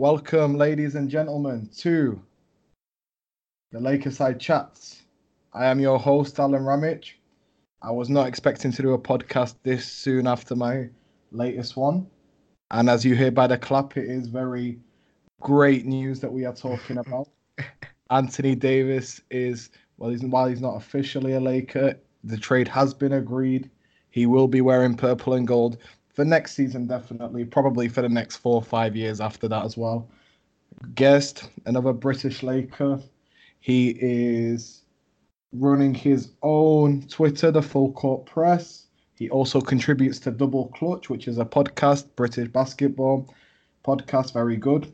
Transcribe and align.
Welcome, 0.00 0.56
ladies 0.56 0.94
and 0.94 1.10
gentlemen, 1.10 1.68
to 1.80 2.18
the 3.70 3.78
Lakerside 3.78 4.40
Chats. 4.40 5.02
I 5.52 5.66
am 5.66 5.78
your 5.78 5.98
host, 5.98 6.36
Alen 6.36 6.62
Ramic. 6.62 7.10
I 7.82 7.90
was 7.90 8.08
not 8.08 8.26
expecting 8.26 8.72
to 8.72 8.80
do 8.80 8.94
a 8.94 8.98
podcast 8.98 9.56
this 9.62 9.84
soon 9.84 10.26
after 10.26 10.56
my 10.56 10.88
latest 11.32 11.76
one. 11.76 12.06
And 12.70 12.88
as 12.88 13.04
you 13.04 13.14
hear 13.14 13.30
by 13.30 13.46
the 13.46 13.58
clap, 13.58 13.98
it 13.98 14.08
is 14.08 14.28
very 14.28 14.78
great 15.38 15.84
news 15.84 16.18
that 16.20 16.32
we 16.32 16.46
are 16.46 16.54
talking 16.54 16.96
about. 17.06 17.28
Anthony 18.08 18.54
Davis 18.54 19.20
is, 19.30 19.68
well, 19.98 20.08
he's, 20.08 20.22
while 20.22 20.46
he's 20.46 20.62
not 20.62 20.76
officially 20.76 21.34
a 21.34 21.40
Laker, 21.40 21.94
the 22.24 22.38
trade 22.38 22.68
has 22.68 22.94
been 22.94 23.12
agreed. 23.12 23.68
He 24.08 24.24
will 24.24 24.48
be 24.48 24.62
wearing 24.62 24.96
purple 24.96 25.34
and 25.34 25.46
gold 25.46 25.76
for 26.20 26.26
next 26.26 26.52
season, 26.52 26.86
definitely. 26.86 27.46
Probably 27.46 27.88
for 27.88 28.02
the 28.02 28.08
next 28.10 28.36
four 28.36 28.56
or 28.56 28.62
five 28.62 28.94
years 28.94 29.22
after 29.22 29.48
that 29.48 29.64
as 29.64 29.78
well. 29.78 30.06
Guest, 30.94 31.48
another 31.64 31.94
British 31.94 32.42
Laker. 32.42 33.00
He 33.60 33.96
is 33.98 34.82
running 35.54 35.94
his 35.94 36.32
own 36.42 37.00
Twitter, 37.08 37.50
the 37.50 37.62
Full 37.62 37.92
Court 37.92 38.26
Press. 38.26 38.84
He 39.14 39.30
also 39.30 39.62
contributes 39.62 40.18
to 40.20 40.30
Double 40.30 40.68
Clutch, 40.68 41.08
which 41.08 41.26
is 41.26 41.38
a 41.38 41.44
podcast, 41.46 42.04
British 42.16 42.48
basketball 42.48 43.34
podcast. 43.82 44.34
Very 44.34 44.58
good. 44.58 44.92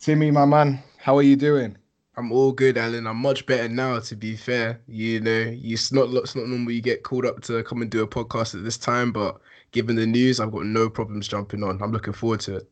Timi, 0.00 0.32
my 0.32 0.46
man, 0.46 0.82
how 0.96 1.18
are 1.18 1.22
you 1.22 1.36
doing? 1.36 1.76
I'm 2.16 2.32
all 2.32 2.50
good, 2.50 2.76
Alen. 2.76 3.06
I'm 3.06 3.18
much 3.18 3.44
better 3.44 3.68
now. 3.68 3.98
To 3.98 4.16
be 4.16 4.36
fair, 4.36 4.80
you 4.88 5.20
know, 5.20 5.54
it's 5.54 5.92
not 5.92 6.08
it's 6.14 6.34
not 6.34 6.46
normal 6.46 6.72
you 6.72 6.80
get 6.80 7.02
called 7.02 7.26
up 7.26 7.42
to 7.42 7.62
come 7.62 7.82
and 7.82 7.90
do 7.90 8.02
a 8.02 8.08
podcast 8.08 8.54
at 8.54 8.64
this 8.64 8.78
time, 8.78 9.12
but 9.12 9.38
given 9.72 9.96
the 9.96 10.06
news, 10.06 10.38
I've 10.38 10.52
got 10.52 10.64
no 10.64 10.88
problems 10.88 11.26
jumping 11.26 11.64
on. 11.64 11.82
I'm 11.82 11.92
looking 11.92 12.12
forward 12.12 12.40
to 12.40 12.56
it. 12.56 12.70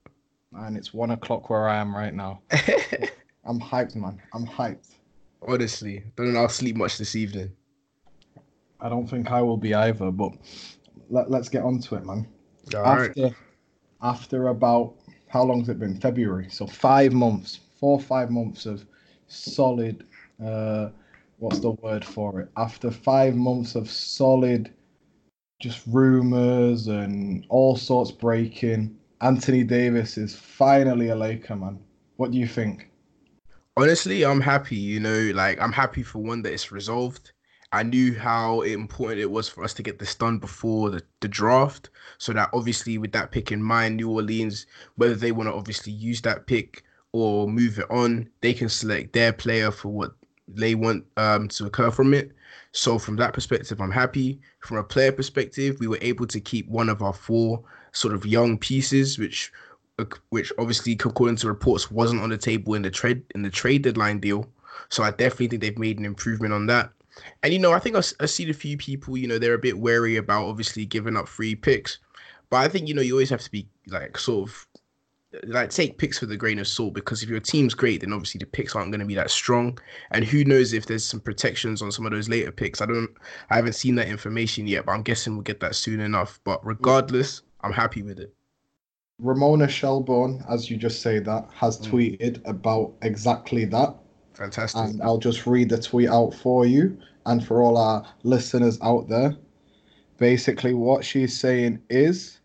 And 0.52 0.76
it's 0.76 0.94
one 0.94 1.10
o'clock 1.10 1.50
where 1.50 1.68
I 1.68 1.78
am 1.78 1.94
right 1.94 2.14
now. 2.14 2.42
I'm 3.44 3.60
hyped, 3.60 3.96
man. 3.96 4.20
I'm 4.32 4.46
hyped. 4.46 4.94
Honestly, 5.46 6.04
don't 6.16 6.34
know 6.34 6.40
I'll 6.40 6.48
sleep 6.48 6.76
much 6.76 6.98
this 6.98 7.16
evening. 7.16 7.52
I 8.80 8.88
don't 8.88 9.06
think 9.06 9.30
I 9.30 9.42
will 9.42 9.56
be 9.56 9.74
either, 9.74 10.10
but 10.10 10.32
let, 11.08 11.30
let's 11.30 11.48
get 11.48 11.62
on 11.62 11.80
to 11.80 11.96
it, 11.96 12.04
man. 12.04 12.26
All 12.74 12.84
after 12.84 13.22
right. 13.22 13.34
after 14.02 14.48
about 14.48 14.94
how 15.28 15.42
long's 15.42 15.68
it 15.68 15.78
been? 15.78 15.98
February. 15.98 16.48
So 16.50 16.66
five 16.66 17.12
months, 17.12 17.60
four 17.78 17.92
or 17.92 18.00
five 18.00 18.30
months 18.30 18.66
of 18.66 18.84
solid 19.28 20.04
uh 20.44 20.90
what's 21.38 21.60
the 21.60 21.70
word 21.70 22.04
for 22.04 22.40
it? 22.40 22.50
After 22.56 22.90
five 22.90 23.34
months 23.34 23.74
of 23.74 23.90
solid 23.90 24.72
just 25.60 25.86
rumors 25.86 26.88
and 26.88 27.46
all 27.50 27.76
sorts 27.76 28.10
breaking, 28.10 28.96
Anthony 29.20 29.62
Davis 29.62 30.16
is 30.16 30.34
finally 30.34 31.10
a 31.10 31.14
Laker 31.14 31.54
man. 31.54 31.78
What 32.16 32.32
do 32.32 32.38
you 32.38 32.46
think? 32.46 32.90
Honestly, 33.76 34.24
I'm 34.24 34.40
happy. 34.40 34.76
You 34.76 35.00
know, 35.00 35.30
like 35.34 35.60
I'm 35.60 35.72
happy 35.72 36.02
for 36.02 36.18
one 36.18 36.42
that 36.42 36.52
it's 36.52 36.72
resolved. 36.72 37.32
I 37.72 37.84
knew 37.84 38.18
how 38.18 38.62
important 38.62 39.20
it 39.20 39.30
was 39.30 39.48
for 39.48 39.62
us 39.62 39.72
to 39.74 39.82
get 39.82 40.00
this 40.00 40.14
done 40.16 40.38
before 40.38 40.90
the, 40.90 41.02
the 41.20 41.28
draft. 41.28 41.90
So 42.18 42.32
that 42.32 42.50
obviously, 42.52 42.98
with 42.98 43.12
that 43.12 43.30
pick 43.30 43.52
in 43.52 43.62
mind, 43.62 43.96
New 43.96 44.10
Orleans, 44.10 44.66
whether 44.96 45.14
they 45.14 45.30
want 45.30 45.48
to 45.48 45.54
obviously 45.54 45.92
use 45.92 46.20
that 46.22 46.46
pick 46.46 46.82
or 47.12 47.46
move 47.48 47.78
it 47.78 47.90
on, 47.90 48.28
they 48.40 48.54
can 48.54 48.68
select 48.68 49.12
their 49.12 49.32
player 49.32 49.70
for 49.70 49.88
what 49.88 50.12
they 50.48 50.74
want 50.74 51.04
um, 51.16 51.48
to 51.48 51.66
occur 51.66 51.90
from 51.90 52.12
it. 52.12 52.32
So 52.72 52.98
from 52.98 53.16
that 53.16 53.32
perspective, 53.34 53.80
I'm 53.80 53.90
happy. 53.90 54.40
From 54.60 54.78
a 54.78 54.84
player 54.84 55.12
perspective, 55.12 55.78
we 55.80 55.88
were 55.88 55.98
able 56.00 56.26
to 56.26 56.40
keep 56.40 56.68
one 56.68 56.88
of 56.88 57.02
our 57.02 57.12
four 57.12 57.62
sort 57.92 58.14
of 58.14 58.26
young 58.26 58.58
pieces, 58.58 59.18
which 59.18 59.52
which 60.30 60.50
obviously 60.58 60.92
according 60.92 61.36
to 61.36 61.46
reports 61.46 61.90
wasn't 61.90 62.22
on 62.22 62.30
the 62.30 62.38
table 62.38 62.74
in 62.74 62.82
the 62.82 62.90
trade 62.90 63.22
in 63.34 63.42
the 63.42 63.50
trade 63.50 63.82
deadline 63.82 64.18
deal. 64.18 64.48
So 64.88 65.02
I 65.02 65.10
definitely 65.10 65.48
think 65.48 65.62
they've 65.62 65.78
made 65.78 65.98
an 65.98 66.04
improvement 66.04 66.54
on 66.54 66.66
that. 66.66 66.90
And 67.42 67.52
you 67.52 67.58
know, 67.58 67.72
I 67.72 67.78
think 67.78 67.96
I, 67.96 68.02
I 68.20 68.26
see 68.26 68.48
a 68.48 68.54
few 68.54 68.76
people, 68.76 69.16
you 69.16 69.28
know, 69.28 69.38
they're 69.38 69.54
a 69.54 69.58
bit 69.58 69.78
wary 69.78 70.16
about 70.16 70.46
obviously 70.46 70.86
giving 70.86 71.16
up 71.16 71.28
free 71.28 71.54
picks. 71.54 71.98
But 72.48 72.58
I 72.58 72.68
think, 72.68 72.88
you 72.88 72.94
know, 72.94 73.02
you 73.02 73.12
always 73.12 73.30
have 73.30 73.42
to 73.42 73.50
be 73.50 73.68
like 73.86 74.18
sort 74.18 74.48
of 74.48 74.66
like 75.44 75.70
take 75.70 75.98
picks 75.98 76.20
with 76.20 76.32
a 76.32 76.36
grain 76.36 76.58
of 76.58 76.66
salt 76.66 76.94
because 76.94 77.22
if 77.22 77.28
your 77.28 77.40
team's 77.40 77.74
great, 77.74 78.00
then 78.00 78.12
obviously 78.12 78.38
the 78.38 78.46
picks 78.46 78.74
aren't 78.74 78.90
going 78.90 79.00
to 79.00 79.06
be 79.06 79.14
that 79.14 79.30
strong. 79.30 79.78
And 80.10 80.24
who 80.24 80.44
knows 80.44 80.72
if 80.72 80.86
there's 80.86 81.04
some 81.04 81.20
protections 81.20 81.82
on 81.82 81.92
some 81.92 82.04
of 82.04 82.12
those 82.12 82.28
later 82.28 82.50
picks. 82.50 82.80
I 82.80 82.86
don't 82.86 83.10
I 83.50 83.56
haven't 83.56 83.74
seen 83.74 83.94
that 83.96 84.08
information 84.08 84.66
yet, 84.66 84.86
but 84.86 84.92
I'm 84.92 85.02
guessing 85.02 85.34
we'll 85.34 85.42
get 85.42 85.60
that 85.60 85.74
soon 85.74 86.00
enough. 86.00 86.40
But 86.44 86.64
regardless, 86.66 87.42
I'm 87.60 87.72
happy 87.72 88.02
with 88.02 88.18
it. 88.18 88.34
Ramona 89.20 89.68
Shelburne, 89.68 90.42
as 90.48 90.70
you 90.70 90.76
just 90.76 91.02
say 91.02 91.18
that, 91.18 91.46
has 91.54 91.78
mm. 91.78 91.90
tweeted 91.90 92.48
about 92.48 92.94
exactly 93.02 93.66
that. 93.66 93.94
Fantastic. 94.34 94.80
And 94.80 95.02
I'll 95.02 95.18
just 95.18 95.46
read 95.46 95.68
the 95.68 95.80
tweet 95.80 96.08
out 96.08 96.34
for 96.34 96.64
you 96.64 96.96
and 97.26 97.46
for 97.46 97.62
all 97.62 97.76
our 97.76 98.04
listeners 98.22 98.78
out 98.82 99.08
there. 99.08 99.36
Basically, 100.16 100.74
what 100.74 101.04
she's 101.04 101.38
saying 101.38 101.80
is 101.90 102.39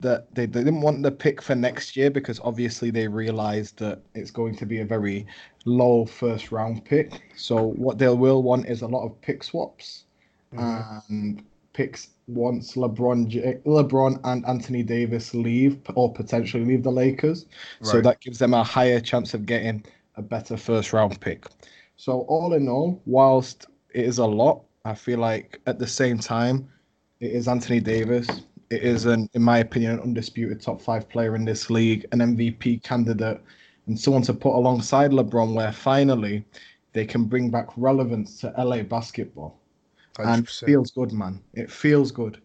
that 0.00 0.32
they, 0.34 0.46
they 0.46 0.60
didn't 0.62 0.80
want 0.80 1.02
the 1.02 1.10
pick 1.10 1.42
for 1.42 1.54
next 1.54 1.96
year 1.96 2.10
because 2.10 2.40
obviously 2.44 2.90
they 2.90 3.08
realized 3.08 3.78
that 3.78 4.00
it's 4.14 4.30
going 4.30 4.54
to 4.56 4.66
be 4.66 4.80
a 4.80 4.84
very 4.84 5.26
low 5.64 6.04
first 6.06 6.52
round 6.52 6.84
pick. 6.84 7.22
So, 7.36 7.66
what 7.72 7.98
they 7.98 8.08
will 8.08 8.42
want 8.42 8.66
is 8.66 8.82
a 8.82 8.86
lot 8.86 9.04
of 9.04 9.20
pick 9.20 9.42
swaps 9.42 10.04
Mhm. 10.54 11.02
and 11.10 11.42
picks 11.72 12.08
once 12.26 12.74
LeBron, 12.74 13.62
LeBron 13.64 14.20
and 14.24 14.44
Anthony 14.46 14.82
Davis 14.82 15.34
leave 15.34 15.78
or 15.94 16.12
potentially 16.12 16.64
leave 16.64 16.82
the 16.82 16.90
Lakers. 16.90 17.46
So 17.82 18.00
that 18.00 18.20
gives 18.20 18.38
them 18.38 18.54
a 18.54 18.64
higher 18.64 19.00
chance 19.00 19.34
of 19.34 19.46
getting 19.46 19.84
a 20.16 20.22
better 20.22 20.56
first 20.56 20.92
round 20.92 21.20
pick. 21.20 21.46
So 21.96 22.20
all 22.22 22.54
in 22.54 22.68
all, 22.68 23.00
whilst 23.06 23.66
it 23.94 24.04
is 24.04 24.18
a 24.18 24.26
lot, 24.26 24.64
I 24.84 24.94
feel 24.94 25.18
like 25.18 25.60
at 25.66 25.78
the 25.78 25.86
same 25.86 26.18
time, 26.18 26.68
it 27.20 27.32
is 27.32 27.46
Anthony 27.48 27.80
Davis. 27.80 28.26
It 28.70 28.82
is 28.82 29.06
an, 29.06 29.30
in 29.32 29.42
my 29.42 29.58
opinion, 29.58 29.92
an 29.92 30.00
undisputed 30.00 30.60
top 30.60 30.80
five 30.80 31.08
player 31.08 31.34
in 31.34 31.44
this 31.44 31.70
league, 31.70 32.06
an 32.12 32.18
MVP 32.18 32.82
candidate, 32.82 33.40
and 33.86 33.98
someone 33.98 34.22
to 34.22 34.34
put 34.34 34.54
alongside 34.54 35.10
LeBron, 35.10 35.54
where 35.54 35.72
finally 35.72 36.44
they 36.92 37.06
can 37.06 37.24
bring 37.24 37.50
back 37.50 37.68
relevance 37.76 38.40
to 38.40 38.52
LA 38.58 38.82
basketball. 38.82 39.58
And 40.18 40.44
it 40.44 40.46
100%. 40.46 40.66
feels 40.66 40.90
good, 40.90 41.12
man. 41.12 41.40
It 41.54 41.70
feels 41.70 42.10
good. 42.12 42.40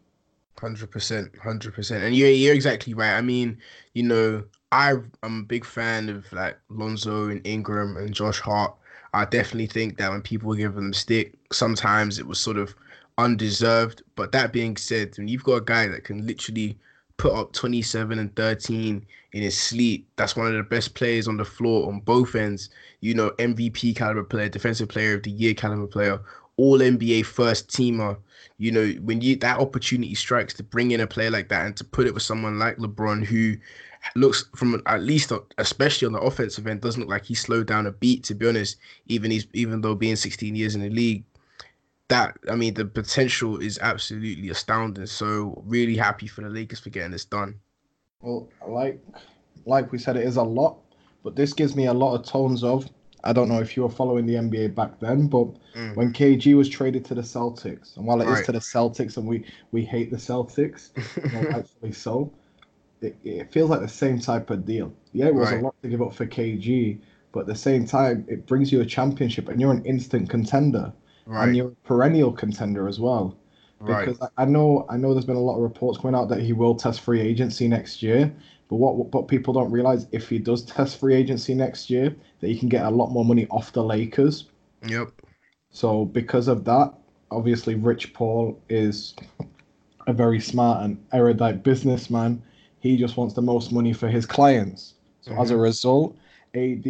Hundred 0.59 0.91
percent, 0.91 1.29
hundred 1.43 1.73
percent, 1.73 2.05
and 2.05 2.15
you're 2.15 2.29
you're 2.29 2.53
exactly 2.53 2.93
right. 2.93 3.17
I 3.17 3.21
mean, 3.21 3.57
you 3.93 4.03
know, 4.03 4.43
I 4.71 4.93
I'm 5.21 5.41
a 5.41 5.43
big 5.43 5.65
fan 5.65 6.07
of 6.07 6.31
like 6.31 6.57
Lonzo 6.69 7.27
and 7.29 7.45
Ingram 7.45 7.97
and 7.97 8.13
Josh 8.13 8.39
Hart. 8.39 8.73
I 9.13 9.25
definitely 9.25 9.67
think 9.67 9.97
that 9.97 10.09
when 10.09 10.21
people 10.21 10.53
give 10.53 10.75
them 10.75 10.93
stick, 10.93 11.35
sometimes 11.51 12.17
it 12.17 12.25
was 12.25 12.39
sort 12.39 12.57
of 12.57 12.73
undeserved. 13.17 14.03
But 14.15 14.31
that 14.31 14.53
being 14.53 14.77
said, 14.77 15.17
when 15.17 15.27
you've 15.27 15.43
got 15.43 15.55
a 15.55 15.61
guy 15.61 15.87
that 15.87 16.03
can 16.03 16.25
literally 16.25 16.77
put 17.17 17.33
up 17.33 17.53
27 17.53 18.17
and 18.19 18.35
13 18.35 19.05
in 19.33 19.41
his 19.41 19.57
sleep, 19.57 20.07
that's 20.15 20.35
one 20.35 20.47
of 20.47 20.53
the 20.53 20.63
best 20.63 20.95
players 20.95 21.27
on 21.27 21.37
the 21.37 21.45
floor 21.45 21.87
on 21.87 21.99
both 21.99 22.35
ends. 22.35 22.69
You 23.01 23.13
know, 23.13 23.31
MVP 23.31 23.95
caliber 23.95 24.23
player, 24.23 24.49
defensive 24.49 24.89
player 24.89 25.15
of 25.15 25.23
the 25.23 25.31
year 25.31 25.53
caliber 25.53 25.87
player, 25.87 26.19
all 26.57 26.79
NBA 26.79 27.25
first 27.25 27.69
teamer 27.69 28.17
you 28.57 28.71
know, 28.71 28.87
when 29.01 29.21
you 29.21 29.35
that 29.37 29.59
opportunity 29.59 30.15
strikes 30.15 30.53
to 30.55 30.63
bring 30.63 30.91
in 30.91 31.01
a 31.01 31.07
player 31.07 31.31
like 31.31 31.49
that 31.49 31.65
and 31.65 31.75
to 31.77 31.83
put 31.83 32.07
it 32.07 32.13
with 32.13 32.23
someone 32.23 32.59
like 32.59 32.77
LeBron, 32.77 33.25
who 33.25 33.55
looks 34.15 34.45
from 34.55 34.81
at 34.85 35.01
least, 35.01 35.31
especially 35.57 36.05
on 36.05 36.13
the 36.13 36.19
offensive 36.19 36.67
end, 36.67 36.81
doesn't 36.81 37.01
look 37.01 37.09
like 37.09 37.25
he 37.25 37.35
slowed 37.35 37.67
down 37.67 37.87
a 37.87 37.91
beat. 37.91 38.23
To 38.25 38.35
be 38.35 38.47
honest, 38.47 38.77
even 39.07 39.31
he's 39.31 39.47
even 39.53 39.81
though 39.81 39.95
being 39.95 40.15
16 40.15 40.55
years 40.55 40.75
in 40.75 40.81
the 40.81 40.89
league, 40.89 41.23
that 42.13 42.37
I 42.49 42.55
mean, 42.55 42.73
the 42.75 42.85
potential 42.85 43.57
is 43.59 43.79
absolutely 43.79 44.49
astounding. 44.49 45.05
So 45.07 45.63
really 45.65 45.97
happy 45.97 46.27
for 46.27 46.41
the 46.41 46.49
Lakers 46.49 46.79
for 46.79 46.89
getting 46.89 47.11
this 47.11 47.25
done. 47.25 47.61
Well, 48.21 48.49
like 48.67 48.99
like 49.65 49.91
we 49.91 49.97
said, 49.99 50.17
it 50.17 50.25
is 50.25 50.37
a 50.37 50.43
lot, 50.43 50.77
but 51.23 51.35
this 51.35 51.53
gives 51.53 51.75
me 51.75 51.85
a 51.87 51.93
lot 51.93 52.15
of 52.15 52.25
tones 52.25 52.63
of. 52.63 52.89
I 53.23 53.33
don't 53.33 53.49
know 53.49 53.61
if 53.61 53.77
you 53.77 53.83
were 53.83 53.89
following 53.89 54.25
the 54.25 54.35
NBA 54.37 54.69
back 54.69 54.99
then, 54.99 55.27
but 55.27 55.47
Mm. 55.75 55.93
when 55.95 56.11
KG 56.13 56.55
was 56.55 56.69
traded 56.69 57.05
to 57.05 57.15
the 57.15 57.21
Celtics, 57.21 57.95
and 57.97 58.05
while 58.05 58.21
it 58.21 58.29
is 58.29 58.41
Right. 58.41 58.45
to 58.45 58.51
the 58.51 58.59
Celtics, 58.59 59.17
and 59.17 59.27
we 59.27 59.45
we 59.71 59.83
hate 59.85 60.11
the 60.11 60.17
Celtics, 60.17 60.89
rightfully 61.31 61.91
so, 61.93 62.31
it, 63.01 63.17
it 63.23 63.51
feels 63.53 63.69
like 63.69 63.81
the 63.81 63.87
same 63.87 64.19
type 64.19 64.49
of 64.49 64.65
deal. 64.65 64.93
Yeah, 65.13 65.27
it 65.27 65.35
was 65.35 65.51
Right. 65.51 65.59
a 65.59 65.63
lot 65.63 65.75
to 65.83 65.89
give 65.89 66.01
up 66.01 66.13
for 66.15 66.25
KG, 66.25 66.99
but 67.33 67.41
at 67.41 67.47
the 67.47 67.55
same 67.55 67.85
time, 67.85 68.25
it 68.29 68.45
brings 68.47 68.71
you 68.71 68.81
a 68.81 68.85
championship, 68.85 69.49
and 69.49 69.61
you're 69.61 69.71
an 69.73 69.85
instant 69.85 70.29
contender, 70.29 70.93
and 71.25 71.35
right, 71.35 71.55
you're 71.55 71.69
a 71.69 71.87
perennial 71.87 72.31
contender 72.31 72.87
as 72.87 72.99
well 72.99 73.37
because 73.85 74.21
I 74.21 74.43
I 74.43 74.45
know 74.45 74.85
I 74.89 74.97
know 74.97 75.13
there's 75.13 75.25
been 75.25 75.35
a 75.35 75.41
lot 75.41 75.55
of 75.55 75.61
reports 75.61 75.97
coming 75.97 76.15
out 76.15 76.29
that 76.29 76.41
he 76.41 76.53
will 76.53 76.75
test 76.75 77.01
free 77.01 77.21
agency 77.21 77.67
next 77.67 78.01
year. 78.01 78.33
But 78.69 78.77
what 78.77 78.95
what 79.13 79.27
people 79.27 79.53
don't 79.53 79.71
realize 79.71 80.07
if 80.11 80.29
he 80.29 80.39
does 80.39 80.63
test 80.63 80.99
free 80.99 81.15
agency 81.15 81.53
next 81.53 81.89
year, 81.89 82.15
that 82.39 82.47
he 82.47 82.57
can 82.57 82.69
get 82.69 82.85
a 82.85 82.89
lot 82.89 83.11
more 83.11 83.25
money 83.25 83.47
off 83.49 83.73
the 83.73 83.83
Lakers. 83.83 84.45
Yep. 84.87 85.11
So 85.69 86.05
because 86.05 86.47
of 86.47 86.65
that, 86.65 86.93
obviously 87.31 87.75
Rich 87.75 88.13
Paul 88.13 88.59
is 88.69 89.15
a 90.07 90.13
very 90.13 90.39
smart 90.39 90.83
and 90.83 91.03
erudite 91.13 91.63
businessman. 91.63 92.41
He 92.79 92.97
just 92.97 93.17
wants 93.17 93.33
the 93.33 93.41
most 93.41 93.71
money 93.71 93.93
for 93.93 94.07
his 94.07 94.25
clients. 94.25 94.95
So 95.21 95.31
mm-hmm. 95.31 95.41
as 95.41 95.51
a 95.51 95.57
result, 95.57 96.17
AD, 96.53 96.85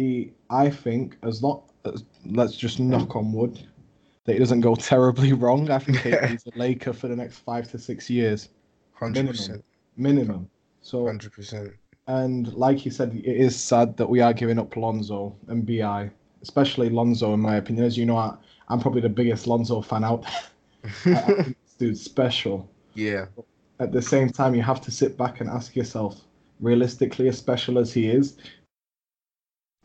I 0.50 0.68
think, 0.68 1.16
as 1.22 1.40
not, 1.40 1.62
as, 1.84 2.04
let's 2.26 2.56
just 2.56 2.80
knock 2.80 3.14
on 3.14 3.32
wood 3.32 3.64
that 4.24 4.36
it 4.36 4.38
doesn't 4.38 4.60
go 4.60 4.74
terribly 4.74 5.32
wrong. 5.32 5.70
I 5.70 5.78
think 5.78 5.98
he's 5.98 6.46
a 6.46 6.58
Laker 6.58 6.92
for 6.92 7.08
the 7.08 7.16
next 7.16 7.38
five 7.38 7.70
to 7.70 7.78
six 7.78 8.10
years. 8.10 8.48
Hundred 8.92 9.28
percent. 9.28 9.64
Minimum. 9.96 10.48
So. 10.82 11.06
Hundred 11.06 11.32
percent. 11.32 11.72
And 12.06 12.52
like 12.52 12.84
you 12.84 12.90
said, 12.90 13.14
it 13.14 13.24
is 13.24 13.58
sad 13.58 13.96
that 13.96 14.08
we 14.08 14.20
are 14.20 14.34
giving 14.34 14.58
up 14.58 14.76
Lonzo 14.76 15.34
and 15.48 15.64
BI, 15.64 16.10
especially 16.42 16.90
Lonzo, 16.90 17.32
in 17.32 17.40
my 17.40 17.56
opinion. 17.56 17.86
As 17.86 17.96
you 17.96 18.04
know, 18.04 18.18
I, 18.18 18.36
am 18.68 18.80
probably 18.80 19.00
the 19.00 19.08
biggest 19.08 19.46
Lonzo 19.46 19.80
fan 19.80 20.04
out 20.04 20.26
there. 21.04 21.16
I, 21.16 21.32
I 21.32 21.34
this 21.34 21.74
dude's 21.78 22.02
special. 22.02 22.68
Yeah. 22.94 23.26
At 23.80 23.92
the 23.92 24.02
same 24.02 24.28
time, 24.28 24.54
you 24.54 24.62
have 24.62 24.80
to 24.82 24.90
sit 24.90 25.16
back 25.16 25.40
and 25.40 25.48
ask 25.48 25.74
yourself, 25.74 26.20
realistically, 26.60 27.28
as 27.28 27.38
special 27.38 27.78
as 27.78 27.92
he 27.92 28.08
is, 28.08 28.36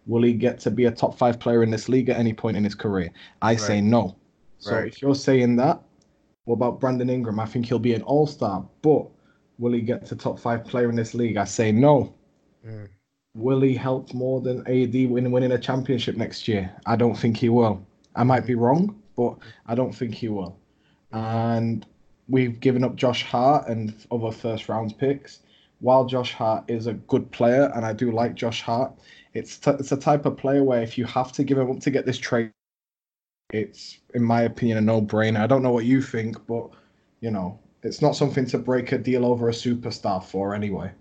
will 0.06 0.24
he 0.24 0.34
get 0.34 0.60
to 0.60 0.72
be 0.72 0.86
a 0.86 0.92
top 0.92 1.18
five 1.18 1.40
player 1.40 1.64
in 1.64 1.72
this 1.72 1.88
league 1.88 2.10
at 2.10 2.18
any 2.18 2.34
point 2.34 2.58
in 2.58 2.64
his 2.64 2.76
career? 2.76 3.12
I 3.42 3.52
right. 3.52 3.60
say 3.60 3.82
no. 3.82 4.16
So 4.60 4.76
right. 4.76 4.88
if 4.88 5.02
you're 5.02 5.16
saying 5.16 5.56
that, 5.58 5.82
what 6.46 6.56
about 6.56 6.80
Brandon 6.80 7.10
Ingram? 7.10 7.40
I 7.40 7.46
think 7.46 7.66
he'll 7.66 7.80
be 7.80 7.94
an 7.94 8.02
all 8.04 8.28
star, 8.28 8.66
but 8.82 9.08
will 9.58 9.74
he 9.74 9.82
get 9.82 10.06
to 10.08 10.16
top 10.16 10.40
five 10.40 10.66
player 10.66 10.90
in 10.90 10.96
this 10.96 11.14
league? 11.14 11.38
I 11.38 11.46
say 11.46 11.72
no. 11.72 12.14
Mm. 12.66 12.90
Will 13.36 13.62
he 13.62 13.74
help 13.74 14.14
more 14.14 14.42
than 14.42 14.62
AD 14.62 14.96
in 14.96 15.32
winning 15.32 15.52
a 15.52 15.60
championship 15.60 16.18
next 16.18 16.48
year? 16.48 16.72
I 16.86 16.96
don't 16.96 17.16
think 17.16 17.38
he 17.38 17.50
will. 17.50 17.86
I 18.16 18.24
might 18.24 18.46
be 18.46 18.56
wrong, 18.56 19.02
but 19.16 19.38
I 19.68 19.76
don't 19.76 19.94
think 19.94 20.16
he 20.16 20.28
will. 20.28 20.58
And 21.12 21.86
we've 22.28 22.60
given 22.60 22.84
up 22.84 22.96
Josh 22.96 23.24
Hart 23.24 23.68
and 23.68 23.94
other 24.12 24.32
first 24.32 24.68
round 24.68 24.98
picks. 24.98 25.40
While 25.80 26.06
Josh 26.06 26.34
Hart 26.34 26.66
is 26.68 26.88
a 26.88 26.94
good 26.94 27.32
player, 27.32 27.72
and 27.76 27.86
I 27.86 27.94
do 27.94 28.12
like 28.12 28.36
Josh 28.36 28.62
Hart, 28.62 28.92
it's 29.34 29.58
t- 29.58 29.72
it's 29.72 29.92
a 29.92 29.98
type 29.98 30.26
of 30.26 30.36
player 30.36 30.64
where 30.64 30.82
if 30.82 30.98
you 30.98 31.06
have 31.06 31.32
to 31.34 31.44
give 31.44 31.58
him 31.58 31.72
up 31.72 31.80
to 31.82 31.92
get 31.92 32.06
this 32.06 32.18
trade 32.18 32.52
it's 33.52 34.00
in 34.14 34.24
my 34.24 34.42
opinion 34.42 34.78
a 34.78 34.82
no-brainer. 34.82 35.40
I 35.40 35.48
don't 35.48 35.64
know 35.64 35.72
what 35.72 35.86
you 35.86 36.02
think, 36.02 36.46
but 36.48 36.70
you 37.22 37.32
know, 37.32 37.60
it's 37.84 38.02
not 38.02 38.16
something 38.16 38.46
to 38.48 38.58
break 38.58 38.92
a 38.92 38.98
deal 38.98 39.26
over 39.26 39.50
a 39.50 39.54
superstar 39.54 40.24
for 40.24 40.54
anyway. 40.54 40.92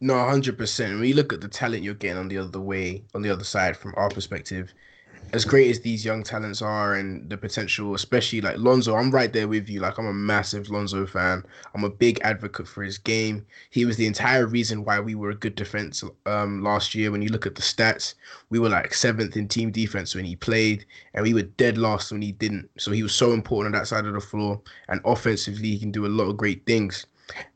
No, 0.00 0.18
hundred 0.28 0.58
percent. 0.58 0.98
When 0.98 1.08
you 1.08 1.14
look 1.14 1.32
at 1.32 1.40
the 1.40 1.48
talent 1.48 1.82
you're 1.82 1.94
getting 1.94 2.18
on 2.18 2.28
the 2.28 2.38
other 2.38 2.60
way, 2.60 3.04
on 3.14 3.22
the 3.22 3.30
other 3.30 3.44
side, 3.44 3.76
from 3.76 3.94
our 3.96 4.10
perspective, 4.10 4.74
as 5.32 5.44
great 5.44 5.70
as 5.70 5.80
these 5.80 6.04
young 6.04 6.22
talents 6.22 6.62
are 6.62 6.94
and 6.94 7.28
the 7.28 7.36
potential, 7.36 7.94
especially 7.94 8.40
like 8.40 8.56
Lonzo, 8.58 8.94
I'm 8.94 9.10
right 9.10 9.32
there 9.32 9.48
with 9.48 9.68
you. 9.68 9.80
Like 9.80 9.98
I'm 9.98 10.06
a 10.06 10.12
massive 10.12 10.70
Lonzo 10.70 11.06
fan. 11.06 11.44
I'm 11.74 11.84
a 11.84 11.90
big 11.90 12.20
advocate 12.22 12.68
for 12.68 12.82
his 12.82 12.98
game. 12.98 13.44
He 13.70 13.84
was 13.84 13.96
the 13.96 14.06
entire 14.06 14.46
reason 14.46 14.84
why 14.84 15.00
we 15.00 15.14
were 15.14 15.30
a 15.30 15.34
good 15.34 15.54
defense 15.54 16.04
um, 16.26 16.62
last 16.62 16.94
year. 16.94 17.10
When 17.10 17.22
you 17.22 17.30
look 17.30 17.46
at 17.46 17.54
the 17.54 17.62
stats, 17.62 18.14
we 18.50 18.58
were 18.58 18.68
like 18.68 18.94
seventh 18.94 19.36
in 19.36 19.48
team 19.48 19.70
defense 19.70 20.14
when 20.14 20.24
he 20.24 20.36
played, 20.36 20.84
and 21.14 21.24
we 21.24 21.34
were 21.34 21.42
dead 21.42 21.78
last 21.78 22.12
when 22.12 22.22
he 22.22 22.32
didn't. 22.32 22.70
So 22.78 22.92
he 22.92 23.02
was 23.02 23.14
so 23.14 23.32
important 23.32 23.74
on 23.74 23.80
that 23.80 23.88
side 23.88 24.06
of 24.06 24.14
the 24.14 24.20
floor. 24.20 24.60
And 24.88 25.00
offensively, 25.04 25.70
he 25.70 25.78
can 25.78 25.90
do 25.90 26.06
a 26.06 26.08
lot 26.08 26.28
of 26.28 26.36
great 26.36 26.64
things. 26.66 27.06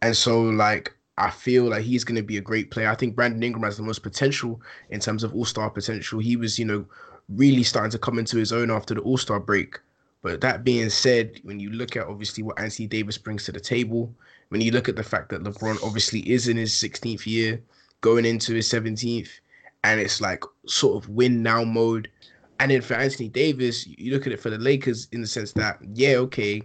And 0.02 0.16
so 0.16 0.42
like 0.42 0.94
I 1.18 1.30
feel 1.30 1.64
like 1.64 1.82
he's 1.82 2.04
going 2.04 2.16
to 2.16 2.22
be 2.22 2.36
a 2.36 2.40
great 2.40 2.70
player. 2.70 2.88
I 2.88 2.94
think 2.94 3.16
Brandon 3.16 3.42
Ingram 3.42 3.64
has 3.64 3.76
the 3.76 3.82
most 3.82 4.02
potential 4.02 4.60
in 4.90 5.00
terms 5.00 5.24
of 5.24 5.34
all 5.34 5.44
star 5.44 5.68
potential. 5.68 6.20
He 6.20 6.36
was, 6.36 6.58
you 6.58 6.64
know, 6.64 6.86
really 7.28 7.62
starting 7.62 7.90
to 7.90 7.98
come 7.98 8.18
into 8.18 8.36
his 8.36 8.52
own 8.52 8.70
after 8.70 8.94
the 8.94 9.00
All 9.00 9.18
Star 9.18 9.40
break. 9.40 9.78
But 10.22 10.40
that 10.40 10.64
being 10.64 10.90
said, 10.90 11.40
when 11.44 11.60
you 11.60 11.70
look 11.70 11.96
at 11.96 12.06
obviously 12.06 12.42
what 12.42 12.58
Anthony 12.58 12.88
Davis 12.88 13.18
brings 13.18 13.44
to 13.44 13.52
the 13.52 13.60
table, 13.60 14.12
when 14.48 14.60
you 14.60 14.72
look 14.72 14.88
at 14.88 14.96
the 14.96 15.02
fact 15.02 15.28
that 15.28 15.44
LeBron 15.44 15.82
obviously 15.84 16.20
is 16.28 16.48
in 16.48 16.56
his 16.56 16.72
16th 16.72 17.26
year, 17.26 17.62
going 18.00 18.24
into 18.24 18.54
his 18.54 18.68
17th, 18.68 19.28
and 19.84 20.00
it's 20.00 20.20
like 20.20 20.42
sort 20.66 21.02
of 21.02 21.08
win 21.10 21.42
now 21.42 21.64
mode. 21.64 22.10
And 22.60 22.70
then 22.70 22.82
for 22.82 22.94
Anthony 22.94 23.28
Davis, 23.28 23.86
you 23.86 24.12
look 24.12 24.26
at 24.26 24.32
it 24.32 24.40
for 24.40 24.50
the 24.50 24.58
Lakers 24.58 25.06
in 25.12 25.20
the 25.20 25.26
sense 25.26 25.52
that, 25.52 25.78
yeah, 25.94 26.16
okay, 26.16 26.62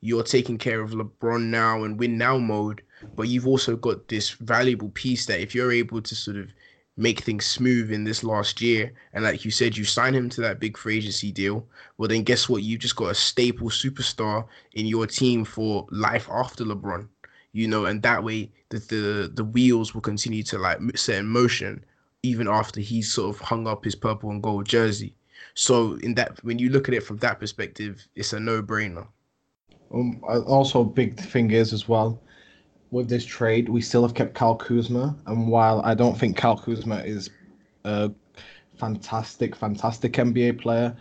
you're 0.00 0.24
taking 0.24 0.58
care 0.58 0.80
of 0.80 0.90
LeBron 0.90 1.44
now 1.44 1.84
and 1.84 1.98
win 1.98 2.18
now 2.18 2.38
mode, 2.38 2.82
but 3.14 3.28
you've 3.28 3.46
also 3.46 3.76
got 3.76 4.08
this 4.08 4.30
valuable 4.30 4.90
piece 4.90 5.26
that 5.26 5.40
if 5.40 5.54
you're 5.54 5.72
able 5.72 6.02
to 6.02 6.14
sort 6.14 6.36
of 6.36 6.48
make 6.98 7.20
things 7.20 7.46
smooth 7.46 7.92
in 7.92 8.02
this 8.02 8.24
last 8.24 8.60
year. 8.60 8.92
And 9.12 9.22
like 9.24 9.44
you 9.44 9.52
said, 9.52 9.76
you 9.76 9.84
sign 9.84 10.14
him 10.14 10.28
to 10.30 10.40
that 10.42 10.58
big 10.58 10.76
free 10.76 10.98
agency 10.98 11.30
deal. 11.30 11.64
Well, 11.96 12.08
then 12.08 12.24
guess 12.24 12.48
what? 12.48 12.64
You 12.64 12.76
just 12.76 12.96
got 12.96 13.12
a 13.12 13.14
staple 13.14 13.70
superstar 13.70 14.44
in 14.72 14.84
your 14.84 15.06
team 15.06 15.44
for 15.44 15.86
life 15.90 16.28
after 16.30 16.64
LeBron. 16.64 17.08
You 17.52 17.68
know, 17.68 17.86
and 17.86 18.02
that 18.02 18.22
way 18.22 18.50
the 18.68 18.78
the, 18.78 19.30
the 19.32 19.44
wheels 19.44 19.94
will 19.94 20.02
continue 20.02 20.42
to 20.42 20.58
like 20.58 20.78
set 20.96 21.20
in 21.20 21.26
motion 21.26 21.84
even 22.24 22.48
after 22.48 22.80
he's 22.80 23.12
sort 23.12 23.34
of 23.34 23.40
hung 23.40 23.68
up 23.68 23.84
his 23.84 23.94
purple 23.94 24.30
and 24.30 24.42
gold 24.42 24.66
jersey. 24.66 25.14
So 25.54 25.94
in 26.02 26.14
that, 26.14 26.42
when 26.44 26.58
you 26.58 26.68
look 26.68 26.88
at 26.88 26.94
it 26.94 27.04
from 27.04 27.18
that 27.18 27.38
perspective, 27.38 28.04
it's 28.16 28.32
a 28.32 28.40
no-brainer. 28.40 29.06
Um, 29.94 30.20
also, 30.24 30.82
big 30.82 31.18
thing 31.18 31.52
is 31.52 31.72
as 31.72 31.88
well 31.88 32.20
with 32.90 33.08
this 33.08 33.24
trade, 33.24 33.68
we 33.68 33.80
still 33.80 34.02
have 34.02 34.14
kept 34.14 34.34
Kyle 34.34 34.56
Kuzma, 34.56 35.16
and 35.26 35.48
while 35.48 35.80
I 35.84 35.94
don't 35.94 36.18
think 36.18 36.36
Kyle 36.36 36.56
Kuzma 36.56 36.98
is 36.98 37.30
a 37.84 38.10
fantastic, 38.78 39.54
fantastic 39.54 40.12
NBA 40.12 40.60
player, 40.60 40.96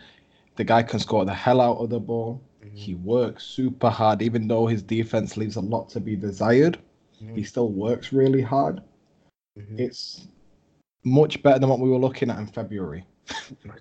the 0.55 0.63
guy 0.63 0.83
can 0.83 0.99
score 0.99 1.25
the 1.25 1.33
hell 1.33 1.61
out 1.61 1.77
of 1.77 1.89
the 1.89 1.99
ball. 1.99 2.41
Mm-hmm. 2.63 2.75
He 2.75 2.95
works 2.95 3.45
super 3.45 3.89
hard, 3.89 4.21
even 4.21 4.47
though 4.47 4.67
his 4.67 4.81
defense 4.81 5.37
leaves 5.37 5.55
a 5.55 5.61
lot 5.61 5.89
to 5.89 5.99
be 5.99 6.15
desired. 6.15 6.79
Mm-hmm. 7.21 7.35
He 7.35 7.43
still 7.43 7.69
works 7.69 8.11
really 8.11 8.41
hard. 8.41 8.81
Mm-hmm. 9.57 9.79
It's 9.79 10.27
much 11.03 11.41
better 11.41 11.59
than 11.59 11.69
what 11.69 11.79
we 11.79 11.89
were 11.89 11.97
looking 11.97 12.29
at 12.29 12.39
in 12.39 12.47
February. 12.47 13.05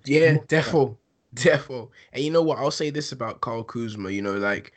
yeah, 0.05 0.37
defo, 0.49 0.97
defo. 1.35 1.89
And 2.13 2.23
you 2.23 2.31
know 2.31 2.43
what? 2.43 2.59
I'll 2.59 2.71
say 2.71 2.91
this 2.91 3.13
about 3.13 3.41
Kyle 3.41 3.65
Kuzma. 3.65 4.11
You 4.11 4.23
know, 4.23 4.35
like 4.35 4.73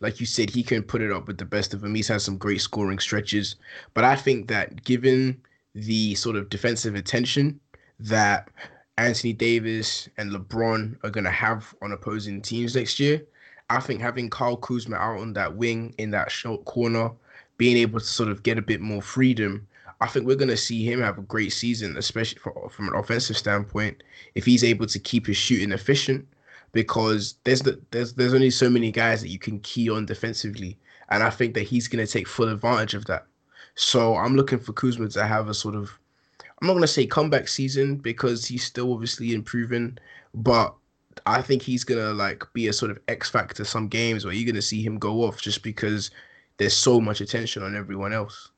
like 0.00 0.20
you 0.20 0.26
said, 0.26 0.50
he 0.50 0.62
can 0.62 0.82
put 0.82 1.02
it 1.02 1.12
up 1.12 1.26
with 1.26 1.38
the 1.38 1.44
best 1.44 1.72
of 1.72 1.80
them. 1.80 1.94
He's 1.94 2.08
had 2.08 2.22
some 2.22 2.36
great 2.36 2.60
scoring 2.60 2.98
stretches. 2.98 3.56
But 3.94 4.04
I 4.04 4.16
think 4.16 4.48
that 4.48 4.84
given 4.84 5.40
the 5.74 6.14
sort 6.14 6.36
of 6.36 6.50
defensive 6.50 6.94
attention 6.94 7.60
that 8.00 8.50
Anthony 8.98 9.32
Davis 9.32 10.08
and 10.18 10.30
LeBron 10.30 10.96
are 11.02 11.10
going 11.10 11.24
to 11.24 11.30
have 11.30 11.74
on 11.82 11.92
opposing 11.92 12.42
teams 12.42 12.76
next 12.76 13.00
year, 13.00 13.22
I 13.70 13.80
think 13.80 14.00
having 14.00 14.30
Kyle 14.30 14.56
Kuzma 14.56 14.96
out 14.96 15.20
on 15.20 15.32
that 15.34 15.56
wing 15.56 15.94
in 15.98 16.10
that 16.10 16.30
short 16.30 16.64
corner, 16.64 17.10
being 17.56 17.76
able 17.76 18.00
to 18.00 18.04
sort 18.06 18.28
of 18.28 18.42
get 18.42 18.58
a 18.58 18.62
bit 18.62 18.80
more 18.80 19.00
freedom, 19.00 19.66
I 20.00 20.06
think 20.06 20.26
we're 20.26 20.36
going 20.36 20.48
to 20.48 20.56
see 20.56 20.84
him 20.84 21.00
have 21.00 21.18
a 21.18 21.22
great 21.22 21.52
season, 21.52 21.96
especially 21.96 22.40
for, 22.40 22.68
from 22.70 22.88
an 22.88 22.94
offensive 22.94 23.36
standpoint. 23.36 24.02
If 24.34 24.44
he's 24.44 24.64
able 24.64 24.86
to 24.86 24.98
keep 24.98 25.26
his 25.26 25.36
shooting 25.36 25.72
efficient, 25.72 26.26
because 26.74 27.36
there's 27.44 27.62
the, 27.62 27.80
there's 27.90 28.12
there's 28.12 28.34
only 28.34 28.50
so 28.50 28.68
many 28.68 28.92
guys 28.92 29.22
that 29.22 29.30
you 29.30 29.38
can 29.38 29.60
key 29.60 29.88
on 29.88 30.04
defensively, 30.04 30.76
and 31.08 31.22
I 31.22 31.30
think 31.30 31.54
that 31.54 31.62
he's 31.62 31.88
going 31.88 32.04
to 32.04 32.12
take 32.12 32.28
full 32.28 32.48
advantage 32.48 32.92
of 32.92 33.06
that. 33.06 33.26
So 33.76 34.16
I'm 34.16 34.36
looking 34.36 34.58
for 34.58 34.72
Kuzma 34.74 35.08
to 35.08 35.26
have 35.26 35.48
a 35.48 35.54
sort 35.54 35.74
of 35.74 35.98
I'm 36.60 36.66
not 36.66 36.74
going 36.74 36.82
to 36.82 36.88
say 36.88 37.06
comeback 37.06 37.48
season 37.48 37.96
because 37.96 38.46
he's 38.46 38.64
still 38.64 38.92
obviously 38.92 39.32
improving, 39.32 39.98
but 40.34 40.74
I 41.26 41.42
think 41.42 41.62
he's 41.62 41.84
going 41.84 42.00
to 42.00 42.12
like 42.12 42.44
be 42.52 42.68
a 42.68 42.72
sort 42.72 42.90
of 42.90 42.98
X 43.08 43.30
factor 43.30 43.64
some 43.64 43.88
games 43.88 44.24
where 44.24 44.34
you're 44.34 44.46
going 44.46 44.54
to 44.54 44.62
see 44.62 44.82
him 44.82 44.98
go 44.98 45.22
off 45.22 45.40
just 45.40 45.62
because 45.62 46.10
there's 46.56 46.76
so 46.76 47.00
much 47.00 47.20
attention 47.20 47.62
on 47.62 47.76
everyone 47.76 48.12
else. 48.12 48.50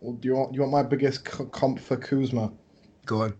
Well, 0.00 0.14
do 0.14 0.28
you 0.28 0.34
want 0.34 0.52
do 0.52 0.56
you 0.56 0.62
want 0.62 0.72
my 0.72 0.82
biggest 0.82 1.24
comp 1.24 1.80
for 1.80 1.96
Kuzma? 1.96 2.52
Go 3.06 3.22
on. 3.22 3.34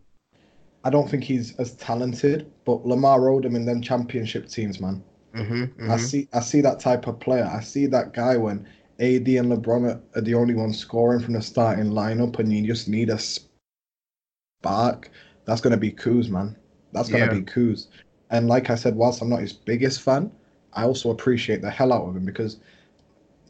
I 0.85 0.91
don't 0.91 1.11
think 1.11 1.25
he's 1.25 1.57
as 1.59 1.75
talented, 1.75 2.51
but 2.65 2.87
Lamar 2.87 3.21
Odom 3.21 3.57
in 3.57 3.65
them 3.65 3.83
championship 3.83 4.49
teams, 4.49 4.81
man. 4.81 5.03
Mm-hmm, 5.35 5.63
mm-hmm. 5.63 5.91
I 5.91 5.97
see, 5.97 6.29
I 6.33 6.41
see 6.41 6.61
that 6.61 6.81
type 6.81 7.07
of 7.07 7.21
player. 7.21 7.45
I 7.45 7.61
see 7.61 7.87
that 7.87 8.13
guy 8.13 8.37
when 8.37 8.67
AD 9.01 9.29
and 9.29 9.53
LeBron 9.53 10.01
are, 10.17 10.21
the 10.21 10.35
only 10.35 10.55
ones 10.55 10.79
scoring 10.79 11.21
from 11.21 11.35
the 11.35 11.43
starting 11.43 11.91
lineup, 11.91 12.39
and 12.39 12.53
you 12.53 12.67
just 12.67 12.89
need 12.89 13.11
a 13.11 13.19
spark. 13.19 15.11
That's 15.45 15.61
gonna 15.61 15.77
be 15.77 15.93
Kuz, 15.93 16.29
man. 16.29 16.57
That's 16.93 17.09
gonna 17.09 17.27
yeah. 17.27 17.35
be 17.35 17.43
Kuz. 17.43 17.87
And 18.31 18.49
like 18.49 18.71
I 18.71 18.75
said, 18.75 18.97
whilst 18.97 19.23
I'm 19.23 19.31
not 19.31 19.41
his 19.41 19.53
biggest 19.53 20.03
fan, 20.03 20.31
I 20.73 20.85
also 20.85 21.11
appreciate 21.11 21.63
the 21.63 21.71
hell 21.71 21.93
out 21.93 22.09
of 22.09 22.17
him 22.17 22.25
because 22.25 22.59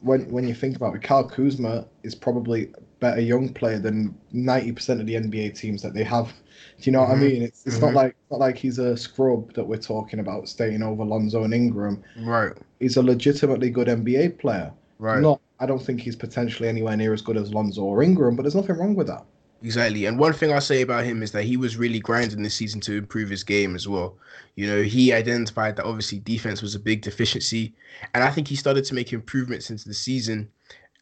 when 0.02 0.30
when 0.30 0.46
you 0.46 0.54
think 0.54 0.76
about 0.76 0.94
it, 0.94 1.02
Kyle 1.02 1.28
Kuzma 1.28 1.86
is 2.02 2.14
probably 2.14 2.70
a 2.74 2.80
better 3.00 3.20
young 3.20 3.52
player 3.52 3.78
than 3.78 4.18
ninety 4.32 4.72
percent 4.72 5.00
of 5.00 5.06
the 5.06 5.14
NBA 5.14 5.58
teams 5.58 5.82
that 5.82 5.94
they 5.94 6.04
have 6.04 6.32
do 6.80 6.90
you 6.90 6.92
know 6.92 7.00
mm-hmm. 7.00 7.10
what 7.10 7.18
I 7.18 7.20
mm-hmm. 7.20 7.32
mean? 7.34 7.42
It's 7.42 7.66
it's 7.66 7.76
mm-hmm. 7.76 7.86
not 7.86 7.94
like 7.94 8.16
not 8.30 8.40
like 8.40 8.56
he's 8.56 8.78
a 8.78 8.96
scrub 8.96 9.52
that 9.54 9.64
we're 9.64 9.78
talking 9.78 10.20
about 10.20 10.48
staying 10.48 10.82
over 10.82 11.04
Lonzo 11.04 11.44
and 11.44 11.54
Ingram. 11.54 12.02
Right. 12.18 12.52
He's 12.78 12.96
a 12.96 13.02
legitimately 13.02 13.70
good 13.70 13.88
NBA 13.88 14.38
player. 14.38 14.72
Right. 14.98 15.20
Not 15.20 15.40
I 15.60 15.66
don't 15.66 15.82
think 15.82 16.00
he's 16.00 16.16
potentially 16.16 16.68
anywhere 16.68 16.96
near 16.96 17.12
as 17.12 17.22
good 17.22 17.36
as 17.36 17.52
Lonzo 17.52 17.82
or 17.82 18.02
Ingram, 18.02 18.36
but 18.36 18.42
there's 18.42 18.54
nothing 18.54 18.76
wrong 18.76 18.94
with 18.94 19.08
that. 19.08 19.24
Exactly. 19.62 20.04
And 20.06 20.18
one 20.18 20.32
thing 20.34 20.52
I 20.52 20.60
say 20.60 20.82
about 20.82 21.04
him 21.04 21.22
is 21.22 21.32
that 21.32 21.42
he 21.42 21.56
was 21.56 21.76
really 21.76 21.98
grinding 21.98 22.42
this 22.42 22.54
season 22.54 22.80
to 22.82 22.96
improve 22.96 23.28
his 23.28 23.42
game 23.42 23.74
as 23.74 23.88
well. 23.88 24.16
You 24.54 24.68
know, 24.68 24.82
he 24.82 25.12
identified 25.12 25.76
that 25.76 25.84
obviously 25.84 26.20
defense 26.20 26.62
was 26.62 26.76
a 26.76 26.80
big 26.80 27.02
deficiency. 27.02 27.74
And 28.14 28.22
I 28.22 28.30
think 28.30 28.46
he 28.46 28.54
started 28.56 28.84
to 28.84 28.94
make 28.94 29.12
improvements 29.12 29.70
into 29.70 29.88
the 29.88 29.94
season 29.94 30.48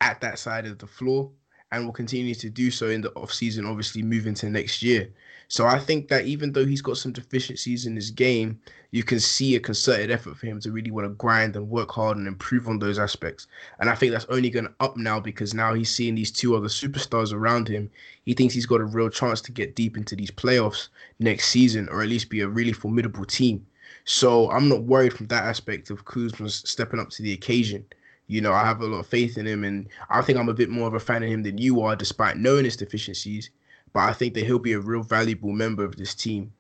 at 0.01 0.23
that 0.23 0.39
side 0.39 0.65
of 0.67 0.79
the 0.79 0.87
floor. 0.87 1.31
And 1.73 1.85
will 1.85 1.93
continue 1.93 2.35
to 2.35 2.49
do 2.49 2.71
so 2.71 2.89
in 2.89 3.01
the 3.01 3.13
off 3.13 3.33
season, 3.33 3.67
obviously 3.67 4.03
moving 4.03 4.35
to 4.35 4.49
next 4.49 4.83
year. 4.83 5.09
So 5.49 5.67
I 5.67 5.79
think 5.79 6.09
that 6.09 6.25
even 6.27 6.53
though 6.53 6.67
he's 6.67 6.83
got 6.83 6.97
some 6.97 7.13
deficiencies 7.13 7.87
in 7.87 7.95
his 7.95 8.11
game, 8.11 8.61
you 8.91 9.05
can 9.05 9.21
see 9.21 9.55
a 9.55 9.61
concerted 9.61 10.11
effort 10.11 10.37
for 10.37 10.47
him 10.47 10.61
to 10.61 10.73
really 10.73 10.91
want 10.91 11.07
to 11.07 11.15
grind 11.15 11.55
and 11.55 11.69
work 11.69 11.91
hard 11.93 12.17
and 12.17 12.27
improve 12.27 12.67
on 12.67 12.79
those 12.79 12.99
aspects. 12.99 13.47
And 13.79 13.89
I 13.89 13.95
think 13.95 14.11
that's 14.11 14.27
only 14.29 14.51
going 14.51 14.65
to 14.65 14.75
up 14.81 14.97
now 14.97 15.21
because 15.21 15.55
now 15.55 15.75
he's 15.75 15.95
seeing 15.95 16.17
these 16.17 16.33
two 16.33 16.57
other 16.57 16.69
superstars 16.69 17.33
around 17.33 17.69
him. 17.69 17.91
He 18.25 18.35
thinks 18.35 18.55
he's 18.55 18.67
got 18.67 18.81
a 18.81 18.85
real 18.85 19.09
chance 19.09 19.41
to 19.43 19.53
get 19.53 19.77
deep 19.77 19.97
into 19.97 20.17
these 20.17 20.33
playoffs 20.33 20.89
next 21.21 21.49
season, 21.49 21.89
or 21.91 22.03
at 22.03 22.09
least 22.09 22.29
be 22.29 22.41
a 22.41 22.49
really 22.49 22.73
formidable 22.73 23.25
team. 23.25 23.65
So 24.05 24.51
I'm 24.51 24.69
not 24.69 24.83
worried 24.83 25.13
from 25.13 25.27
that 25.29 25.45
aspect 25.45 25.91
of 25.91 26.05
Kuzma 26.05 26.49
stepping 26.49 26.99
up 27.01 27.11
to 27.11 27.23
the 27.23 27.33
occasion. 27.33 27.85
You 28.29 28.41
know, 28.41 28.53
I 28.53 28.65
have 28.65 28.81
a 28.81 28.87
lot 28.87 28.99
of 28.99 29.07
faith 29.07 29.39
in 29.39 29.47
him, 29.47 29.65
and 29.65 29.89
I 30.11 30.21
think 30.23 30.39
I'm 30.39 30.49
a 30.49 30.55
bit 30.55 30.69
more 30.69 30.89
of 30.89 30.95
a 30.95 31.01
fan 31.01 31.23
of 31.23 31.29
him 31.29 31.43
than 31.43 31.59
you 31.59 31.81
are, 31.83 31.95
despite 31.95 32.37
knowing 32.37 32.65
his 32.65 32.77
deficiencies 32.77 33.51
but 33.97 34.11
I 34.11 34.13
think 34.13 34.35
that 34.35 34.45
he'll 34.45 34.59
be 34.59 34.75
a 34.75 34.79
real 34.79 35.03
valuable 35.03 35.53
member 35.53 35.83
of 35.83 35.97
this 35.97 36.15
team. 36.15 36.53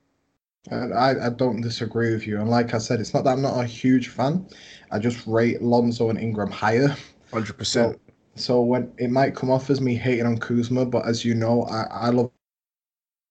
I, 0.72 1.26
I 1.26 1.28
don't 1.28 1.60
disagree 1.60 2.14
with 2.14 2.26
you. 2.26 2.40
And 2.40 2.48
like 2.48 2.72
I 2.72 2.78
said, 2.78 2.98
it's 2.98 3.12
not 3.12 3.24
that 3.24 3.34
I'm 3.34 3.42
not 3.42 3.60
a 3.60 3.66
huge 3.66 4.08
fan. 4.08 4.48
I 4.90 4.98
just 4.98 5.26
rate 5.26 5.60
Lonzo 5.60 6.08
and 6.08 6.18
Ingram 6.18 6.50
higher. 6.50 6.96
100%. 7.32 7.66
So, 7.66 7.94
so 8.36 8.62
when 8.62 8.90
it 8.96 9.10
might 9.10 9.36
come 9.36 9.50
off 9.50 9.68
as 9.68 9.82
me 9.82 9.96
hating 9.96 10.24
on 10.24 10.38
Kuzma, 10.38 10.86
but 10.86 11.06
as 11.06 11.26
you 11.26 11.34
know, 11.34 11.64
I, 11.64 12.06
I 12.06 12.08
love 12.08 12.30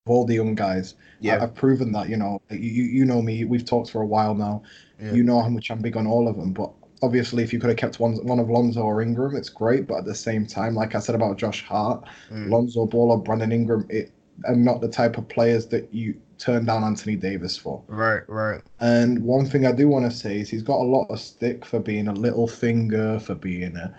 all 0.05 0.23
the 0.23 0.35
young 0.35 0.53
guys. 0.53 0.93
Yeah. 1.19 1.37
I, 1.37 1.39
have 1.39 1.55
proven 1.55 1.91
that, 1.93 2.07
you 2.07 2.15
know, 2.15 2.39
you, 2.51 2.83
you 2.83 3.05
know 3.05 3.23
me, 3.23 3.43
we've 3.43 3.65
talked 3.65 3.89
for 3.89 4.03
a 4.03 4.07
while 4.07 4.35
now. 4.35 4.61
Yeah. 5.01 5.13
You 5.13 5.23
know 5.23 5.41
how 5.41 5.49
much 5.49 5.71
I'm 5.71 5.79
big 5.79 5.97
on 5.97 6.05
all 6.05 6.27
of 6.27 6.37
them. 6.37 6.53
But 6.53 6.71
obviously, 7.01 7.43
if 7.43 7.53
you 7.53 7.59
could 7.59 7.69
have 7.69 7.77
kept 7.77 7.99
one 7.99 8.15
one 8.25 8.39
of 8.39 8.49
Lonzo 8.49 8.81
or 8.81 9.01
Ingram, 9.01 9.35
it's 9.35 9.49
great. 9.49 9.87
But 9.87 9.99
at 9.99 10.05
the 10.05 10.15
same 10.15 10.45
time, 10.45 10.75
like 10.75 10.95
I 10.95 10.99
said 10.99 11.15
about 11.15 11.37
Josh 11.37 11.63
Hart, 11.65 12.05
mm. 12.31 12.49
Lonzo 12.49 12.85
Ball 12.85 13.11
or 13.11 13.21
Brandon 13.21 13.51
Ingram, 13.51 13.85
it 13.89 14.11
are 14.45 14.55
not 14.55 14.81
the 14.81 14.89
type 14.89 15.17
of 15.17 15.27
players 15.29 15.67
that 15.67 15.93
you 15.93 16.19
turn 16.37 16.65
down 16.65 16.83
Anthony 16.83 17.15
Davis 17.15 17.57
for. 17.57 17.81
Right, 17.87 18.21
right. 18.27 18.61
And 18.79 19.23
one 19.23 19.45
thing 19.45 19.65
I 19.65 19.71
do 19.71 19.87
want 19.87 20.09
to 20.09 20.15
say 20.15 20.39
is 20.39 20.49
he's 20.49 20.63
got 20.63 20.79
a 20.79 20.83
lot 20.83 21.05
of 21.09 21.19
stick 21.19 21.63
for 21.63 21.79
being 21.79 22.07
a 22.07 22.13
Littlefinger, 22.13 23.21
for 23.21 23.35
being 23.35 23.75
a, 23.77 23.97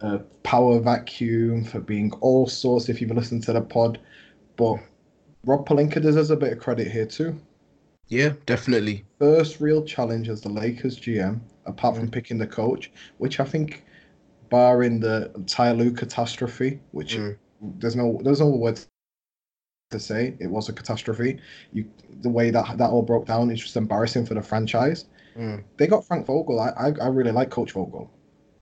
a 0.00 0.18
power 0.44 0.78
vacuum, 0.78 1.64
for 1.64 1.80
being 1.80 2.12
all 2.20 2.46
sorts. 2.46 2.88
If 2.88 3.00
you've 3.00 3.10
listened 3.10 3.42
to 3.44 3.52
the 3.52 3.60
pod, 3.60 3.98
but 4.56 4.76
Rob 5.44 5.66
Pelinka 5.66 6.00
deserves 6.00 6.30
a 6.30 6.36
bit 6.36 6.52
of 6.52 6.58
credit 6.60 6.90
here 6.90 7.06
too. 7.06 7.38
Yeah, 8.08 8.34
definitely. 8.46 9.04
First 9.18 9.60
real 9.60 9.84
challenge 9.84 10.28
as 10.28 10.40
the 10.40 10.48
Lakers 10.48 10.98
GM 11.00 11.40
apart 11.66 11.96
from 11.96 12.10
picking 12.10 12.38
the 12.38 12.46
coach, 12.46 12.90
which 13.18 13.40
I 13.40 13.44
think, 13.44 13.84
barring 14.48 15.00
the 15.00 15.30
Ty 15.46 15.72
Lue 15.72 15.90
catastrophe, 15.90 16.80
which 16.92 17.16
mm. 17.16 17.36
there's 17.60 17.96
no 17.96 18.20
there's 18.22 18.40
no 18.40 18.48
word 18.48 18.80
to 19.90 20.00
say 20.00 20.34
it 20.40 20.50
was 20.50 20.68
a 20.68 20.72
catastrophe. 20.72 21.38
You 21.72 21.88
the 22.22 22.30
way 22.30 22.50
that 22.50 22.78
that 22.78 22.90
all 22.90 23.02
broke 23.02 23.26
down 23.26 23.50
is 23.50 23.60
just 23.60 23.76
embarrassing 23.76 24.26
for 24.26 24.34
the 24.34 24.42
franchise. 24.42 25.06
Mm. 25.36 25.64
They 25.76 25.86
got 25.86 26.06
Frank 26.06 26.26
Vogel. 26.26 26.60
I, 26.60 26.70
I, 26.70 26.92
I 27.02 27.08
really 27.08 27.32
like 27.32 27.50
Coach 27.50 27.72
Vogel. 27.72 28.10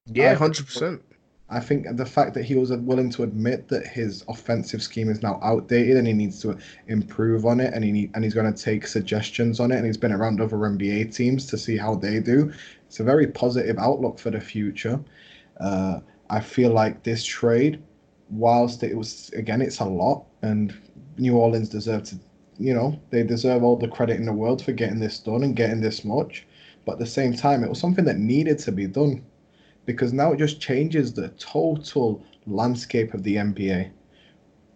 Yeah, 0.07 0.35
hundred 0.35 0.67
percent. 0.67 1.03
I 1.51 1.61
think 1.61 1.87
the 1.97 2.07
fact 2.07 2.35
that 2.35 2.45
he 2.45 2.55
was 2.55 2.73
willing 2.73 3.11
to 3.11 3.23
admit 3.23 3.69
that 3.69 3.87
his 3.87 4.25
offensive 4.29 4.83
scheme 4.83 5.11
is 5.11 5.23
now 5.23 5.39
outdated 5.43 5.99
and 5.99 6.07
he 6.07 6.15
needs 6.15 6.41
to 6.41 6.57
improve 6.89 7.45
on 7.45 7.61
it, 7.61 7.75
and 7.75 7.85
he 7.85 7.93
need, 7.93 8.11
and 8.15 8.25
he's 8.25 8.35
going 8.35 8.53
to 8.53 8.63
take 8.63 8.87
suggestions 8.87 9.61
on 9.61 9.71
it, 9.71 9.77
and 9.77 9.87
he's 9.87 9.99
been 9.99 10.13
around 10.13 10.41
other 10.41 10.57
NBA 10.57 11.15
teams 11.15 11.47
to 11.47 11.59
see 11.59 11.77
how 11.77 11.95
they 11.95 12.19
do. 12.19 12.53
It's 12.95 13.01
a 13.01 13.03
very 13.03 13.27
positive 13.27 13.77
outlook 13.77 14.21
for 14.21 14.31
the 14.31 14.41
future. 14.41 15.01
Uh, 15.59 15.99
I 16.31 16.39
feel 16.39 16.71
like 16.71 17.03
this 17.03 17.25
trade, 17.25 17.83
whilst 18.31 18.85
it 18.85 18.97
was 18.97 19.31
again, 19.31 19.61
it's 19.61 19.81
a 19.81 19.85
lot, 19.85 20.27
and 20.43 20.73
New 21.19 21.37
Orleans 21.37 21.69
deserve 21.69 22.05
to, 22.05 22.21
you 22.57 22.73
know, 22.73 22.97
they 23.11 23.25
deserve 23.25 23.65
all 23.65 23.75
the 23.75 23.89
credit 23.89 24.21
in 24.21 24.27
the 24.27 24.33
world 24.33 24.65
for 24.65 24.71
getting 24.71 25.01
this 25.01 25.19
done 25.19 25.43
and 25.43 25.57
getting 25.57 25.81
this 25.81 26.05
much. 26.05 26.47
But 26.85 26.93
at 26.93 26.99
the 27.01 27.07
same 27.07 27.35
time, 27.35 27.65
it 27.65 27.69
was 27.69 27.81
something 27.81 28.05
that 28.05 28.19
needed 28.19 28.61
to 28.61 28.71
be 28.71 28.87
done 28.87 29.25
because 29.87 30.13
now 30.13 30.31
it 30.31 30.39
just 30.39 30.61
changes 30.61 31.13
the 31.13 31.31
total 31.31 32.25
landscape 32.47 33.13
of 33.13 33.25
the 33.25 33.35
NBA. 33.35 33.91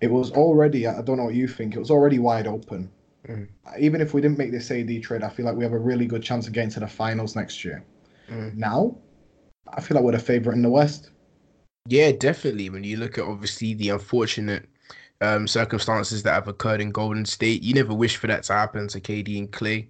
It 0.01 0.11
was 0.11 0.33
already, 0.33 0.89
I 0.89 1.03
don't 1.03 1.19
know 1.19 1.27
what 1.27 1.35
you 1.35 1.47
think, 1.47 1.77
it 1.77 1.79
was 1.79 1.93
already 1.93 2.19
wide 2.19 2.49
open. 2.49 2.91
Mm. 3.29 3.47
Even 3.79 4.01
if 4.01 4.13
we 4.13 4.21
didn't 4.21 4.39
make 4.39 4.51
this 4.51 4.73
AD 4.73 5.05
trade, 5.05 5.23
I 5.23 5.29
feel 5.29 5.47
like 5.47 5.55
we 5.55 5.63
have 5.63 5.73
a 5.73 5.79
really 5.79 6.07
good 6.07 6.25
chance 6.25 6.49
of 6.49 6.53
getting 6.53 6.71
to 6.71 6.81
the 6.81 6.89
finals 6.89 7.37
next 7.37 7.65
year. 7.65 7.85
Mm. 8.31 8.55
Now, 8.55 8.97
I 9.73 9.81
feel 9.81 9.97
like 9.97 10.05
we're 10.05 10.13
the 10.13 10.19
favorite 10.19 10.55
in 10.55 10.63
the 10.63 10.71
West. 10.71 11.11
Yeah, 11.87 12.13
definitely. 12.13 12.71
When 12.71 12.85
you 12.85 12.97
look 12.97 13.19
at 13.19 13.25
obviously 13.25 13.75
the 13.75 13.91
unfortunate 13.91 14.69
um, 15.21 15.47
circumstances 15.47 16.23
that 16.23 16.35
have 16.35 16.49
occurred 16.49 16.81
in 16.81 16.91
Golden 16.91 17.25
State, 17.25 17.63
you 17.63 17.75
never 17.75 17.95
wish 17.95 18.17
for 18.17 18.27
that 18.27 18.43
to 18.45 18.53
happen 18.53 18.89
to 18.89 19.01
KD 19.01 19.39
and 19.39 19.53
Clay, 19.53 19.89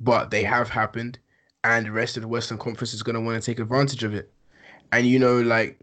but 0.00 0.30
they 0.30 0.44
have 0.44 0.68
happened, 0.68 1.18
and 1.64 1.86
the 1.86 1.92
rest 1.92 2.16
of 2.16 2.22
the 2.22 2.28
Western 2.28 2.58
Conference 2.58 2.94
is 2.94 3.02
going 3.02 3.14
to 3.14 3.20
want 3.20 3.42
to 3.42 3.44
take 3.44 3.58
advantage 3.58 4.04
of 4.04 4.14
it 4.14 4.32
and 4.92 5.06
you 5.06 5.18
know, 5.18 5.40
like 5.40 5.78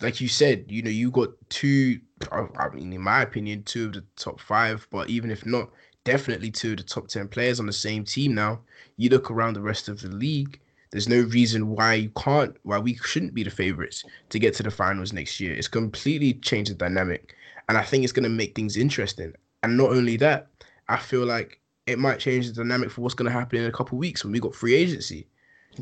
like 0.00 0.20
you 0.20 0.28
said, 0.28 0.64
you 0.68 0.82
know, 0.82 0.90
you 0.90 1.10
got 1.10 1.30
two. 1.48 2.00
I 2.30 2.68
mean, 2.72 2.92
in 2.92 3.00
my 3.00 3.22
opinion, 3.22 3.64
two 3.64 3.86
of 3.86 3.94
the 3.94 4.04
top 4.16 4.40
five, 4.40 4.86
but 4.90 5.10
even 5.10 5.30
if 5.30 5.44
not, 5.44 5.70
definitely 6.04 6.50
two 6.50 6.72
of 6.72 6.76
the 6.78 6.82
top 6.82 7.08
ten 7.08 7.28
players 7.28 7.60
on 7.60 7.66
the 7.66 7.72
same 7.72 8.04
team. 8.04 8.34
Now, 8.34 8.60
you 8.96 9.10
look 9.10 9.30
around 9.30 9.54
the 9.54 9.60
rest 9.60 9.88
of 9.88 10.00
the 10.00 10.08
league. 10.08 10.60
There's 10.92 11.08
no 11.08 11.22
reason 11.22 11.74
why 11.74 11.94
you 11.94 12.10
can't, 12.10 12.54
why 12.62 12.78
we 12.78 12.96
shouldn't 12.96 13.34
be 13.34 13.42
the 13.42 13.50
favorites 13.50 14.04
to 14.28 14.38
get 14.38 14.54
to 14.54 14.62
the 14.62 14.70
finals 14.70 15.12
next 15.12 15.40
year. 15.40 15.54
It's 15.54 15.66
completely 15.66 16.34
changed 16.34 16.70
the 16.70 16.74
dynamic, 16.74 17.34
and 17.68 17.78
I 17.78 17.82
think 17.82 18.04
it's 18.04 18.12
going 18.12 18.24
to 18.24 18.28
make 18.28 18.54
things 18.54 18.76
interesting. 18.76 19.32
And 19.62 19.76
not 19.76 19.90
only 19.90 20.16
that, 20.18 20.48
I 20.88 20.98
feel 20.98 21.24
like 21.24 21.60
it 21.86 21.98
might 21.98 22.18
change 22.18 22.46
the 22.46 22.52
dynamic 22.52 22.90
for 22.90 23.00
what's 23.00 23.14
going 23.14 23.30
to 23.30 23.38
happen 23.38 23.58
in 23.58 23.66
a 23.66 23.72
couple 23.72 23.96
weeks 23.96 24.22
when 24.22 24.32
we 24.32 24.40
got 24.40 24.54
free 24.54 24.74
agency. 24.74 25.26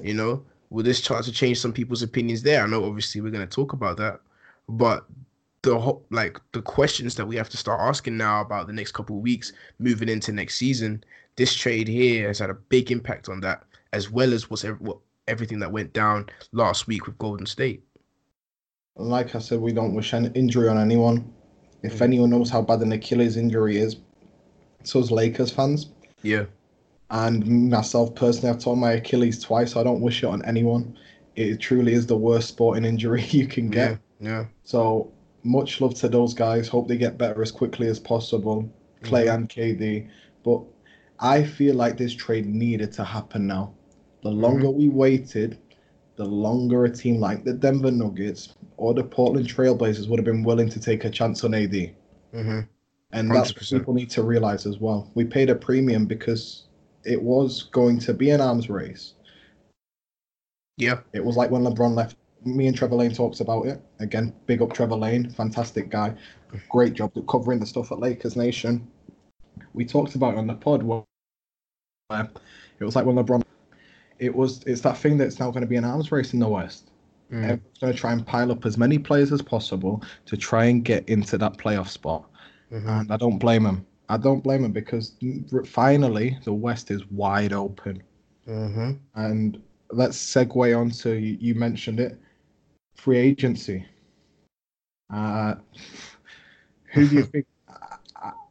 You 0.00 0.14
know, 0.14 0.44
will 0.70 0.84
this 0.84 1.00
chance 1.00 1.26
to 1.26 1.32
change 1.32 1.58
some 1.58 1.72
people's 1.72 2.02
opinions 2.02 2.42
there? 2.42 2.62
I 2.62 2.66
know 2.68 2.84
obviously 2.84 3.20
we're 3.20 3.30
going 3.30 3.46
to 3.46 3.54
talk 3.54 3.72
about 3.72 3.96
that, 3.96 4.20
but 4.68 5.06
the 5.62 5.98
like 6.10 6.40
the 6.52 6.62
questions 6.62 7.16
that 7.16 7.26
we 7.26 7.36
have 7.36 7.50
to 7.50 7.56
start 7.56 7.80
asking 7.80 8.16
now 8.16 8.40
about 8.40 8.66
the 8.66 8.72
next 8.72 8.92
couple 8.92 9.20
weeks 9.20 9.52
moving 9.78 10.08
into 10.08 10.32
next 10.32 10.56
season, 10.56 11.02
this 11.36 11.54
trade 11.54 11.88
here 11.88 12.28
has 12.28 12.38
had 12.38 12.50
a 12.50 12.54
big 12.54 12.90
impact 12.90 13.28
on 13.28 13.40
that, 13.40 13.64
as 13.92 14.10
well 14.10 14.32
as 14.32 14.50
what's 14.50 14.62
what 14.62 14.98
everything 15.28 15.58
that 15.60 15.72
went 15.72 15.92
down 15.92 16.26
last 16.52 16.86
week 16.86 17.06
with 17.06 17.18
Golden 17.18 17.46
State. 17.46 17.82
Like 18.96 19.34
I 19.34 19.38
said, 19.38 19.60
we 19.60 19.72
don't 19.72 19.94
wish 19.94 20.12
an 20.12 20.32
injury 20.34 20.68
on 20.68 20.78
anyone. 20.78 21.32
If 21.82 21.98
mm 21.98 22.02
anyone 22.02 22.30
knows 22.30 22.50
how 22.50 22.60
bad 22.60 22.80
an 22.80 22.92
Achilles 22.92 23.36
injury 23.36 23.78
is, 23.78 23.96
so's 24.82 25.10
Lakers 25.10 25.50
fans. 25.50 25.90
Yeah. 26.22 26.44
And 27.10 27.70
myself 27.70 28.14
personally, 28.14 28.50
I've 28.50 28.62
torn 28.62 28.78
my 28.78 28.92
Achilles 28.92 29.42
twice. 29.42 29.72
So 29.72 29.80
I 29.80 29.84
don't 29.84 30.00
wish 30.00 30.22
it 30.22 30.26
on 30.26 30.44
anyone. 30.44 30.96
It 31.36 31.58
truly 31.58 31.94
is 31.94 32.06
the 32.06 32.16
worst 32.16 32.48
sporting 32.48 32.84
injury 32.84 33.22
you 33.30 33.46
can 33.46 33.70
get. 33.70 33.98
Yeah. 34.20 34.28
yeah. 34.28 34.44
So 34.64 35.12
much 35.42 35.80
love 35.80 35.94
to 35.94 36.08
those 36.08 36.34
guys. 36.34 36.68
Hope 36.68 36.86
they 36.88 36.98
get 36.98 37.16
better 37.16 37.40
as 37.40 37.50
quickly 37.50 37.88
as 37.88 37.98
possible. 37.98 38.70
Clay 39.02 39.26
mm-hmm. 39.26 39.34
and 39.34 39.48
KD. 39.48 40.08
But 40.44 40.62
I 41.18 41.44
feel 41.44 41.74
like 41.74 41.96
this 41.96 42.14
trade 42.14 42.46
needed 42.46 42.92
to 42.92 43.04
happen 43.04 43.46
now. 43.46 43.74
The 44.22 44.30
longer 44.30 44.70
we 44.70 44.88
waited, 44.88 45.58
the 46.16 46.24
longer 46.24 46.84
a 46.84 46.90
team 46.90 47.18
like 47.18 47.44
the 47.44 47.54
Denver 47.54 47.90
Nuggets 47.90 48.54
or 48.76 48.92
the 48.92 49.02
Portland 49.02 49.48
Trailblazers 49.48 50.08
would 50.08 50.18
have 50.18 50.26
been 50.26 50.42
willing 50.42 50.68
to 50.68 50.80
take 50.80 51.04
a 51.04 51.10
chance 51.10 51.42
on 51.44 51.54
AD. 51.54 51.72
Mm-hmm. 51.72 52.60
And 53.12 53.30
that's 53.30 53.54
what 53.54 53.80
people 53.80 53.94
need 53.94 54.10
to 54.10 54.22
realize 54.22 54.66
as 54.66 54.78
well. 54.78 55.10
We 55.14 55.24
paid 55.24 55.50
a 55.50 55.54
premium 55.54 56.06
because 56.06 56.68
it 57.04 57.20
was 57.20 57.64
going 57.64 57.98
to 58.00 58.14
be 58.14 58.30
an 58.30 58.40
arms 58.40 58.68
race. 58.68 59.14
Yeah. 60.76 61.00
It 61.12 61.24
was 61.24 61.36
like 61.36 61.50
when 61.50 61.62
LeBron 61.62 61.94
left. 61.94 62.16
Me 62.44 62.66
and 62.66 62.76
Trevor 62.76 62.96
Lane 62.96 63.12
talks 63.12 63.40
about 63.40 63.66
it. 63.66 63.82
Again, 63.98 64.32
big 64.46 64.62
up 64.62 64.72
Trevor 64.72 64.96
Lane. 64.96 65.28
Fantastic 65.30 65.90
guy. 65.90 66.14
Great 66.70 66.94
job 66.94 67.12
covering 67.28 67.60
the 67.60 67.66
stuff 67.66 67.92
at 67.92 67.98
Lakers 67.98 68.34
Nation. 68.36 68.88
We 69.74 69.84
talked 69.84 70.14
about 70.14 70.34
it 70.34 70.38
on 70.38 70.46
the 70.46 70.54
pod 70.54 70.82
where 70.82 71.02
it 72.10 72.84
was 72.84 72.96
like 72.96 73.04
when 73.04 73.16
LeBron. 73.16 73.42
It 74.20 74.34
was. 74.34 74.62
It's 74.64 74.82
that 74.82 74.96
thing 74.96 75.16
that's 75.16 75.40
now 75.40 75.50
going 75.50 75.62
to 75.62 75.66
be 75.66 75.76
an 75.76 75.84
arms 75.84 76.12
race 76.12 76.32
in 76.32 76.38
the 76.38 76.48
West. 76.48 76.90
Mm. 77.32 77.42
Everyone's 77.42 77.78
going 77.80 77.92
to 77.92 77.98
try 77.98 78.12
and 78.12 78.26
pile 78.26 78.52
up 78.52 78.66
as 78.66 78.76
many 78.76 78.98
players 78.98 79.32
as 79.32 79.42
possible 79.42 80.02
to 80.26 80.36
try 80.36 80.66
and 80.66 80.84
get 80.84 81.08
into 81.08 81.38
that 81.38 81.56
playoff 81.56 81.88
spot. 81.88 82.28
Mm-hmm. 82.72 82.88
And 82.88 83.12
I 83.12 83.16
don't 83.16 83.38
blame 83.38 83.64
them. 83.64 83.86
I 84.08 84.16
don't 84.16 84.42
blame 84.42 84.64
him 84.64 84.72
because 84.72 85.14
finally 85.66 86.36
the 86.44 86.52
West 86.52 86.90
is 86.90 87.06
wide 87.10 87.52
open. 87.52 88.02
Mm-hmm. 88.48 88.92
And 89.14 89.62
let's 89.90 90.18
segue 90.18 90.78
on 90.78 90.90
to 90.90 91.14
you 91.14 91.54
mentioned 91.54 92.00
it, 92.00 92.18
free 92.96 93.18
agency. 93.18 93.86
Uh, 95.12 95.54
who 96.92 97.08
do 97.08 97.16
you 97.16 97.24
think? 97.32 97.46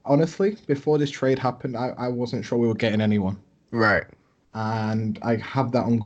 honestly, 0.05 0.57
before 0.67 0.97
this 0.97 1.11
trade 1.11 1.39
happened, 1.39 1.77
I, 1.77 1.93
I 1.97 2.07
wasn't 2.07 2.43
sure 2.43 2.57
we 2.57 2.67
were 2.67 2.73
getting 2.73 2.99
anyone. 2.99 3.37
Right. 3.71 4.05
And 4.53 5.19
I 5.21 5.35
have 5.37 5.71
that 5.73 5.83
on 5.83 6.03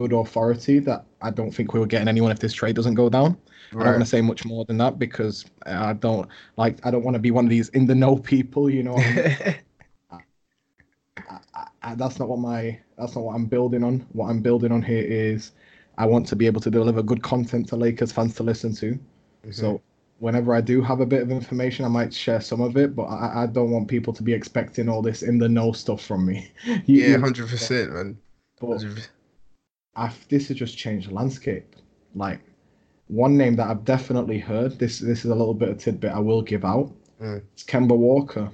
good 0.00 0.12
authority 0.12 0.78
that 0.80 1.04
I 1.20 1.30
don't 1.30 1.50
think 1.52 1.72
we 1.72 1.80
were 1.80 1.86
getting 1.86 2.08
anyone 2.08 2.32
if 2.32 2.38
this 2.38 2.52
trade 2.52 2.76
doesn't 2.76 2.94
go 2.94 3.08
down. 3.08 3.36
I 3.72 3.84
don't 3.84 3.86
want 3.86 4.00
to 4.00 4.06
say 4.06 4.20
much 4.20 4.44
more 4.44 4.64
than 4.64 4.76
that 4.78 4.98
because 4.98 5.46
I 5.64 5.94
don't 5.94 6.28
like 6.56 6.84
I 6.84 6.90
don't 6.90 7.04
want 7.04 7.14
to 7.14 7.20
be 7.20 7.30
one 7.30 7.44
of 7.44 7.50
these 7.50 7.68
in 7.70 7.86
the 7.86 7.94
know 7.94 8.16
people, 8.16 8.68
you 8.68 8.82
know. 8.82 8.96
I, 10.10 10.18
I, 11.54 11.66
I, 11.82 11.94
that's 11.94 12.18
not 12.18 12.28
what 12.28 12.38
my 12.38 12.78
that's 12.98 13.14
not 13.14 13.24
what 13.24 13.34
I'm 13.34 13.46
building 13.46 13.82
on. 13.82 14.06
What 14.12 14.28
I'm 14.28 14.42
building 14.42 14.72
on 14.72 14.82
here 14.82 15.02
is 15.02 15.52
I 15.98 16.06
want 16.06 16.26
to 16.28 16.36
be 16.36 16.46
able 16.46 16.60
to 16.60 16.70
deliver 16.70 17.02
good 17.02 17.22
content 17.22 17.68
to 17.68 17.76
Lakers 17.76 18.12
fans 18.12 18.34
to 18.36 18.42
listen 18.42 18.74
to. 18.76 18.92
Mm-hmm. 18.92 19.52
So 19.52 19.80
whenever 20.22 20.54
I 20.54 20.60
do 20.60 20.80
have 20.82 21.00
a 21.00 21.06
bit 21.06 21.20
of 21.20 21.32
information, 21.32 21.84
I 21.84 21.88
might 21.88 22.14
share 22.14 22.40
some 22.40 22.60
of 22.60 22.76
it, 22.76 22.94
but 22.94 23.06
I, 23.06 23.42
I 23.42 23.46
don't 23.46 23.72
want 23.72 23.88
people 23.88 24.12
to 24.12 24.22
be 24.22 24.32
expecting 24.32 24.88
all 24.88 25.02
this 25.02 25.22
in 25.22 25.36
the 25.36 25.48
know 25.48 25.72
stuff 25.72 26.00
from 26.00 26.24
me. 26.24 26.48
you, 26.86 27.02
yeah, 27.02 27.18
hundred 27.18 27.48
percent, 27.48 27.92
man. 27.92 28.16
But 28.60 28.84
I, 29.96 30.12
this 30.28 30.46
has 30.46 30.56
just 30.56 30.78
changed 30.78 31.10
the 31.10 31.14
landscape. 31.14 31.74
Like 32.14 32.38
one 33.08 33.36
name 33.36 33.56
that 33.56 33.68
I've 33.68 33.84
definitely 33.84 34.38
heard. 34.38 34.78
This 34.78 35.00
this 35.00 35.24
is 35.24 35.30
a 35.32 35.34
little 35.34 35.54
bit 35.54 35.70
of 35.70 35.78
tidbit 35.78 36.12
I 36.12 36.20
will 36.20 36.40
give 36.40 36.64
out. 36.64 36.92
Mm. 37.20 37.42
It's 37.54 37.64
Kemba 37.64 37.96
Walker. 37.96 38.48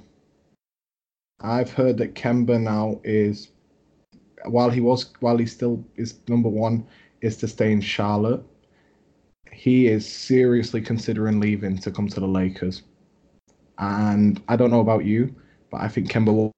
I've 1.40 1.70
heard 1.70 1.98
that 1.98 2.14
Kemba 2.14 2.58
now 2.58 2.98
is, 3.04 3.48
while 4.46 4.70
he 4.70 4.80
was 4.80 5.12
while 5.20 5.36
he 5.36 5.44
still 5.44 5.84
is 5.96 6.14
number 6.28 6.48
one, 6.48 6.86
is 7.20 7.36
to 7.36 7.46
stay 7.46 7.72
in 7.72 7.82
Charlotte. 7.82 8.42
He 9.58 9.88
is 9.88 10.08
seriously 10.08 10.80
considering 10.80 11.40
leaving 11.40 11.78
to 11.78 11.90
come 11.90 12.06
to 12.06 12.20
the 12.20 12.28
Lakers. 12.28 12.82
And 13.78 14.40
I 14.46 14.54
don't 14.54 14.70
know 14.70 14.78
about 14.78 15.04
you, 15.04 15.34
but 15.72 15.80
I 15.80 15.88
think 15.88 16.08
Kemba 16.08 16.52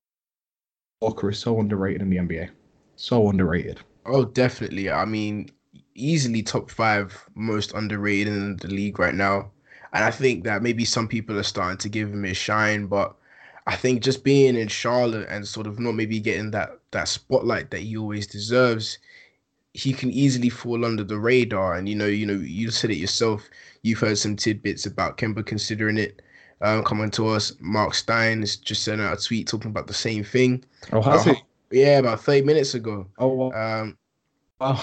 Walker 1.00 1.30
is 1.30 1.38
so 1.38 1.58
underrated 1.60 2.02
in 2.02 2.10
the 2.10 2.18
NBA. 2.18 2.50
So 2.96 3.30
underrated. 3.30 3.80
Oh, 4.04 4.26
definitely. 4.26 4.90
I 4.90 5.06
mean, 5.06 5.50
easily 5.94 6.42
top 6.42 6.70
five 6.70 7.24
most 7.34 7.72
underrated 7.72 8.34
in 8.34 8.56
the 8.56 8.68
league 8.68 8.98
right 8.98 9.14
now. 9.14 9.50
And 9.94 10.04
I 10.04 10.10
think 10.10 10.44
that 10.44 10.62
maybe 10.62 10.84
some 10.84 11.08
people 11.08 11.38
are 11.38 11.42
starting 11.42 11.78
to 11.78 11.88
give 11.88 12.12
him 12.12 12.26
a 12.26 12.34
shine, 12.34 12.86
but 12.86 13.16
I 13.66 13.76
think 13.76 14.02
just 14.02 14.24
being 14.24 14.56
in 14.56 14.68
Charlotte 14.68 15.26
and 15.30 15.48
sort 15.48 15.66
of 15.66 15.78
not 15.78 15.94
maybe 15.94 16.20
getting 16.20 16.50
that 16.50 16.78
that 16.90 17.08
spotlight 17.08 17.70
that 17.70 17.80
he 17.80 17.96
always 17.96 18.26
deserves, 18.26 18.98
he 19.74 19.92
can 19.92 20.10
easily 20.10 20.48
fall 20.48 20.84
under 20.84 21.04
the 21.04 21.18
radar. 21.18 21.74
And 21.74 21.88
you 21.88 21.94
know, 21.94 22.06
you 22.06 22.26
know, 22.26 22.34
you 22.34 22.70
said 22.70 22.90
it 22.90 22.96
yourself. 22.96 23.48
You've 23.82 24.00
heard 24.00 24.18
some 24.18 24.36
tidbits 24.36 24.86
about 24.86 25.16
Kemba 25.18 25.44
considering 25.44 25.98
it. 25.98 26.22
Um, 26.62 26.84
coming 26.84 27.10
to 27.12 27.28
us, 27.28 27.54
Mark 27.60 27.94
Stein 27.94 28.40
has 28.40 28.56
just 28.56 28.82
sent 28.82 29.00
out 29.00 29.18
a 29.18 29.22
tweet 29.22 29.48
talking 29.48 29.70
about 29.70 29.86
the 29.86 29.94
same 29.94 30.22
thing. 30.22 30.62
Oh, 30.92 31.00
has 31.00 31.24
he? 31.24 31.34
Yeah, 31.70 31.98
about 31.98 32.20
30 32.20 32.42
minutes 32.42 32.74
ago. 32.74 33.06
Oh, 33.18 33.28
wow. 33.28 33.80
Um, 33.80 33.96
wow. 34.60 34.82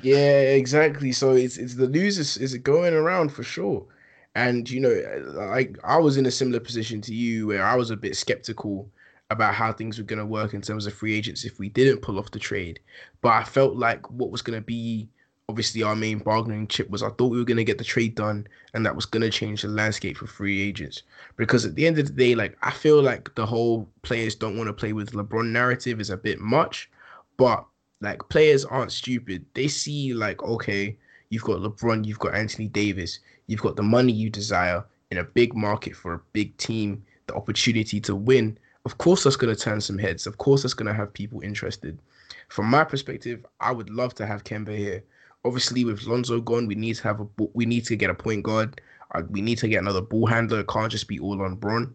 Yeah, 0.00 0.40
exactly. 0.40 1.12
So 1.12 1.32
it's 1.32 1.58
it's 1.58 1.74
the 1.74 1.88
news 1.88 2.18
is, 2.18 2.36
is 2.38 2.56
going 2.56 2.94
around 2.94 3.32
for 3.32 3.44
sure. 3.44 3.86
And 4.34 4.68
you 4.68 4.80
know, 4.80 5.32
like 5.34 5.78
I 5.84 5.98
was 5.98 6.16
in 6.16 6.26
a 6.26 6.30
similar 6.30 6.58
position 6.58 7.00
to 7.02 7.14
you 7.14 7.46
where 7.48 7.64
I 7.64 7.76
was 7.76 7.90
a 7.90 7.96
bit 7.96 8.16
skeptical 8.16 8.90
about 9.32 9.54
how 9.54 9.72
things 9.72 9.98
were 9.98 10.04
going 10.04 10.18
to 10.18 10.26
work 10.26 10.54
in 10.54 10.62
terms 10.62 10.86
of 10.86 10.94
free 10.94 11.16
agents 11.16 11.44
if 11.44 11.58
we 11.58 11.68
didn't 11.68 12.02
pull 12.02 12.18
off 12.18 12.30
the 12.30 12.38
trade. 12.38 12.80
But 13.20 13.30
I 13.30 13.44
felt 13.44 13.76
like 13.76 14.10
what 14.10 14.30
was 14.30 14.42
going 14.42 14.58
to 14.58 14.64
be 14.64 15.08
obviously 15.48 15.82
our 15.82 15.96
main 15.96 16.18
bargaining 16.18 16.66
chip 16.66 16.88
was 16.88 17.02
I 17.02 17.10
thought 17.10 17.30
we 17.30 17.38
were 17.38 17.44
going 17.44 17.56
to 17.58 17.64
get 17.64 17.76
the 17.76 17.84
trade 17.84 18.14
done 18.14 18.46
and 18.72 18.86
that 18.86 18.96
was 18.96 19.04
going 19.04 19.22
to 19.22 19.30
change 19.30 19.62
the 19.62 19.68
landscape 19.68 20.16
for 20.16 20.26
free 20.26 20.62
agents. 20.62 21.02
Because 21.36 21.66
at 21.66 21.74
the 21.74 21.86
end 21.86 21.98
of 21.98 22.06
the 22.06 22.12
day, 22.12 22.34
like 22.34 22.56
I 22.62 22.70
feel 22.70 23.02
like 23.02 23.34
the 23.34 23.44
whole 23.44 23.88
players 24.02 24.34
don't 24.34 24.56
want 24.56 24.68
to 24.68 24.72
play 24.72 24.92
with 24.92 25.12
LeBron 25.12 25.50
narrative 25.50 26.00
is 26.00 26.10
a 26.10 26.16
bit 26.16 26.38
much. 26.38 26.90
But 27.36 27.66
like 28.00 28.26
players 28.28 28.64
aren't 28.64 28.92
stupid. 28.92 29.44
They 29.54 29.68
see 29.68 30.14
like, 30.14 30.42
okay, 30.42 30.96
you've 31.30 31.44
got 31.44 31.60
LeBron, 31.60 32.06
you've 32.06 32.18
got 32.18 32.34
Anthony 32.34 32.68
Davis, 32.68 33.18
you've 33.46 33.62
got 33.62 33.76
the 33.76 33.82
money 33.82 34.12
you 34.12 34.30
desire 34.30 34.84
in 35.10 35.18
a 35.18 35.24
big 35.24 35.54
market 35.54 35.94
for 35.94 36.14
a 36.14 36.20
big 36.32 36.56
team, 36.56 37.04
the 37.26 37.34
opportunity 37.34 38.00
to 38.00 38.16
win. 38.16 38.58
Of 38.84 38.98
course, 38.98 39.24
that's 39.24 39.36
going 39.36 39.54
to 39.54 39.60
turn 39.60 39.80
some 39.80 39.98
heads. 39.98 40.26
Of 40.26 40.38
course, 40.38 40.62
that's 40.62 40.74
going 40.74 40.88
to 40.88 40.94
have 40.94 41.12
people 41.12 41.40
interested. 41.40 41.98
From 42.48 42.66
my 42.66 42.84
perspective, 42.84 43.46
I 43.60 43.70
would 43.72 43.90
love 43.90 44.14
to 44.16 44.26
have 44.26 44.44
Kemba 44.44 44.76
here. 44.76 45.04
Obviously, 45.44 45.84
with 45.84 46.04
Lonzo 46.06 46.40
gone, 46.40 46.66
we 46.66 46.74
need 46.74 46.96
to 46.96 47.02
have 47.04 47.20
a 47.20 47.26
we 47.54 47.66
need 47.66 47.84
to 47.86 47.96
get 47.96 48.10
a 48.10 48.14
point 48.14 48.42
guard. 48.42 48.80
Uh, 49.14 49.22
we 49.30 49.40
need 49.40 49.58
to 49.58 49.68
get 49.68 49.78
another 49.78 50.00
ball 50.00 50.26
handler. 50.26 50.60
It 50.60 50.68
can't 50.68 50.90
just 50.90 51.08
be 51.08 51.18
all 51.18 51.40
on 51.42 51.56
Bron. 51.56 51.94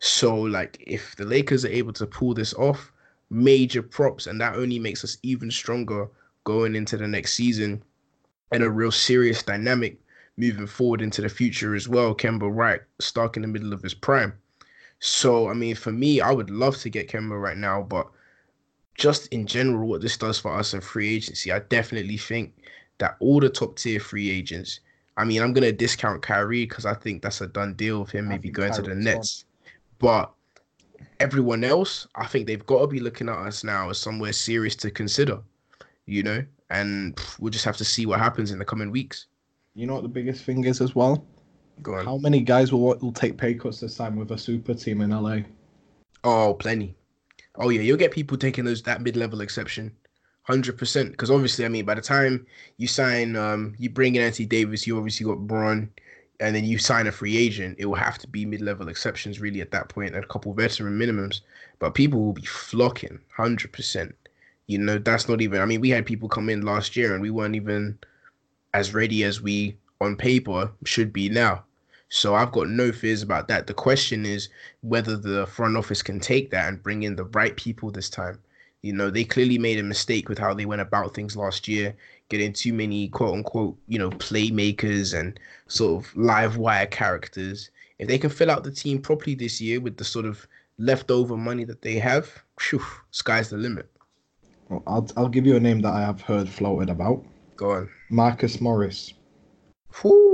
So, 0.00 0.34
like, 0.34 0.82
if 0.86 1.16
the 1.16 1.24
Lakers 1.24 1.64
are 1.64 1.70
able 1.70 1.92
to 1.94 2.06
pull 2.06 2.34
this 2.34 2.54
off, 2.54 2.92
major 3.30 3.82
props, 3.82 4.26
and 4.26 4.40
that 4.40 4.56
only 4.56 4.78
makes 4.78 5.02
us 5.04 5.18
even 5.22 5.50
stronger 5.50 6.08
going 6.44 6.74
into 6.76 6.96
the 6.96 7.08
next 7.08 7.34
season 7.34 7.82
and 8.52 8.62
a 8.62 8.70
real 8.70 8.92
serious 8.92 9.42
dynamic 9.42 9.98
moving 10.36 10.66
forward 10.66 11.02
into 11.02 11.20
the 11.20 11.28
future 11.28 11.74
as 11.74 11.88
well. 11.88 12.14
Kemba 12.14 12.48
Wright 12.50 12.80
stuck 13.00 13.36
in 13.36 13.42
the 13.42 13.48
middle 13.48 13.72
of 13.72 13.82
his 13.82 13.94
prime. 13.94 14.32
So, 15.00 15.48
I 15.48 15.54
mean, 15.54 15.74
for 15.74 15.92
me, 15.92 16.20
I 16.20 16.32
would 16.32 16.50
love 16.50 16.76
to 16.78 16.90
get 16.90 17.08
Kemba 17.08 17.40
right 17.40 17.56
now, 17.56 17.82
but 17.82 18.08
just 18.96 19.28
in 19.28 19.46
general, 19.46 19.88
what 19.88 20.00
this 20.00 20.16
does 20.16 20.38
for 20.38 20.52
us 20.52 20.74
in 20.74 20.80
free 20.80 21.14
agency, 21.14 21.52
I 21.52 21.60
definitely 21.60 22.16
think 22.16 22.52
that 22.98 23.16
all 23.20 23.40
the 23.40 23.48
top 23.48 23.76
tier 23.76 24.00
free 24.00 24.28
agents, 24.28 24.80
I 25.16 25.24
mean, 25.24 25.40
I'm 25.40 25.52
going 25.52 25.64
to 25.64 25.72
discount 25.72 26.22
Kyrie 26.22 26.66
because 26.66 26.84
I 26.84 26.94
think 26.94 27.22
that's 27.22 27.40
a 27.40 27.46
done 27.46 27.74
deal 27.74 28.00
with 28.00 28.10
him 28.10 28.28
maybe 28.28 28.50
going 28.50 28.72
Kyrie 28.72 28.84
to 28.84 28.90
the 28.90 28.96
Nets. 28.96 29.44
But 30.00 30.32
everyone 31.20 31.64
else, 31.64 32.06
I 32.16 32.26
think 32.26 32.46
they've 32.46 32.66
got 32.66 32.80
to 32.80 32.86
be 32.88 33.00
looking 33.00 33.28
at 33.28 33.36
us 33.36 33.62
now 33.62 33.90
as 33.90 33.98
somewhere 33.98 34.32
serious 34.32 34.74
to 34.76 34.90
consider, 34.90 35.40
you 36.06 36.22
know, 36.24 36.44
and 36.70 37.18
we'll 37.38 37.50
just 37.50 37.64
have 37.64 37.76
to 37.78 37.84
see 37.84 38.04
what 38.04 38.18
happens 38.18 38.50
in 38.50 38.58
the 38.58 38.64
coming 38.64 38.90
weeks. 38.90 39.26
You 39.74 39.86
know 39.86 39.94
what 39.94 40.02
the 40.02 40.08
biggest 40.08 40.44
thing 40.44 40.64
is 40.64 40.80
as 40.80 40.94
well? 40.94 41.24
Go 41.82 41.94
on. 41.94 42.04
How 42.04 42.18
many 42.18 42.40
guys 42.40 42.72
will 42.72 42.80
will 42.80 43.12
take 43.12 43.36
pay 43.36 43.54
cuts 43.54 43.80
this 43.80 43.96
time 43.96 44.16
with 44.16 44.30
a 44.30 44.38
super 44.38 44.74
team 44.74 45.00
in 45.00 45.10
LA? 45.10 45.40
Oh, 46.24 46.54
plenty. 46.54 46.94
Oh 47.56 47.70
yeah, 47.70 47.80
you'll 47.80 47.96
get 47.96 48.12
people 48.12 48.36
taking 48.36 48.64
those 48.64 48.82
that 48.82 49.02
mid 49.02 49.16
level 49.16 49.40
exception, 49.40 49.92
hundred 50.42 50.78
percent. 50.78 51.10
Because 51.10 51.30
obviously, 51.30 51.64
I 51.64 51.68
mean, 51.68 51.84
by 51.84 51.94
the 51.94 52.00
time 52.00 52.46
you 52.76 52.86
sign, 52.86 53.36
um, 53.36 53.74
you 53.78 53.90
bring 53.90 54.14
in 54.14 54.22
Anthony 54.22 54.46
Davis, 54.46 54.86
you 54.86 54.96
obviously 54.96 55.26
got 55.26 55.46
Bron, 55.46 55.90
and 56.40 56.54
then 56.54 56.64
you 56.64 56.78
sign 56.78 57.06
a 57.06 57.12
free 57.12 57.36
agent, 57.36 57.76
it 57.78 57.86
will 57.86 57.96
have 57.96 58.18
to 58.18 58.28
be 58.28 58.44
mid-level 58.44 58.88
exceptions 58.88 59.40
really 59.40 59.60
at 59.60 59.72
that 59.72 59.88
point 59.88 60.14
and 60.14 60.24
a 60.24 60.28
couple 60.28 60.52
veteran 60.54 60.98
minimums. 60.98 61.40
But 61.80 61.94
people 61.94 62.20
will 62.24 62.32
be 62.32 62.46
flocking, 62.46 63.20
hundred 63.36 63.72
percent. 63.72 64.14
You 64.66 64.78
know, 64.78 64.98
that's 64.98 65.28
not 65.28 65.40
even. 65.40 65.60
I 65.60 65.64
mean, 65.64 65.80
we 65.80 65.90
had 65.90 66.06
people 66.06 66.28
come 66.28 66.48
in 66.48 66.62
last 66.62 66.96
year 66.96 67.12
and 67.14 67.22
we 67.22 67.30
weren't 67.30 67.56
even 67.56 67.98
as 68.74 68.94
ready 68.94 69.24
as 69.24 69.40
we 69.40 69.76
on 70.00 70.14
paper 70.16 70.70
should 70.84 71.12
be 71.12 71.28
now. 71.28 71.64
So 72.10 72.34
I've 72.34 72.52
got 72.52 72.68
no 72.68 72.90
fears 72.92 73.22
about 73.22 73.48
that. 73.48 73.66
The 73.66 73.74
question 73.74 74.24
is 74.24 74.48
whether 74.80 75.16
the 75.16 75.46
front 75.46 75.76
office 75.76 76.02
can 76.02 76.20
take 76.20 76.50
that 76.50 76.68
and 76.68 76.82
bring 76.82 77.02
in 77.02 77.16
the 77.16 77.24
right 77.24 77.56
people 77.56 77.90
this 77.90 78.08
time. 78.08 78.38
You 78.82 78.92
know, 78.92 79.10
they 79.10 79.24
clearly 79.24 79.58
made 79.58 79.78
a 79.78 79.82
mistake 79.82 80.28
with 80.28 80.38
how 80.38 80.54
they 80.54 80.64
went 80.64 80.80
about 80.80 81.14
things 81.14 81.36
last 81.36 81.68
year 81.68 81.94
getting 82.28 82.52
too 82.52 82.72
many 82.72 83.08
quote 83.08 83.34
unquote, 83.34 83.76
you 83.88 83.98
know, 83.98 84.10
playmakers 84.10 85.18
and 85.18 85.38
sort 85.66 86.04
of 86.04 86.16
live 86.16 86.56
wire 86.56 86.86
characters. 86.86 87.70
If 87.98 88.08
they 88.08 88.18
can 88.18 88.30
fill 88.30 88.50
out 88.50 88.64
the 88.64 88.70
team 88.70 89.00
properly 89.00 89.34
this 89.34 89.60
year 89.60 89.80
with 89.80 89.96
the 89.96 90.04
sort 90.04 90.26
of 90.26 90.46
leftover 90.78 91.36
money 91.36 91.64
that 91.64 91.82
they 91.82 91.98
have, 91.98 92.30
whew, 92.60 92.84
sky's 93.10 93.50
the 93.50 93.56
limit. 93.56 93.90
Well, 94.68 94.82
I'll 94.86 95.08
I'll 95.16 95.28
give 95.28 95.46
you 95.46 95.56
a 95.56 95.60
name 95.60 95.80
that 95.80 95.94
I 95.94 96.02
have 96.02 96.20
heard 96.20 96.48
floated 96.48 96.90
about. 96.90 97.24
Go 97.56 97.72
on. 97.72 97.88
Marcus 98.10 98.60
Morris. 98.60 99.14
Whew. 100.00 100.27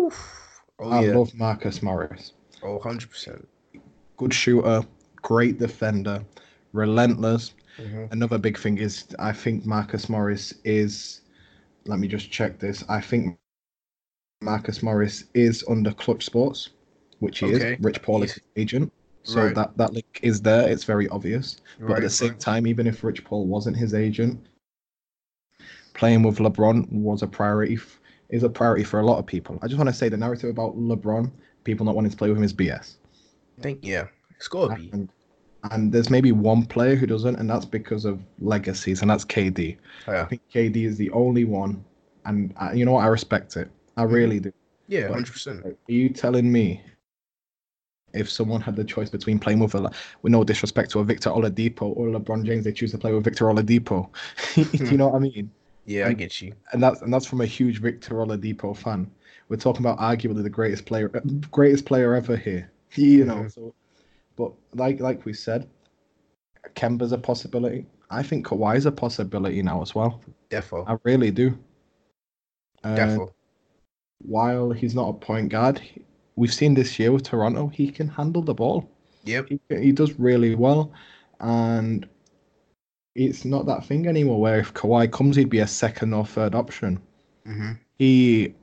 Oh, 0.79 0.91
I 0.91 1.05
yeah. 1.05 1.17
love 1.17 1.35
Marcus 1.35 1.83
Morris. 1.83 2.33
Oh, 2.63 2.79
100%. 2.79 3.45
Good 4.17 4.35
shooter, 4.35 4.83
great 5.17 5.59
defender, 5.59 6.25
relentless. 6.73 7.55
Mm-hmm. 7.79 8.05
Another 8.13 8.39
big 8.39 8.59
thing 8.59 8.79
is 8.79 9.07
I 9.19 9.33
think 9.33 9.67
Marcus 9.67 10.09
Morris 10.09 10.55
is 10.65 11.23
let 11.87 11.99
me 11.99 12.09
just 12.09 12.31
check 12.31 12.59
this. 12.59 12.85
I 12.89 13.01
think 13.01 13.39
Marcus 14.41 14.83
Morris 14.83 15.25
is 15.35 15.65
under 15.69 15.93
Clutch 15.93 16.25
Sports, 16.25 16.71
which 17.19 17.41
he 17.41 17.47
okay. 17.47 17.75
is. 17.75 17.81
Rich 17.81 18.03
Paul 18.03 18.23
is 18.23 18.39
agent. 18.57 18.93
So 19.23 19.47
right. 19.47 19.55
that, 19.55 19.77
that 19.79 19.93
link 19.95 20.21
is 20.23 20.43
there. 20.43 20.69
It's 20.69 20.85
very 20.85 21.09
obvious. 21.09 21.61
Right, 21.79 21.89
but 21.89 21.97
at 21.97 22.03
the 22.03 22.11
same 22.11 22.31
right. 22.31 22.41
time, 22.41 22.67
even 22.67 22.87
if 22.87 23.03
Rich 23.03 23.25
Paul 23.25 23.47
wasn't 23.47 23.77
his 23.77 23.95
agent, 23.95 24.39
playing 25.95 26.23
with 26.23 26.39
LeBron 26.39 26.91
was 26.93 27.23
a 27.23 27.27
priority. 27.27 27.79
Is 28.35 28.43
a 28.43 28.49
priority 28.49 28.83
for 28.83 28.99
a 28.99 29.07
lot 29.07 29.19
of 29.19 29.27
people. 29.27 29.61
I 29.63 29.69
just 29.69 29.79
want 29.79 29.89
to 29.89 29.95
say 29.95 30.09
the 30.09 30.17
narrative 30.17 30.51
about 30.51 30.77
LeBron, 30.77 31.31
people 31.63 31.87
not 31.87 31.95
wanting 31.95 32.11
to 32.11 32.17
play 32.17 32.29
with 32.29 32.37
him, 32.37 32.43
is 32.43 32.53
BS. 32.53 32.97
I 33.59 33.63
think 33.63 33.79
yeah, 33.83 34.09
it's 34.37 34.49
got 34.49 34.69
to 34.69 34.75
be. 34.75 34.91
And 34.93 35.09
and 35.71 35.93
there's 35.93 36.11
maybe 36.11 36.33
one 36.33 36.67
player 36.67 36.97
who 36.97 37.07
doesn't, 37.07 37.37
and 37.37 37.49
that's 37.49 37.65
because 37.65 38.05
of 38.05 38.21
legacies, 38.41 39.03
and 39.03 39.11
that's 39.11 39.25
KD. 39.25 39.77
Oh, 40.09 40.13
yeah. 40.13 40.23
I 40.23 40.25
think 40.25 40.43
KD 40.53 40.85
is 40.85 40.97
the 40.99 41.11
only 41.11 41.45
one, 41.45 41.85
and 42.25 42.53
I, 42.57 42.73
you 42.73 42.85
know 42.85 42.93
what? 42.93 43.05
I 43.05 43.07
respect 43.07 43.57
it. 43.57 43.71
I 43.97 44.03
mm-hmm. 44.03 44.15
really 44.15 44.41
do. 44.41 44.53
Yeah, 44.89 45.09
hundred 45.09 45.33
percent. 45.33 45.65
Are 45.65 45.77
you 45.87 46.09
telling 46.09 46.51
me 46.51 46.83
if 48.15 48.29
someone 48.31 48.61
had 48.61 48.75
the 48.75 48.85
choice 48.85 49.11
between 49.11 49.39
playing 49.39 49.61
with 49.61 49.75
a, 49.75 49.91
with 50.23 50.33
no 50.33 50.43
disrespect 50.45 50.91
to 50.91 50.99
a 50.99 51.05
Victor 51.05 51.31
Oladipo 51.31 51.97
or 51.97 52.09
LeBron 52.09 52.45
James, 52.45 52.65
they 52.65 52.73
choose 52.73 52.91
to 52.91 52.99
play 52.99 53.13
with 53.13 53.25
Victor 53.25 53.45
Oladipo? 53.47 54.09
do 54.55 54.85
you 54.85 54.97
know 54.97 55.09
what 55.09 55.17
I 55.17 55.21
mean? 55.21 55.51
Yeah, 55.87 56.09
I 56.09 56.13
get 56.15 56.41
you. 56.41 56.55
and 56.73 56.83
that's 56.83 57.03
and 57.03 57.13
that's 57.13 57.27
from 57.27 57.41
a 57.41 57.47
huge 57.47 57.81
Victor 57.81 58.15
Oladipo 58.15 58.77
fan. 58.77 59.11
We're 59.49 59.57
talking 59.57 59.85
about 59.85 59.99
arguably 59.99 60.43
the 60.43 60.51
greatest 60.51 60.87
player, 60.87 61.09
greatest 61.51 61.85
player 61.85 62.15
ever 62.15 62.37
here. 62.37 62.71
You 62.97 63.25
know, 63.25 63.37
Mhm. 63.45 63.53
so 63.53 63.75
but 64.37 64.53
like 64.75 65.01
like 65.01 65.25
we 65.25 65.33
said, 65.33 65.69
Kemba's 66.77 67.13
a 67.13 67.19
possibility. 67.19 67.87
I 68.11 68.23
think 68.23 68.47
Kawhi's 68.47 68.87
a 68.87 68.93
possibility 68.93 69.61
now 69.63 69.83
as 69.83 69.95
well. 69.95 70.21
Defo. 70.51 70.85
I 70.87 70.97
really 71.03 71.31
do. 71.33 71.59
Uh, 72.85 72.95
Defo. 72.97 73.33
while 74.19 74.71
he's 74.71 74.95
not 74.95 75.09
a 75.09 75.13
point 75.13 75.49
guard, 75.51 75.81
we've 76.37 76.55
seen 76.55 76.75
this 76.75 76.99
year 76.99 77.11
with 77.13 77.25
Toronto, 77.25 77.67
he 77.69 77.91
can 77.91 78.09
handle 78.09 78.43
the 78.43 78.55
ball. 78.55 78.89
Yep. 79.25 79.49
He, 79.49 79.61
he 79.81 79.91
does 79.93 80.13
really 80.19 80.55
well, 80.55 80.93
and 81.41 82.07
it's 83.15 83.45
not 83.45 83.67
that 83.67 83.85
thing 83.85 84.07
anymore 84.07 84.41
where 84.41 84.59
if 84.59 84.75
Kawhi 84.75 85.11
comes, 85.11 85.37
he'd 85.37 85.51
be 85.51 85.61
a 85.61 85.67
second 85.67 86.13
or 86.13 86.27
third 86.27 86.55
option. 86.55 87.01
hmm 87.47 87.73
He 87.99 88.55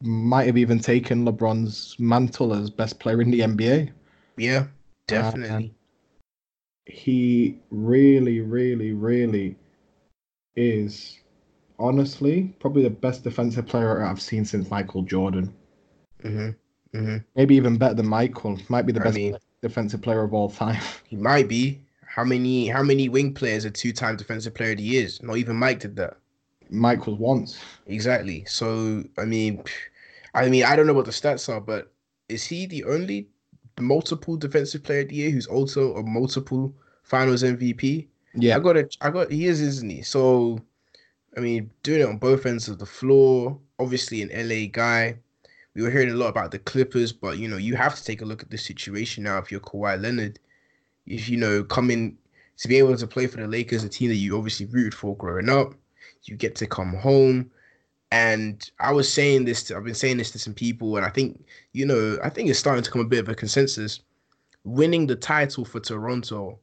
might 0.00 0.46
have 0.46 0.58
even 0.58 0.80
taken 0.80 1.24
LeBron's 1.24 1.96
mantle 1.98 2.52
as 2.52 2.70
best 2.70 2.98
player 2.98 3.22
in 3.22 3.30
the 3.30 3.40
NBA. 3.40 3.90
Yeah, 4.36 4.66
definitely. 5.06 5.72
He 6.86 7.58
really, 7.70 8.40
really, 8.40 8.92
really 8.92 9.56
is 10.56 11.20
honestly 11.78 12.54
probably 12.58 12.82
the 12.82 12.90
best 12.90 13.22
defensive 13.24 13.66
player 13.66 14.02
I've 14.04 14.20
seen 14.20 14.44
since 14.44 14.68
Michael 14.70 15.02
Jordan. 15.02 15.54
hmm 16.22 16.50
hmm 16.92 17.16
Maybe 17.36 17.54
even 17.54 17.78
better 17.78 17.94
than 17.94 18.06
Michael. 18.08 18.58
Might 18.68 18.86
be 18.86 18.92
the 18.92 19.00
I 19.00 19.04
best 19.04 19.14
mean- 19.16 19.36
defensive 19.62 20.02
player 20.02 20.22
of 20.22 20.34
all 20.34 20.50
time. 20.50 20.80
He 21.06 21.16
might 21.16 21.48
be. 21.48 21.80
How 22.14 22.24
many 22.24 22.66
how 22.68 22.82
many 22.82 23.08
wing 23.08 23.32
players 23.32 23.64
are 23.64 23.70
two 23.70 23.90
time 23.90 24.16
defensive 24.16 24.52
player 24.52 24.72
of 24.72 24.76
the 24.76 24.82
years? 24.82 25.22
Not 25.22 25.38
even 25.38 25.56
Mike 25.56 25.80
did 25.80 25.96
that. 25.96 26.18
Mike 26.68 27.06
was 27.06 27.16
once. 27.16 27.58
Exactly. 27.86 28.44
So 28.44 29.02
I 29.16 29.24
mean, 29.24 29.64
I 30.34 30.50
mean, 30.50 30.64
I 30.64 30.76
don't 30.76 30.86
know 30.86 30.92
what 30.92 31.06
the 31.06 31.10
stats 31.10 31.48
are, 31.48 31.60
but 31.60 31.90
is 32.28 32.44
he 32.44 32.66
the 32.66 32.84
only 32.84 33.28
multiple 33.80 34.36
defensive 34.36 34.82
player 34.82 35.00
of 35.00 35.08
the 35.08 35.14
year 35.14 35.30
who's 35.30 35.46
also 35.46 35.94
a 35.94 36.02
multiple 36.02 36.74
Finals 37.02 37.42
MVP? 37.42 38.08
Yeah. 38.34 38.56
I 38.56 38.60
got 38.60 38.76
it. 38.76 38.94
I 39.00 39.08
got. 39.08 39.32
He 39.32 39.46
is, 39.46 39.62
isn't 39.62 39.88
he? 39.88 40.02
So, 40.02 40.58
I 41.34 41.40
mean, 41.40 41.70
doing 41.82 42.02
it 42.02 42.08
on 42.08 42.18
both 42.18 42.44
ends 42.44 42.68
of 42.68 42.78
the 42.78 42.86
floor. 42.86 43.58
Obviously, 43.78 44.20
an 44.20 44.48
LA 44.48 44.66
guy. 44.70 45.16
We 45.74 45.80
were 45.80 45.90
hearing 45.90 46.10
a 46.10 46.14
lot 46.14 46.28
about 46.28 46.50
the 46.50 46.58
Clippers, 46.58 47.10
but 47.10 47.38
you 47.38 47.48
know, 47.48 47.56
you 47.56 47.74
have 47.76 47.94
to 47.94 48.04
take 48.04 48.20
a 48.20 48.26
look 48.26 48.42
at 48.42 48.50
the 48.50 48.58
situation 48.58 49.24
now. 49.24 49.38
If 49.38 49.50
you're 49.50 49.60
Kawhi 49.60 49.98
Leonard, 49.98 50.38
if 51.06 51.28
you 51.28 51.36
know 51.36 51.64
coming 51.64 52.16
to 52.58 52.68
be 52.68 52.76
able 52.78 52.96
to 52.96 53.06
play 53.06 53.26
for 53.26 53.38
the 53.38 53.46
Lakers, 53.46 53.84
a 53.84 53.88
team 53.88 54.08
that 54.08 54.16
you 54.16 54.36
obviously 54.36 54.66
rooted 54.66 54.94
for 54.94 55.16
growing 55.16 55.48
up, 55.48 55.74
you 56.24 56.36
get 56.36 56.54
to 56.56 56.66
come 56.66 56.94
home. 56.94 57.50
And 58.10 58.70
I 58.78 58.92
was 58.92 59.12
saying 59.12 59.46
this. 59.46 59.64
To, 59.64 59.76
I've 59.76 59.84
been 59.84 59.94
saying 59.94 60.18
this 60.18 60.30
to 60.32 60.38
some 60.38 60.54
people, 60.54 60.96
and 60.96 61.06
I 61.06 61.10
think 61.10 61.44
you 61.72 61.86
know, 61.86 62.18
I 62.22 62.28
think 62.28 62.50
it's 62.50 62.58
starting 62.58 62.84
to 62.84 62.90
come 62.90 63.00
a 63.00 63.06
bit 63.06 63.20
of 63.20 63.28
a 63.28 63.34
consensus. 63.34 64.00
Winning 64.64 65.06
the 65.06 65.16
title 65.16 65.64
for 65.64 65.80
Toronto 65.80 66.58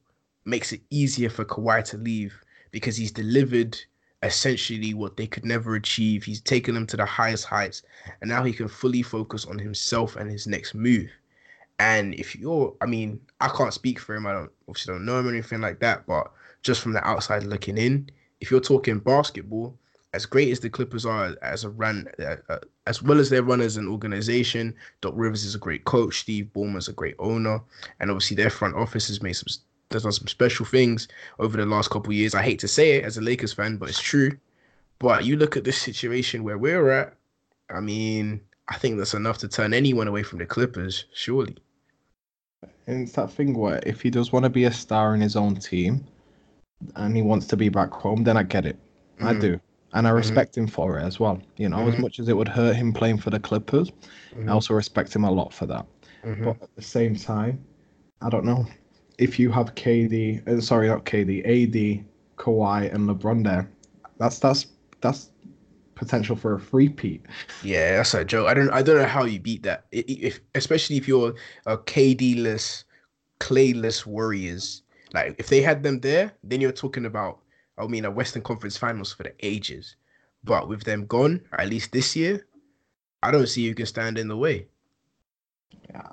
makes 0.46 0.72
it 0.72 0.82
easier 0.90 1.30
for 1.30 1.44
Kawhi 1.44 1.84
to 1.90 1.98
leave 1.98 2.34
because 2.72 2.96
he's 2.96 3.12
delivered 3.12 3.78
essentially 4.24 4.94
what 4.94 5.18
they 5.18 5.28
could 5.28 5.46
never 5.46 5.76
achieve. 5.76 6.24
He's 6.24 6.42
taken 6.42 6.76
them 6.76 6.86
to 6.88 6.98
the 6.98 7.06
highest 7.06 7.46
heights, 7.46 7.84
and 8.22 8.30
now 8.30 8.44
he 8.44 8.54
can 8.54 8.68
fully 8.68 9.02
focus 9.02 9.46
on 9.46 9.58
himself 9.58 10.16
and 10.16 10.30
his 10.30 10.48
next 10.48 10.76
move. 10.76 11.10
And 11.80 12.14
if 12.16 12.36
you're, 12.36 12.76
I 12.82 12.86
mean, 12.86 13.20
I 13.40 13.48
can't 13.48 13.74
speak 13.74 14.00
for 14.00 14.16
him. 14.16 14.28
I 14.28 14.34
don't 14.34 14.52
obviously 14.68 14.94
don't 14.94 15.06
know 15.06 15.20
him 15.20 15.28
or 15.28 15.32
anything 15.32 15.62
like 15.62 15.80
that, 15.80 16.06
but 16.06 16.32
just 16.62 16.82
from 16.82 16.94
the 16.94 17.06
outside 17.08 17.44
looking 17.44 17.78
in, 17.78 18.10
if 18.42 18.52
you're 18.52 18.60
talking 18.60 19.00
basketball, 19.00 19.78
as 20.14 20.26
great 20.26 20.52
as 20.52 20.60
the 20.60 20.70
Clippers 20.70 21.06
are 21.06 21.36
as 21.42 21.64
a 21.64 21.70
run, 21.70 22.08
uh, 22.20 22.36
uh, 22.50 22.60
as 22.88 23.02
well 23.02 23.20
as 23.20 23.30
their 23.30 23.44
run 23.44 23.62
as 23.62 23.78
an 23.78 23.88
organization, 23.88 24.76
Doc 25.02 25.14
Rivers 25.16 25.46
is 25.46 25.56
a 25.56 25.60
great 25.60 25.86
coach. 25.86 26.20
Steve 26.20 26.50
Ballmer's 26.54 26.88
a 26.88 26.94
great 26.94 27.16
owner, 27.20 27.62
and 28.00 28.10
obviously 28.10 28.36
their 28.36 28.50
front 28.50 28.76
office 28.76 29.08
has 29.08 29.22
made 29.22 29.34
some 29.34 29.48
has 29.92 30.04
done 30.04 30.12
some 30.12 30.28
special 30.28 30.66
things 30.66 31.08
over 31.40 31.58
the 31.58 31.66
last 31.66 31.90
couple 31.90 32.14
years. 32.14 32.36
I 32.36 32.44
hate 32.44 32.60
to 32.60 32.68
say 32.68 32.98
it 32.98 33.06
as 33.06 33.18
a 33.18 33.22
Lakers 33.22 33.54
fan, 33.54 33.78
but 33.78 33.90
it's 33.90 34.00
true. 34.00 34.38
But 35.00 35.26
you 35.26 35.36
look 35.36 35.58
at 35.58 35.64
this 35.64 35.82
situation 35.82 36.44
where 36.44 36.58
we're 36.58 36.90
at. 36.90 37.16
I 37.72 37.80
mean, 37.80 38.42
I 38.68 38.78
think 38.78 38.98
that's 38.98 39.14
enough 39.14 39.40
to 39.40 39.48
turn 39.48 39.74
anyone 39.74 40.08
away 40.08 40.24
from 40.24 40.40
the 40.40 40.46
Clippers, 40.46 41.06
surely. 41.14 41.58
And 42.90 43.04
it's 43.04 43.12
that 43.12 43.30
thing 43.32 43.54
where 43.54 43.80
if 43.86 44.02
he 44.02 44.10
does 44.10 44.32
want 44.32 44.46
to 44.46 44.50
be 44.50 44.64
a 44.64 44.72
star 44.72 45.14
in 45.14 45.22
his 45.22 45.36
own 45.36 45.56
team 45.56 46.04
and 46.96 47.16
he 47.16 47.22
wants 47.22 47.46
to 47.48 47.56
be 47.56 47.70
back 47.70 47.92
home, 47.92 48.24
then 48.24 48.36
I 48.36 48.42
get 48.42 48.66
it. 48.66 48.80
I 49.22 49.34
Mhm. 49.34 49.42
do. 49.42 49.60
And 49.94 50.08
I 50.08 50.10
respect 50.10 50.58
him 50.58 50.66
for 50.66 50.98
it 50.98 51.04
as 51.04 51.20
well. 51.20 51.40
You 51.58 51.70
know, 51.70 51.88
as 51.88 51.96
Mhm. 51.96 52.00
much 52.00 52.20
as 52.20 52.30
it 52.30 52.36
would 52.36 52.48
hurt 52.48 52.76
him 52.76 52.92
playing 52.92 53.20
for 53.20 53.30
the 53.30 53.40
Clippers. 53.40 53.92
I 54.48 54.52
also 54.52 54.74
respect 54.74 55.16
him 55.16 55.24
a 55.24 55.30
lot 55.32 55.54
for 55.54 55.68
that. 55.68 55.86
Mhm. 56.24 56.46
But 56.46 56.64
at 56.64 56.76
the 56.76 56.82
same 56.82 57.16
time, 57.16 57.64
I 58.22 58.30
don't 58.30 58.46
know. 58.46 58.66
If 59.20 59.38
you 59.38 59.52
have 59.52 59.76
KD, 59.76 60.42
uh, 60.48 60.60
sorry, 60.60 60.88
not 60.88 61.06
KD, 61.06 61.44
AD, 61.46 62.04
Kawhi, 62.38 62.92
and 62.92 63.08
LeBron 63.08 63.44
there, 63.44 63.70
that's 64.18 64.40
that's 64.40 64.66
that's 65.02 65.29
potential 66.00 66.36
for 66.36 66.56
a 66.56 66.60
three 66.60 66.90
peat. 66.90 67.26
Yeah, 67.62 67.98
that's 67.98 68.14
a 68.14 68.26
joke. 68.26 68.48
I 68.48 68.54
don't 68.54 68.72
I 68.72 68.82
don't 68.82 68.98
know 68.98 69.06
how 69.06 69.26
you 69.26 69.40
beat 69.40 69.64
that. 69.64 69.86
If 69.92 70.40
especially 70.56 70.98
if 70.98 71.08
you're 71.08 71.36
a 71.66 71.78
KD-less, 71.78 72.86
Clayless 73.40 74.06
Warriors. 74.06 74.84
Like 75.14 75.36
if 75.38 75.48
they 75.48 75.62
had 75.62 75.84
them 75.84 76.00
there, 76.00 76.32
then 76.44 76.62
you're 76.62 76.72
talking 76.72 77.06
about 77.06 77.40
I 77.78 77.86
mean 77.88 78.06
a 78.06 78.12
Western 78.12 78.42
Conference 78.42 78.78
Finals 78.78 79.14
for 79.14 79.24
the 79.24 79.34
ages. 79.42 79.96
But 80.44 80.70
with 80.70 80.84
them 80.84 81.06
gone, 81.06 81.42
at 81.58 81.68
least 81.68 81.92
this 81.92 82.16
year, 82.16 82.48
I 83.22 83.32
don't 83.32 83.48
see 83.48 83.68
who 83.68 83.76
can 83.76 83.86
stand 83.86 84.18
in 84.18 84.30
the 84.30 84.38
way. 84.38 84.68
Yeah. 85.90 86.08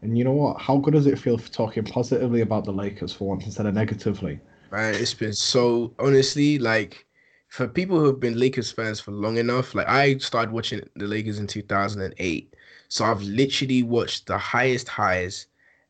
And 0.00 0.16
you 0.16 0.24
know 0.24 0.32
what? 0.32 0.60
How 0.60 0.78
good 0.78 0.94
does 0.94 1.06
it 1.06 1.18
feel 1.18 1.36
for 1.36 1.50
talking 1.50 1.84
positively 1.84 2.40
about 2.40 2.64
the 2.64 2.72
Lakers 2.72 3.12
for 3.12 3.28
once 3.28 3.44
instead 3.44 3.66
of 3.66 3.74
negatively? 3.74 4.40
Man, 4.70 4.94
it's 4.94 5.12
been 5.12 5.34
so 5.34 5.92
honestly 5.98 6.58
like 6.58 7.04
for 7.48 7.66
people 7.66 7.98
who 7.98 8.06
have 8.06 8.20
been 8.20 8.38
Lakers 8.38 8.70
fans 8.70 9.00
for 9.00 9.10
long 9.10 9.38
enough. 9.38 9.74
Like 9.74 9.88
I 9.88 10.18
started 10.18 10.52
watching 10.52 10.80
the 10.96 11.06
Lakers 11.06 11.38
in 11.38 11.46
2008, 11.46 12.54
so 12.88 13.04
I've 13.04 13.22
literally 13.22 13.82
watched 13.82 14.26
the 14.26 14.38
highest 14.38 14.88
highs 14.88 15.46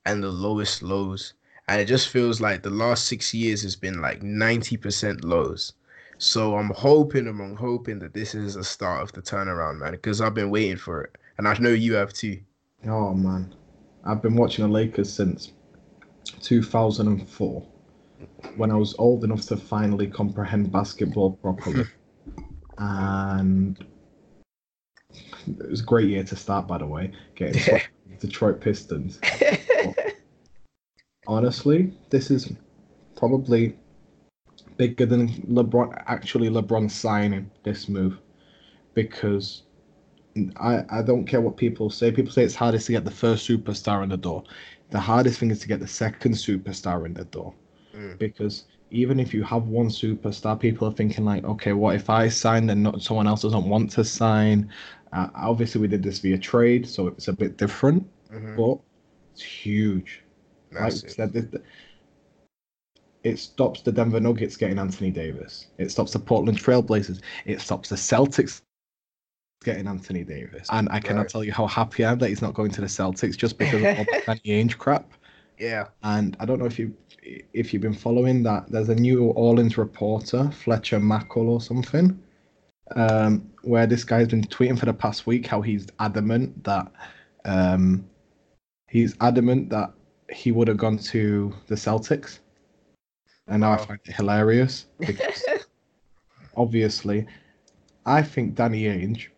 and 0.07 0.23
the 0.23 0.31
lowest 0.31 0.83
lows, 0.83 1.35
and 1.69 1.81
it 1.81 1.87
just 1.87 2.09
feels 2.09 2.41
like 2.41 2.63
the 2.63 2.71
last 2.71 3.07
six 3.07 3.35
years 3.35 3.63
has 3.63 3.77
been 3.77 4.01
like 4.01 4.23
90% 4.23 5.25
lows. 5.25 5.75
So 6.17 6.57
I'm 6.57 6.71
hoping, 6.71 7.29
I'm 7.29 7.57
hoping 7.57 7.99
that 8.01 8.15
this 8.15 8.35
is 8.35 8.57
a 8.57 8.65
start 8.65 9.03
of 9.03 9.13
the 9.13 9.23
turnaround, 9.23 9.79
man, 9.79 9.93
because 9.93 10.21
I've 10.21 10.35
been 10.35 10.51
waiting 10.51 10.77
for 10.77 11.03
it, 11.03 11.17
and 11.37 11.47
I 11.47 11.57
know 11.59 11.71
you 11.71 11.95
have 11.95 12.13
too. 12.13 12.41
Oh 12.87 13.15
man, 13.15 13.55
I've 14.05 14.23
been 14.23 14.37
watching 14.37 14.65
the 14.65 14.71
Lakers 14.71 15.13
since 15.13 15.53
2004, 16.41 17.67
when 18.57 18.71
I 18.71 18.77
was 18.77 18.95
old 18.99 19.25
enough 19.25 19.43
to 19.47 19.57
finally 19.57 20.07
comprehend 20.07 20.73
basketball 20.73 21.33
properly. 21.33 21.85
and 22.79 23.79
it 25.47 25.71
was 25.71 25.81
a 25.81 25.85
great 25.85 26.09
year 26.09 26.25
to 26.25 26.37
start, 26.37 26.67
by 26.67 26.79
the 26.79 26.87
way, 26.87 27.13
getting 27.35 27.63
the 28.21 28.27
Detroit 28.27 28.61
Pistons. 28.61 29.21
Honestly, 31.27 31.93
this 32.11 32.31
is 32.31 32.53
probably 33.17 33.77
bigger 34.77 35.07
than 35.07 35.29
LeBron. 35.43 36.03
Actually, 36.07 36.49
LeBron 36.49 36.91
signing 36.91 37.51
this 37.65 37.89
move 37.89 38.19
because 38.95 39.63
I, 40.57 40.85
I 40.89 41.03
don't 41.03 41.27
care 41.27 41.41
what 41.41 41.57
people 41.57 41.91
say. 41.91 42.11
People 42.11 42.33
say 42.33 42.45
it's 42.45 42.55
hardest 42.55 42.87
to 42.87 42.93
get 42.93 43.05
the 43.05 43.11
first 43.11 43.49
superstar 43.49 44.03
in 44.03 44.09
the 44.09 44.17
door. 44.17 44.45
The 44.91 45.01
hardest 45.01 45.41
thing 45.41 45.51
is 45.51 45.61
to 45.61 45.69
get 45.69 45.81
the 45.81 45.87
second 45.87 46.33
superstar 46.33 47.05
in 47.05 47.15
the 47.15 47.25
door. 47.25 47.55
Mm. 47.99 48.19
Because 48.19 48.65
even 48.91 49.21
if 49.21 49.35
you 49.35 49.43
have 49.43 49.65
one 49.65 49.89
superstar, 49.89 50.59
people 50.59 50.89
are 50.89 50.93
thinking 50.93 51.25
like, 51.25 51.45
okay, 51.45 51.73
what 51.73 51.97
if 51.97 52.09
I 52.09 52.29
sign 52.29 52.71
and 52.71 52.83
not 52.83 53.03
someone 53.03 53.27
else 53.27 53.43
doesn't 53.43 53.69
want 53.69 53.91
to 53.93 54.05
sign? 54.05 54.71
Uh, 55.13 55.29
obviously, 55.35 55.81
we 55.81 55.89
did 55.89 56.03
this 56.03 56.19
via 56.19 56.39
trade, 56.39 56.87
so 56.87 57.09
it's 57.09 57.29
a 57.29 57.33
bit 57.33 57.57
different, 57.57 58.07
Mhm. 58.33 58.57
but 58.57 58.79
it's 59.33 59.43
huge. 59.43 60.23
Like 60.73 60.93
said, 60.93 61.35
it, 61.35 61.65
it 63.25 63.39
stops 63.39 63.83
the 63.83 63.91
Denver 63.91 64.21
Nuggets 64.21 64.57
getting 64.57 64.79
Anthony 64.79 65.11
Davis. 65.11 65.67
It 65.79 65.91
stops 65.91 66.13
the 66.13 66.19
Portland 66.19 66.59
Trailblazers. 66.59 67.21
It 67.47 67.61
stops 67.61 67.89
the 67.89 67.97
Celtics 67.97 68.63
getting 69.65 69.89
Anthony 69.89 70.25
Davis. 70.25 70.69
And 70.71 70.89
I 70.91 71.01
cannot 71.01 71.23
Right. 71.23 71.29
tell 71.31 71.45
you 71.45 71.53
how 71.53 71.67
happy 71.67 72.05
I 72.05 72.13
am 72.13 72.19
that 72.19 72.29
he's 72.29 72.43
not 72.43 72.55
going 72.55 72.71
to 72.73 72.81
the 72.81 72.87
Celtics 72.87 73.37
just 73.37 73.59
because 73.59 73.83
of 73.83 73.99
all 73.99 74.05
the 74.05 74.23
Danny 74.27 74.65
Ainge 74.65 74.79
crap. 74.79 75.13
Yeah. 75.59 75.89
And 76.03 76.37
I 76.41 76.45
don't 76.45 76.59
know 76.59 76.67
if 76.67 76.79
you 76.79 76.95
if 77.23 77.73
you've 77.73 77.83
been 77.83 77.95
following 77.95 78.43
that. 78.45 78.71
There's 78.71 78.89
a 78.89 78.95
New 78.95 79.25
Orleans 79.25 79.77
reporter, 79.77 80.51
Fletcher 80.51 81.01
Mackel 81.01 81.49
or 81.49 81.61
something, 81.61 82.19
um, 82.97 83.51
where 83.63 83.87
this 83.87 84.05
guy's 84.05 84.29
been 84.29 84.45
tweeting 84.45 84.79
for 84.79 84.87
the 84.87 84.95
past 84.95 85.27
week 85.27 85.47
how 85.47 85.61
he's 85.61 85.87
adamant 85.99 86.65
that 86.65 86.91
um, 87.45 88.09
he's 88.89 89.17
adamant 89.21 89.71
that 89.71 89.93
he 90.31 90.53
would 90.53 90.69
have 90.69 90.77
gone 90.77 90.99
to 90.99 91.55
the 91.67 91.75
Celtics. 91.75 92.39
And 93.47 93.63
now 93.63 93.73
I 93.73 93.77
find 93.79 93.99
it 94.05 94.15
hilarious 94.15 94.87
because 94.99 95.43
obviously, 96.57 97.27
I 98.05 98.23
think 98.23 98.55
Danny 98.55 98.85
Ainge 98.85 99.29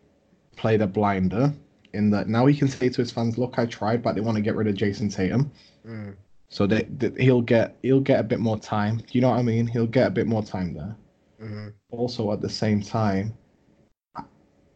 played 0.55 0.81
a 0.81 0.87
blinder 0.87 1.53
in 1.93 2.09
that 2.11 2.27
now 2.27 2.45
he 2.45 2.55
can 2.57 2.67
say 2.67 2.89
to 2.89 3.01
his 3.01 3.11
fans, 3.11 3.37
"Look, 3.37 3.55
I 3.57 3.65
tried, 3.65 4.01
but 4.03 4.15
they 4.15 4.21
want 4.21 4.35
to 4.35 4.41
get 4.41 4.55
rid 4.55 4.67
of 4.67 4.75
Jayson 4.75 5.09
Tatum." 5.09 5.51
Mm. 5.87 6.15
So 6.49 6.67
they, 6.67 6.83
they, 6.83 7.11
he'll 7.23 7.41
get 7.41 7.77
he'll 7.81 8.01
get 8.01 8.19
a 8.19 8.23
bit 8.23 8.39
more 8.39 8.59
time. 8.59 8.97
Do 8.97 9.05
you 9.11 9.21
know 9.21 9.29
what 9.29 9.39
I 9.39 9.43
mean? 9.43 9.67
He'll 9.67 9.87
get 9.87 10.07
a 10.07 10.11
bit 10.11 10.27
more 10.27 10.43
time 10.43 10.73
there. 10.73 10.95
hmm 11.39 11.67
Also, 11.91 12.31
at 12.33 12.41
the 12.41 12.49
same 12.49 12.81
time, 12.81 13.33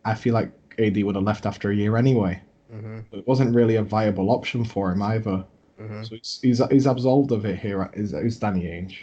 I- 0.06 0.16
feel 0.16 0.34
like 0.34 0.52
AD 0.78 1.04
would 1.04 1.16
have 1.16 1.24
left 1.24 1.46
after 1.46 1.72
a 1.72 1.76
year 1.76 1.98
anyway. 1.98 2.42
hmm 2.72 3.00
It 3.12 3.28
wasn't 3.28 3.56
really 3.56 3.76
a 3.78 3.84
viable 3.84 4.30
option 4.32 4.64
for 4.64 4.92
him 4.92 5.02
either. 5.02 5.44
hmm 5.78 6.04
So 6.04 6.16
he's 6.16 6.40
he's, 6.42 6.62
he's 6.72 6.86
absolved 6.86 7.32
of 7.32 7.46
it 7.46 7.60
here. 7.60 7.90
Is 7.94 8.14
is 8.14 8.40
Danny 8.40 8.64
Ainge? 8.64 8.96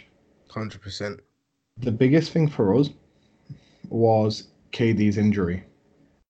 Hundred 0.49 0.81
percent. 0.81 1.19
The 1.77 1.91
biggest 1.91 2.31
thing 2.31 2.47
for 2.47 2.75
us 2.75 2.89
was 3.89 4.47
KD's 4.71 5.17
injury, 5.17 5.63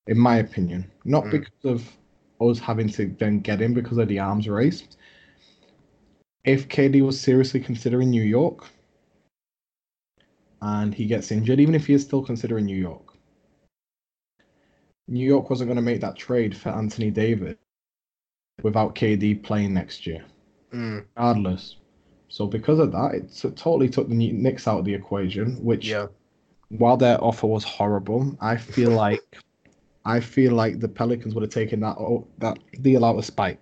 in 0.08 0.18
my 0.18 0.38
opinion. 0.38 0.90
Not 1.06 1.26
Mm. 1.26 1.32
because 1.32 1.66
of 1.66 1.98
us 2.42 2.60
having 2.60 2.90
to 2.90 3.08
then 3.20 3.40
get 3.40 3.62
him 3.62 3.74
because 3.74 3.98
of 3.98 4.08
the 4.08 4.20
arms 4.20 4.48
race. 4.48 4.84
If 6.44 6.68
KD 6.68 7.02
was 7.02 7.20
seriously 7.20 7.60
considering 7.62 8.10
New 8.10 8.24
York 8.24 8.66
and 10.62 10.94
he 10.94 11.06
gets 11.06 11.32
injured, 11.32 11.60
even 11.60 11.76
if 11.76 11.88
he 11.88 11.94
is 11.94 12.04
still 12.04 12.24
considering 12.24 12.66
New 12.66 12.78
York, 12.78 13.14
New 15.08 15.26
York 15.26 15.50
wasn't 15.50 15.68
going 15.68 15.78
to 15.78 15.82
make 15.82 16.02
that 16.02 16.16
trade 16.16 16.56
for 16.56 16.70
Anthony 16.70 17.12
Davis 17.12 17.56
without 18.62 18.96
KD 18.96 19.36
playing 19.44 19.74
next 19.74 20.06
year 20.06 20.26
Mm. 20.72 21.06
regardless. 21.16 21.78
So 22.30 22.48
because 22.48 22.80
of 22.80 22.92
that, 22.94 23.14
it 23.14 23.56
totally 23.56 23.88
took 23.88 24.10
the 24.10 24.16
Knicks 24.16 24.68
out 24.68 24.80
of 24.80 24.86
the 24.86 24.94
equation. 24.94 25.64
Which, 25.64 25.88
Yeah. 25.90 26.08
while 26.70 26.98
their 26.98 27.24
offer 27.24 27.46
was 27.46 27.64
horrible, 27.64 28.36
I 28.42 28.58
feel 28.58 28.90
like 29.06 29.22
I 30.06 30.20
feel 30.20 30.54
like 30.54 30.80
the 30.80 30.88
Pelicans 30.88 31.34
would 31.34 31.44
have 31.44 31.52
taken 31.52 31.80
that 31.82 31.98
o- 31.98 32.28
that 32.40 32.60
deal 32.82 33.06
out 33.06 33.18
of 33.18 33.26
spite. 33.26 33.60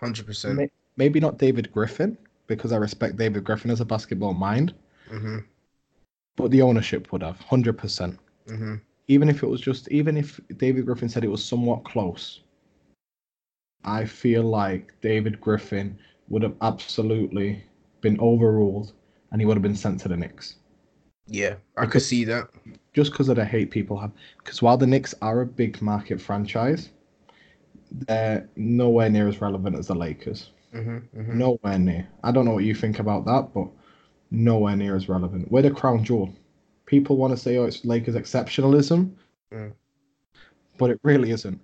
Hundred 0.00 0.26
percent. 0.26 0.70
Maybe 0.96 1.20
not 1.20 1.38
David 1.38 1.70
Griffin 1.72 2.18
because 2.48 2.72
I 2.72 2.76
respect 2.76 3.16
David 3.16 3.44
Griffin 3.44 3.70
as 3.70 3.80
a 3.80 3.84
basketball 3.84 4.34
mind, 4.34 4.74
hmm 5.08 5.38
but 6.36 6.50
the 6.52 6.62
ownership 6.62 7.12
would 7.12 7.22
have 7.22 7.40
hundred 7.40 7.76
percent. 7.78 8.18
hmm 8.48 8.76
Even 9.08 9.28
if 9.28 9.42
it 9.42 9.46
was 9.46 9.60
just, 9.60 9.88
even 9.90 10.16
if 10.16 10.40
David 10.56 10.86
Griffin 10.86 11.08
said 11.08 11.24
it 11.24 11.30
was 11.30 11.44
somewhat 11.44 11.84
close, 11.84 12.40
I 13.84 14.04
feel 14.04 14.42
like 14.44 14.94
David 15.00 15.40
Griffin 15.40 15.98
would 16.28 16.42
have 16.42 16.54
absolutely 16.60 17.64
been 18.00 18.18
overruled 18.20 18.92
and 19.30 19.40
he 19.40 19.46
would 19.46 19.56
have 19.56 19.62
been 19.62 19.74
sent 19.76 20.00
to 20.00 20.08
the 20.08 20.16
Knicks. 20.16 20.56
Yeah, 21.28 21.54
I 21.76 21.86
could 21.86 22.02
see 22.02 22.24
that. 22.24 22.48
Just 22.94 23.12
because 23.12 23.28
of 23.28 23.36
the 23.36 23.44
hate 23.44 23.70
people 23.70 23.98
have. 23.98 24.10
Because 24.38 24.62
while 24.62 24.76
the 24.76 24.86
Knicks 24.86 25.14
are 25.22 25.42
a 25.42 25.46
big 25.46 25.80
market 25.82 26.20
franchise, 26.20 26.90
they're 27.90 28.48
nowhere 28.56 29.10
near 29.10 29.28
as 29.28 29.40
relevant 29.40 29.76
as 29.76 29.86
the 29.88 29.94
Lakers. 29.94 30.50
hmm 30.72 30.98
hmm 31.14 31.38
Nowhere 31.38 31.78
near. 31.78 32.08
I 32.24 32.32
don't 32.32 32.44
know 32.44 32.52
what 32.54 32.64
you 32.64 32.74
think 32.74 32.98
about 32.98 33.24
that, 33.26 33.50
but 33.54 33.68
nowhere 34.30 34.76
near 34.76 34.96
as 34.96 35.08
relevant. 35.08 35.50
We're 35.50 35.62
the 35.62 35.70
crown 35.70 36.04
jewel. 36.04 36.34
People 36.86 37.16
want 37.16 37.32
to 37.32 37.36
say, 37.36 37.56
oh, 37.58 37.64
it's 37.64 37.84
Lakers 37.84 38.14
exceptionalism, 38.14 39.10
Mm. 39.52 39.72
but 40.76 40.90
it 40.90 41.00
really 41.02 41.30
isn't. 41.30 41.60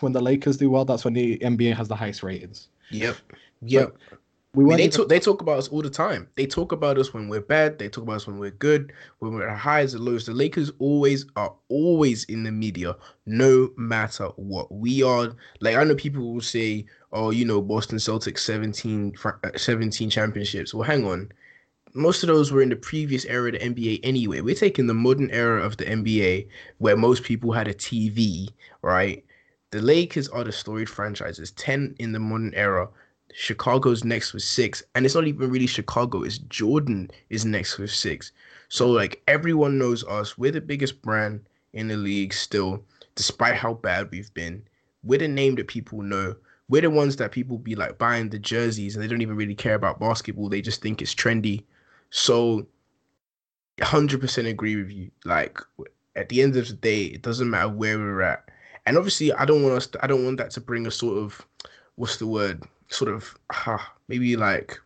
When 0.00 0.12
the 0.12 0.20
Lakers 0.20 0.56
do 0.56 0.70
well, 0.70 0.84
that's 0.84 1.04
when 1.04 1.14
the 1.14 1.38
NBA 1.38 1.74
has 1.76 1.88
the 1.88 1.94
highest 1.96 2.22
ratings. 2.22 2.68
Yep. 2.90 3.16
Yep. 3.62 3.96
We 4.54 4.64
I 4.64 4.68
mean, 4.68 4.76
they 4.78 4.84
even- 4.84 4.96
talk. 4.96 5.08
They 5.08 5.20
talk 5.20 5.42
about 5.42 5.58
us 5.58 5.68
all 5.68 5.82
the 5.82 5.90
time. 5.90 6.26
They 6.36 6.46
talk 6.46 6.72
about 6.72 6.98
us 6.98 7.12
when 7.12 7.28
we're 7.28 7.40
bad. 7.42 7.78
They 7.78 7.88
talk 7.88 8.04
about 8.04 8.16
us 8.16 8.26
when 8.26 8.38
we're 8.38 8.50
good. 8.50 8.92
When 9.18 9.34
we're 9.34 9.46
at 9.46 9.58
highs 9.58 9.92
and 9.94 10.02
lows. 10.04 10.24
The 10.24 10.32
Lakers 10.32 10.72
always 10.78 11.26
are 11.36 11.54
always 11.68 12.24
in 12.24 12.44
the 12.44 12.50
media, 12.50 12.96
no 13.26 13.70
matter 13.76 14.28
what. 14.36 14.72
We 14.72 15.02
are 15.02 15.32
like 15.60 15.76
I 15.76 15.84
know 15.84 15.94
people 15.94 16.32
will 16.32 16.40
say, 16.40 16.86
"Oh, 17.12 17.30
you 17.30 17.44
know, 17.44 17.60
Boston 17.60 17.98
Celtics 17.98 18.38
17, 18.38 19.14
uh, 19.24 19.32
17 19.56 20.08
championships." 20.08 20.72
Well, 20.72 20.88
hang 20.88 21.04
on. 21.06 21.30
Most 21.94 22.22
of 22.22 22.28
those 22.28 22.50
were 22.50 22.62
in 22.62 22.68
the 22.70 22.76
previous 22.76 23.24
era 23.26 23.48
of 23.48 23.52
the 23.54 23.62
NBA 23.64 24.00
anyway. 24.02 24.40
We're 24.40 24.54
taking 24.54 24.86
the 24.86 24.94
modern 24.94 25.30
era 25.30 25.62
of 25.62 25.76
the 25.76 25.84
NBA 25.84 26.48
where 26.78 26.96
most 26.96 27.22
people 27.22 27.52
had 27.52 27.68
a 27.68 27.74
TV, 27.74 28.48
right? 28.82 29.24
The 29.72 29.82
Lakers 29.82 30.28
are 30.28 30.44
the 30.44 30.52
storied 30.52 30.88
franchises, 30.88 31.50
10 31.52 31.94
in 31.98 32.12
the 32.12 32.18
modern 32.18 32.54
era. 32.54 32.88
Chicago's 33.34 34.04
next 34.04 34.32
with 34.32 34.42
six, 34.42 34.82
and 34.94 35.04
it's 35.04 35.14
not 35.14 35.26
even 35.26 35.50
really 35.50 35.66
Chicago. 35.66 36.22
It's 36.22 36.38
Jordan 36.38 37.10
is 37.30 37.44
next 37.44 37.78
with 37.78 37.90
six. 37.90 38.32
So 38.68 38.88
like 38.90 39.22
everyone 39.28 39.78
knows 39.78 40.04
us. 40.04 40.36
We're 40.36 40.52
the 40.52 40.60
biggest 40.60 41.02
brand 41.02 41.46
in 41.72 41.88
the 41.88 41.96
league 41.96 42.32
still, 42.32 42.84
despite 43.14 43.54
how 43.54 43.74
bad 43.74 44.10
we've 44.10 44.32
been. 44.34 44.62
We're 45.02 45.18
the 45.18 45.28
name 45.28 45.54
that 45.56 45.68
people 45.68 46.02
know. 46.02 46.34
We're 46.68 46.82
the 46.82 46.90
ones 46.90 47.16
that 47.16 47.32
people 47.32 47.58
be 47.58 47.74
like 47.74 47.98
buying 47.98 48.28
the 48.28 48.38
jerseys, 48.38 48.94
and 48.94 49.02
they 49.02 49.08
don't 49.08 49.22
even 49.22 49.36
really 49.36 49.54
care 49.54 49.74
about 49.74 50.00
basketball. 50.00 50.48
They 50.48 50.60
just 50.60 50.82
think 50.82 51.00
it's 51.00 51.14
trendy. 51.14 51.64
So, 52.10 52.66
hundred 53.80 54.20
percent 54.20 54.48
agree 54.48 54.76
with 54.76 54.90
you. 54.90 55.10
Like 55.24 55.60
at 56.16 56.28
the 56.28 56.42
end 56.42 56.56
of 56.56 56.68
the 56.68 56.74
day, 56.74 57.04
it 57.04 57.22
doesn't 57.22 57.48
matter 57.48 57.68
where 57.68 57.98
we're 57.98 58.22
at. 58.22 58.50
And 58.86 58.96
obviously, 58.96 59.32
I 59.32 59.44
don't 59.44 59.62
want 59.62 59.76
us. 59.76 59.86
To, 59.88 60.04
I 60.04 60.06
don't 60.06 60.24
want 60.24 60.38
that 60.38 60.50
to 60.52 60.60
bring 60.60 60.86
a 60.86 60.90
sort 60.90 61.18
of 61.18 61.46
what's 61.96 62.16
the 62.16 62.26
word? 62.26 62.62
Sort 62.88 63.12
of 63.12 63.34
ah, 63.50 63.94
maybe 64.08 64.36
like 64.36 64.78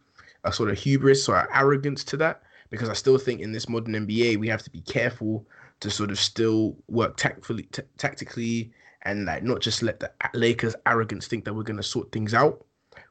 a 0.45 0.53
sort 0.53 0.71
of 0.71 0.79
hubris 0.79 1.29
or 1.29 1.49
arrogance 1.55 2.05
to 2.05 2.17
that. 2.19 2.43
Because 2.71 2.89
I 2.89 2.95
still 2.95 3.19
think 3.19 3.41
in 3.41 3.53
this 3.53 3.69
modern 3.69 3.95
NBA, 3.95 4.39
we 4.39 4.49
have 4.49 4.63
to 4.63 4.71
be 4.71 4.81
careful 4.81 5.47
to 5.81 5.91
sort 5.91 6.11
of 6.11 6.19
still 6.19 6.77
work 6.89 7.17
tactfully, 7.17 7.65
t- 7.65 7.83
tactically, 7.99 8.73
and 9.03 9.27
like 9.27 9.43
not 9.43 9.61
just 9.61 9.83
let 9.83 10.01
the 10.01 10.11
Lakers' 10.33 10.77
arrogance 10.87 11.27
think 11.27 11.45
that 11.45 11.55
we're 11.55 11.65
gonna 11.65 11.83
sort 11.83 12.11
things 12.13 12.35
out. 12.35 12.65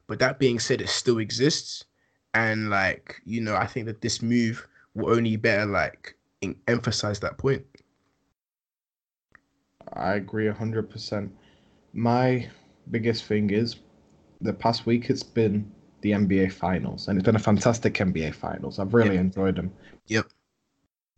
But 0.07 0.19
that 0.19 0.39
being 0.39 0.59
said, 0.59 0.81
it 0.81 0.89
still 0.89 1.19
exists, 1.19 1.85
and 2.33 2.69
like 2.69 3.21
you 3.25 3.41
know, 3.41 3.55
I 3.55 3.67
think 3.67 3.85
that 3.85 4.01
this 4.01 4.21
move 4.21 4.67
will 4.93 5.15
only 5.15 5.35
better 5.35 5.65
like 5.65 6.15
em- 6.41 6.59
emphasize 6.67 7.19
that 7.19 7.37
point. 7.37 7.65
I 9.93 10.13
agree 10.13 10.47
100%. 10.47 11.29
My 11.93 12.47
biggest 12.89 13.25
thing 13.25 13.49
is 13.49 13.75
the 14.41 14.53
past 14.53 14.85
week 14.85 15.09
it's 15.09 15.23
been 15.23 15.71
the 16.01 16.11
NBA 16.11 16.51
finals, 16.53 17.07
and 17.07 17.17
it's 17.17 17.25
been 17.25 17.35
a 17.35 17.39
fantastic 17.39 17.93
NBA 17.93 18.33
finals. 18.33 18.79
I've 18.79 18.93
really 18.93 19.15
Yep. 19.15 19.21
enjoyed 19.21 19.55
them. 19.55 19.71
Yep. 20.07 20.25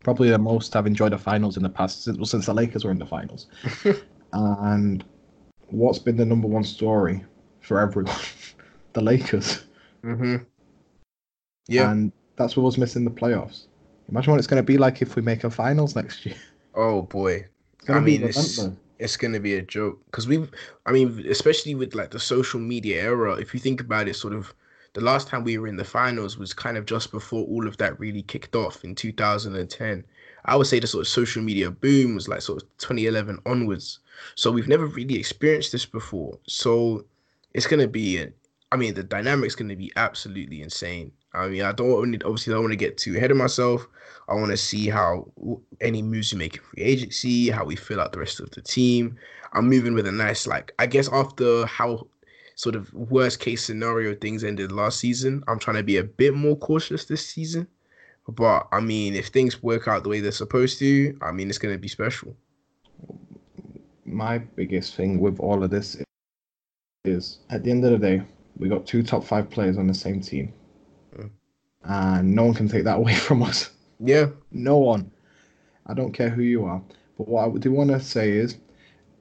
Probably 0.02 0.28
the 0.30 0.38
most 0.38 0.76
I've 0.76 0.86
enjoyed 0.86 1.12
the 1.12 1.18
finals 1.18 1.56
in 1.56 1.62
the 1.62 1.70
past 1.70 2.04
since, 2.04 2.18
well, 2.18 2.26
since 2.26 2.46
the 2.46 2.52
Lakers 2.54 2.84
were 2.84 2.90
in 2.90 2.98
the 2.98 3.06
finals. 3.06 3.46
and 4.32 5.04
what's 5.68 5.98
been 5.98 6.16
the 6.16 6.26
number 6.26 6.46
one 6.46 6.64
story 6.64 7.24
for 7.60 7.80
everyone? 7.80 8.14
the 8.92 9.00
Lakers. 9.00 9.64
Mm-hmm. 10.04 10.36
Yeah. 11.68 11.90
And 11.90 12.12
that's 12.36 12.56
what 12.56 12.64
was 12.64 12.76
missing 12.76 13.04
the 13.04 13.10
playoffs. 13.10 13.66
Imagine 14.10 14.32
what 14.32 14.38
it's 14.38 14.46
going 14.46 14.62
to 14.62 14.66
be 14.66 14.76
like 14.76 15.00
if 15.00 15.16
we 15.16 15.22
make 15.22 15.44
a 15.44 15.50
finals 15.50 15.96
next 15.96 16.26
year. 16.26 16.36
oh 16.74 17.02
boy. 17.02 17.46
It's 17.80 17.88
I 17.88 17.98
be 18.00 18.18
mean, 18.18 18.24
it's-. 18.28 18.58
It's 18.98 19.16
gonna 19.16 19.40
be 19.40 19.54
a 19.54 19.62
joke. 19.62 19.98
Because 20.06 20.26
we've 20.26 20.50
i 20.86 20.92
mean 20.92 21.24
especially 21.28 21.74
with 21.74 21.94
like 21.94 22.10
the 22.10 22.20
social 22.20 22.60
media 22.60 23.02
era 23.02 23.34
if 23.34 23.54
you 23.54 23.60
think 23.60 23.80
about 23.80 24.08
it 24.08 24.14
sort 24.14 24.34
of 24.34 24.54
the 24.94 25.00
last 25.00 25.26
time 25.26 25.42
we 25.42 25.58
were 25.58 25.66
in 25.66 25.76
the 25.76 25.84
finals 25.84 26.38
was 26.38 26.52
kind 26.52 26.76
of 26.76 26.86
just 26.86 27.10
before 27.10 27.44
all 27.46 27.66
of 27.66 27.76
that 27.78 27.98
really 27.98 28.22
kicked 28.22 28.54
off 28.54 28.84
in 28.84 28.94
2010 28.94 30.04
i 30.44 30.56
would 30.56 30.66
say 30.66 30.78
the 30.78 30.86
sort 30.86 31.02
of 31.02 31.08
social 31.08 31.42
media 31.42 31.70
boom 31.70 32.14
was 32.14 32.28
like 32.28 32.42
sort 32.42 32.62
of 32.62 32.68
2011 32.78 33.40
onwards. 33.46 33.98
So 34.36 34.52
we've 34.52 34.68
never 34.68 34.86
really 34.86 35.16
experienced 35.16 35.72
this 35.72 35.86
before. 35.86 36.38
So 36.46 37.04
it's 37.52 37.66
gonna 37.66 37.88
be 37.88 38.26
i 38.72 38.76
mean 38.76 38.94
the 38.94 39.02
dynamic's 39.02 39.54
gonna 39.54 39.76
be 39.76 39.92
absolutely 39.96 40.62
insane 40.62 41.12
i 41.34 41.48
mean 41.48 41.62
i 41.62 41.72
don't 41.72 42.22
obviously 42.24 42.52
don't 42.52 42.62
want 42.62 42.72
to 42.72 42.76
get 42.76 42.96
too 42.96 43.16
ahead 43.16 43.30
of 43.30 43.36
myself 43.36 43.86
I 44.28 44.34
want 44.34 44.50
to 44.50 44.56
see 44.56 44.88
how 44.88 45.30
any 45.80 46.02
moves 46.02 46.32
we 46.32 46.38
make 46.38 46.56
in 46.56 46.62
free 46.62 46.82
agency, 46.82 47.50
how 47.50 47.64
we 47.64 47.76
fill 47.76 48.00
out 48.00 48.12
the 48.12 48.18
rest 48.18 48.40
of 48.40 48.50
the 48.52 48.62
team. 48.62 49.16
I'm 49.52 49.68
moving 49.68 49.94
with 49.94 50.06
a 50.06 50.12
nice, 50.12 50.46
like, 50.46 50.72
I 50.78 50.86
guess 50.86 51.08
after 51.12 51.66
how 51.66 52.06
sort 52.56 52.74
of 52.74 52.92
worst 52.94 53.40
case 53.40 53.64
scenario 53.64 54.14
things 54.14 54.44
ended 54.44 54.72
last 54.72 54.98
season, 54.98 55.42
I'm 55.46 55.58
trying 55.58 55.76
to 55.76 55.82
be 55.82 55.98
a 55.98 56.04
bit 56.04 56.34
more 56.34 56.56
cautious 56.56 57.04
this 57.04 57.26
season. 57.26 57.66
But 58.26 58.66
I 58.72 58.80
mean, 58.80 59.14
if 59.14 59.26
things 59.28 59.62
work 59.62 59.86
out 59.86 60.02
the 60.02 60.08
way 60.08 60.20
they're 60.20 60.32
supposed 60.32 60.78
to, 60.78 61.16
I 61.20 61.30
mean, 61.30 61.50
it's 61.50 61.58
going 61.58 61.74
to 61.74 61.78
be 61.78 61.88
special. 61.88 62.34
my 64.06 64.38
biggest 64.38 64.94
thing 64.94 65.20
with 65.20 65.38
all 65.38 65.62
of 65.62 65.70
this 65.70 65.98
is 67.04 67.40
at 67.50 67.62
the 67.62 67.70
end 67.70 67.84
of 67.84 67.90
the 67.90 67.98
day, 67.98 68.22
we 68.56 68.68
got 68.68 68.86
two 68.86 69.02
top 69.02 69.24
five 69.24 69.50
players 69.50 69.76
on 69.76 69.86
the 69.86 69.94
same 69.94 70.22
team. 70.22 70.54
And 71.84 72.34
no 72.34 72.44
one 72.46 72.54
can 72.54 72.68
take 72.68 72.84
that 72.84 72.96
away 73.02 73.14
from 73.14 73.42
us. 73.42 73.70
Yeah. 74.00 74.28
No 74.50 74.78
one. 74.78 75.10
I 75.86 75.94
don't 75.94 76.12
care 76.12 76.30
who 76.30 76.42
you 76.42 76.64
are. 76.64 76.82
But 77.18 77.28
what 77.28 77.48
I 77.48 77.58
do 77.58 77.70
want 77.72 77.90
to 77.90 78.00
say 78.00 78.30
is 78.32 78.56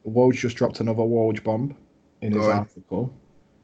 Woj 0.08 0.34
just 0.34 0.56
dropped 0.56 0.80
another 0.80 1.04
Woj 1.04 1.44
bomb 1.44 1.76
in 2.22 2.32
his 2.34 2.46
on. 2.46 2.60
article 2.60 3.14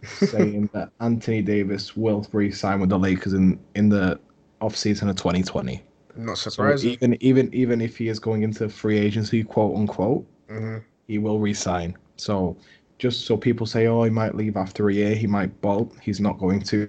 saying 0.03 0.69
that 0.73 0.91
Anthony 0.99 1.41
Davis 1.41 1.95
will 1.95 2.25
re 2.31 2.51
sign 2.51 2.79
with 2.79 2.89
the 2.89 2.99
Lakers 2.99 3.33
in, 3.33 3.59
in 3.75 3.89
the 3.89 4.19
off 4.61 4.75
season 4.75 5.09
of 5.09 5.15
2020. 5.15 5.81
Not 6.15 6.37
So 6.37 6.49
surprising. 6.49 6.91
even 6.91 7.17
even 7.21 7.53
even 7.53 7.81
if 7.81 7.97
he 7.97 8.09
is 8.09 8.19
going 8.19 8.43
into 8.43 8.67
free 8.69 8.97
agency, 8.97 9.43
quote 9.43 9.75
unquote, 9.77 10.25
Mhm. 10.49 10.83
he 11.07 11.17
will 11.19 11.39
resign. 11.39 11.97
So 12.17 12.57
just 12.97 13.25
so 13.25 13.37
people 13.37 13.65
say, 13.65 13.87
oh, 13.87 14.03
he 14.03 14.09
might 14.09 14.35
leave 14.35 14.57
after 14.57 14.89
a 14.89 14.93
year, 14.93 15.15
he 15.15 15.27
might 15.27 15.61
bolt. 15.61 15.95
He's 16.01 16.19
not 16.19 16.37
going 16.37 16.61
to. 16.63 16.87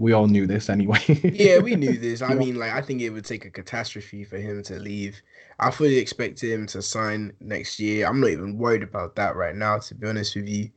We 0.00 0.14
all 0.14 0.28
knew 0.28 0.46
this 0.46 0.70
anyway. 0.70 0.98
yeah, 1.34 1.58
we 1.58 1.76
knew 1.76 1.98
this. 1.98 2.22
I 2.22 2.32
mean, 2.32 2.56
like, 2.56 2.72
I 2.72 2.80
think 2.80 3.02
it 3.02 3.10
would 3.10 3.26
take 3.26 3.44
a 3.44 3.50
catastrophe 3.50 4.24
for 4.24 4.38
him 4.38 4.62
to 4.62 4.78
leave. 4.78 5.20
I 5.58 5.70
fully 5.70 5.98
expect 5.98 6.42
him 6.42 6.66
to 6.68 6.80
sign 6.80 7.34
next 7.38 7.78
year. 7.78 8.06
I'm 8.06 8.18
not 8.18 8.30
even 8.30 8.56
worried 8.56 8.82
about 8.82 9.14
that 9.16 9.36
right 9.36 9.54
now, 9.54 9.78
to 9.78 9.94
be 9.94 10.08
honest 10.08 10.36
with 10.36 10.48
you. 10.48 10.70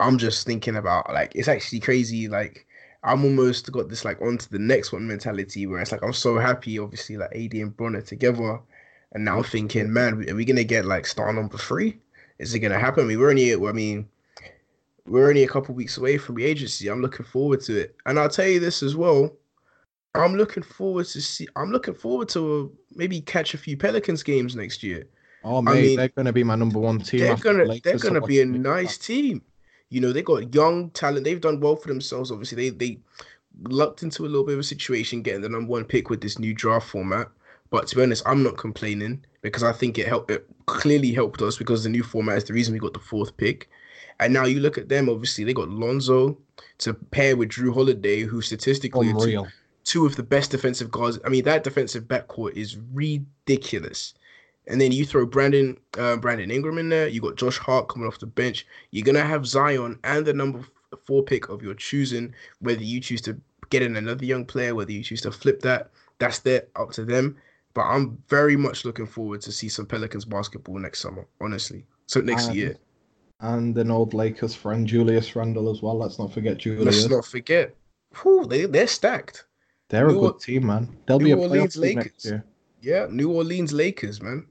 I'm 0.00 0.16
just 0.16 0.46
thinking 0.46 0.76
about 0.76 1.12
like 1.12 1.36
it's 1.36 1.48
actually 1.48 1.80
crazy. 1.80 2.28
Like 2.28 2.66
I'm 3.04 3.24
almost 3.24 3.70
got 3.70 3.90
this 3.90 4.06
like 4.06 4.22
onto 4.22 4.48
the 4.48 4.58
next 4.58 4.90
one 4.90 5.06
mentality 5.06 5.66
where 5.66 5.80
it's 5.80 5.92
like 5.92 6.02
I'm 6.02 6.14
so 6.14 6.38
happy, 6.38 6.78
obviously, 6.78 7.18
like 7.18 7.36
AD 7.36 7.52
and 7.52 7.76
Bron 7.76 7.94
are 7.96 8.00
together, 8.00 8.58
and 9.12 9.24
now 9.26 9.36
I'm 9.36 9.44
thinking, 9.44 9.92
man, 9.92 10.14
are 10.30 10.34
we 10.34 10.46
gonna 10.46 10.64
get 10.64 10.86
like 10.86 11.06
star 11.06 11.30
number 11.34 11.58
three? 11.58 12.00
Is 12.38 12.54
it 12.54 12.60
gonna 12.60 12.78
happen? 12.78 13.04
I 13.04 13.08
mean, 13.08 13.20
we're 13.20 13.30
only, 13.30 13.50
it. 13.50 13.60
I 13.62 13.72
mean, 13.72 14.08
we're 15.06 15.28
only 15.28 15.44
a 15.44 15.48
couple 15.48 15.74
weeks 15.74 15.98
away 15.98 16.18
from 16.18 16.36
the 16.36 16.44
agency. 16.44 16.88
I'm 16.88 17.02
looking 17.02 17.26
forward 17.26 17.60
to 17.62 17.78
it, 17.78 17.96
and 18.06 18.18
I'll 18.18 18.28
tell 18.28 18.46
you 18.46 18.60
this 18.60 18.82
as 18.82 18.96
well. 18.96 19.30
I'm 20.14 20.36
looking 20.36 20.62
forward 20.62 21.06
to 21.06 21.20
see. 21.20 21.48
I'm 21.56 21.72
looking 21.72 21.94
forward 21.94 22.28
to 22.30 22.72
uh, 22.72 22.76
maybe 22.94 23.20
catch 23.20 23.54
a 23.54 23.58
few 23.58 23.76
Pelicans 23.76 24.22
games 24.22 24.54
next 24.54 24.82
year. 24.82 25.04
oh 25.42 25.62
mate, 25.62 25.82
mean, 25.82 25.96
they're 25.96 26.08
going 26.08 26.26
to 26.26 26.32
be 26.32 26.44
my 26.44 26.54
number 26.54 26.78
one 26.78 26.98
team. 27.00 27.20
They're 27.20 27.36
gonna, 27.36 27.80
they're 27.82 27.98
gonna 27.98 28.20
be 28.20 28.40
a 28.40 28.46
nice 28.46 28.98
team. 28.98 29.42
You 29.88 30.00
know, 30.00 30.12
they 30.12 30.22
got 30.22 30.54
young 30.54 30.90
talent. 30.90 31.24
They've 31.24 31.40
done 31.40 31.60
well 31.60 31.76
for 31.76 31.88
themselves. 31.88 32.30
Obviously, 32.30 32.70
they 32.70 32.76
they 32.76 32.98
lucked 33.64 34.02
into 34.02 34.24
a 34.24 34.28
little 34.28 34.44
bit 34.44 34.54
of 34.54 34.60
a 34.60 34.64
situation 34.64 35.22
getting 35.22 35.42
the 35.42 35.48
number 35.48 35.70
one 35.70 35.84
pick 35.84 36.10
with 36.10 36.20
this 36.20 36.38
new 36.38 36.54
draft 36.54 36.88
format. 36.88 37.28
But 37.70 37.86
to 37.88 37.96
be 37.96 38.02
honest, 38.02 38.22
I'm 38.26 38.42
not 38.42 38.58
complaining 38.58 39.24
because 39.40 39.62
I 39.62 39.72
think 39.72 39.98
it 39.98 40.06
helped. 40.06 40.30
It 40.30 40.46
clearly 40.66 41.12
helped 41.12 41.42
us 41.42 41.56
because 41.56 41.82
the 41.82 41.90
new 41.90 42.02
format 42.02 42.36
is 42.36 42.44
the 42.44 42.52
reason 42.52 42.74
we 42.74 42.78
got 42.78 42.92
the 42.92 42.98
fourth 42.98 43.36
pick. 43.36 43.70
And 44.24 44.32
now 44.32 44.44
you 44.44 44.60
look 44.60 44.78
at 44.78 44.88
them. 44.88 45.08
Obviously, 45.08 45.44
they 45.44 45.52
got 45.52 45.68
Lonzo 45.68 46.38
to 46.78 46.94
pair 46.94 47.36
with 47.36 47.50
Jrue 47.50 47.74
Holiday, 47.74 48.20
who 48.20 48.40
statistically 48.40 49.10
are 49.10 49.18
two, 49.26 49.46
two 49.84 50.06
of 50.06 50.16
the 50.16 50.22
best 50.22 50.50
defensive 50.50 50.90
guards. 50.90 51.18
I 51.24 51.28
mean, 51.28 51.44
that 51.44 51.64
defensive 51.64 52.04
backcourt 52.04 52.52
is 52.52 52.76
ridiculous. 52.92 54.14
And 54.68 54.80
then 54.80 54.92
you 54.92 55.04
throw 55.04 55.26
Brandon 55.26 55.76
uh, 55.98 56.16
Brandon 56.16 56.50
Ingram 56.50 56.78
in 56.78 56.88
there. 56.88 57.08
You 57.08 57.20
got 57.20 57.36
Josh 57.36 57.58
Hart 57.58 57.88
coming 57.88 58.06
off 58.06 58.20
the 58.20 58.26
bench. 58.26 58.64
You're 58.92 59.04
gonna 59.04 59.24
have 59.24 59.44
Zion 59.46 59.98
and 60.04 60.24
the 60.24 60.32
number 60.32 60.64
four 61.04 61.24
pick 61.24 61.48
of 61.48 61.62
your 61.62 61.74
choosing. 61.74 62.32
Whether 62.60 62.84
you 62.84 63.00
choose 63.00 63.22
to 63.22 63.40
get 63.70 63.82
in 63.82 63.96
another 63.96 64.24
young 64.24 64.44
player, 64.44 64.74
whether 64.76 64.92
you 64.92 65.02
choose 65.02 65.22
to 65.22 65.32
flip 65.32 65.60
that, 65.62 65.90
that's 66.18 66.38
there 66.40 66.66
up 66.76 66.92
to 66.92 67.04
them. 67.04 67.36
But 67.74 67.82
I'm 67.82 68.22
very 68.28 68.56
much 68.56 68.84
looking 68.84 69.06
forward 69.06 69.40
to 69.42 69.52
see 69.52 69.68
some 69.68 69.86
Pelicans 69.86 70.26
basketball 70.26 70.78
next 70.78 71.00
summer. 71.00 71.26
Honestly, 71.40 71.84
so 72.06 72.20
next 72.20 72.46
And- 72.46 72.56
year. 72.56 72.76
And 73.42 73.76
an 73.76 73.90
old 73.90 74.14
Lakers 74.14 74.54
friend, 74.54 74.86
Julius 74.86 75.34
Randle, 75.36 75.68
as 75.70 75.82
well. 75.82 75.98
Let's 75.98 76.18
not 76.18 76.32
forget 76.32 76.58
Julius. 76.58 76.84
Let's 76.84 77.08
not 77.08 77.24
forget. 77.26 77.74
Whew, 78.22 78.46
they 78.46 78.66
they're 78.66 78.86
stacked. 78.86 79.46
They're 79.88 80.08
a 80.08 80.12
good 80.12 80.34
Or- 80.34 80.38
team, 80.38 80.66
man. 80.66 80.96
They'll 81.06 81.18
New 81.18 81.24
be 81.26 81.32
a 81.32 81.36
Orleans 81.36 81.76
playoff 81.76 81.82
team 81.82 81.94
next 81.96 82.06
Lakers. 82.06 82.24
year. 82.24 82.44
Yeah, 82.80 83.06
New 83.10 83.30
Orleans 83.32 83.72
Lakers, 83.72 84.22
man. 84.22 84.46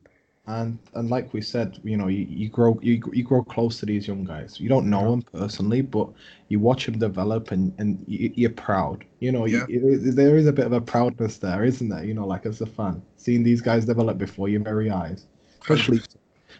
And 0.47 0.77
and 0.95 1.10
like 1.10 1.34
we 1.34 1.41
said, 1.41 1.80
you 1.84 1.95
know, 1.97 2.08
you, 2.08 2.25
you 2.30 2.49
grow 2.49 2.77
you, 2.82 3.01
you 3.13 3.23
grow 3.23 3.43
close 3.43 3.80
to 3.80 3.86
these 3.86 4.08
young 4.08 4.23
guys. 4.25 4.60
You 4.60 4.67
don't 4.69 4.89
know 4.89 5.04
Yeah. 5.04 5.10
them 5.12 5.21
personally, 5.21 5.82
but 5.82 6.10
you 6.49 6.60
watch 6.60 6.86
them 6.86 6.97
develop, 6.99 7.51
and 7.51 7.73
and 7.77 8.04
you, 8.08 8.32
you're 8.36 8.49
proud. 8.67 9.06
You 9.19 9.32
know, 9.32 9.45
Yeah. 9.45 9.65
you, 9.69 9.80
you- 9.89 10.12
there 10.12 10.36
is 10.38 10.47
a 10.47 10.54
bit 10.54 10.65
of 10.65 10.73
a 10.73 10.82
proudness 10.82 11.38
there, 11.38 11.63
isn't 11.63 11.88
there? 11.88 12.04
You 12.04 12.13
know, 12.15 12.27
like 12.27 12.45
as 12.45 12.60
a 12.62 12.65
fan, 12.65 13.01
seeing 13.17 13.43
these 13.43 13.62
guys 13.62 13.86
develop 13.86 14.17
before 14.17 14.49
your 14.49 14.62
very 14.62 14.89
eyes, 14.91 15.27
especially 15.62 16.01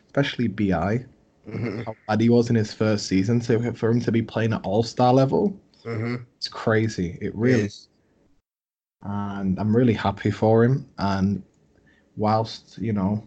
especially 0.08 0.48
BI. 0.48 1.04
Mhm, 1.48 1.86
How 1.86 1.96
bad 2.08 2.22
he 2.22 2.30
was 2.30 2.50
in 2.50 2.56
his 2.56 2.74
first 2.74 3.08
season, 3.08 3.42
so 3.42 3.60
for 3.74 3.90
him 3.90 4.00
to 4.02 4.12
be 4.12 4.22
playing 4.22 4.54
at 4.54 4.64
All 4.64 4.84
Star 4.84 5.14
level, 5.14 5.60
mhm. 5.86 6.26
it's 6.38 6.48
crazy. 6.48 7.18
It 7.22 7.36
really 7.36 7.70
and 9.04 9.60
I'm 9.60 9.76
really 9.76 9.94
happy 9.94 10.32
for 10.32 10.64
him. 10.64 10.86
And 10.98 11.44
whilst 12.18 12.78
you 12.78 12.94
know, 12.94 13.24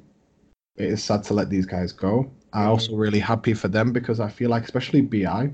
it 0.77 0.87
is 0.87 1.03
sad 1.05 1.24
to 1.24 1.35
let 1.35 1.50
these 1.50 1.66
guys 1.66 1.92
go, 1.92 2.31
I'm 2.53 2.66
Mhm. 2.66 2.70
also 2.70 2.96
really 2.96 3.20
happy 3.20 3.55
for 3.55 3.68
them 3.68 3.92
because 3.92 4.20
I 4.20 4.29
feel 4.29 4.50
like, 4.50 4.64
especially 4.64 5.00
BI, 5.03 5.53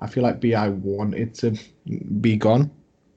I 0.00 0.06
feel 0.06 0.22
like 0.22 0.40
BI 0.40 0.68
wanted 0.68 1.34
to 1.36 1.56
be 2.20 2.36
gone. 2.36 2.70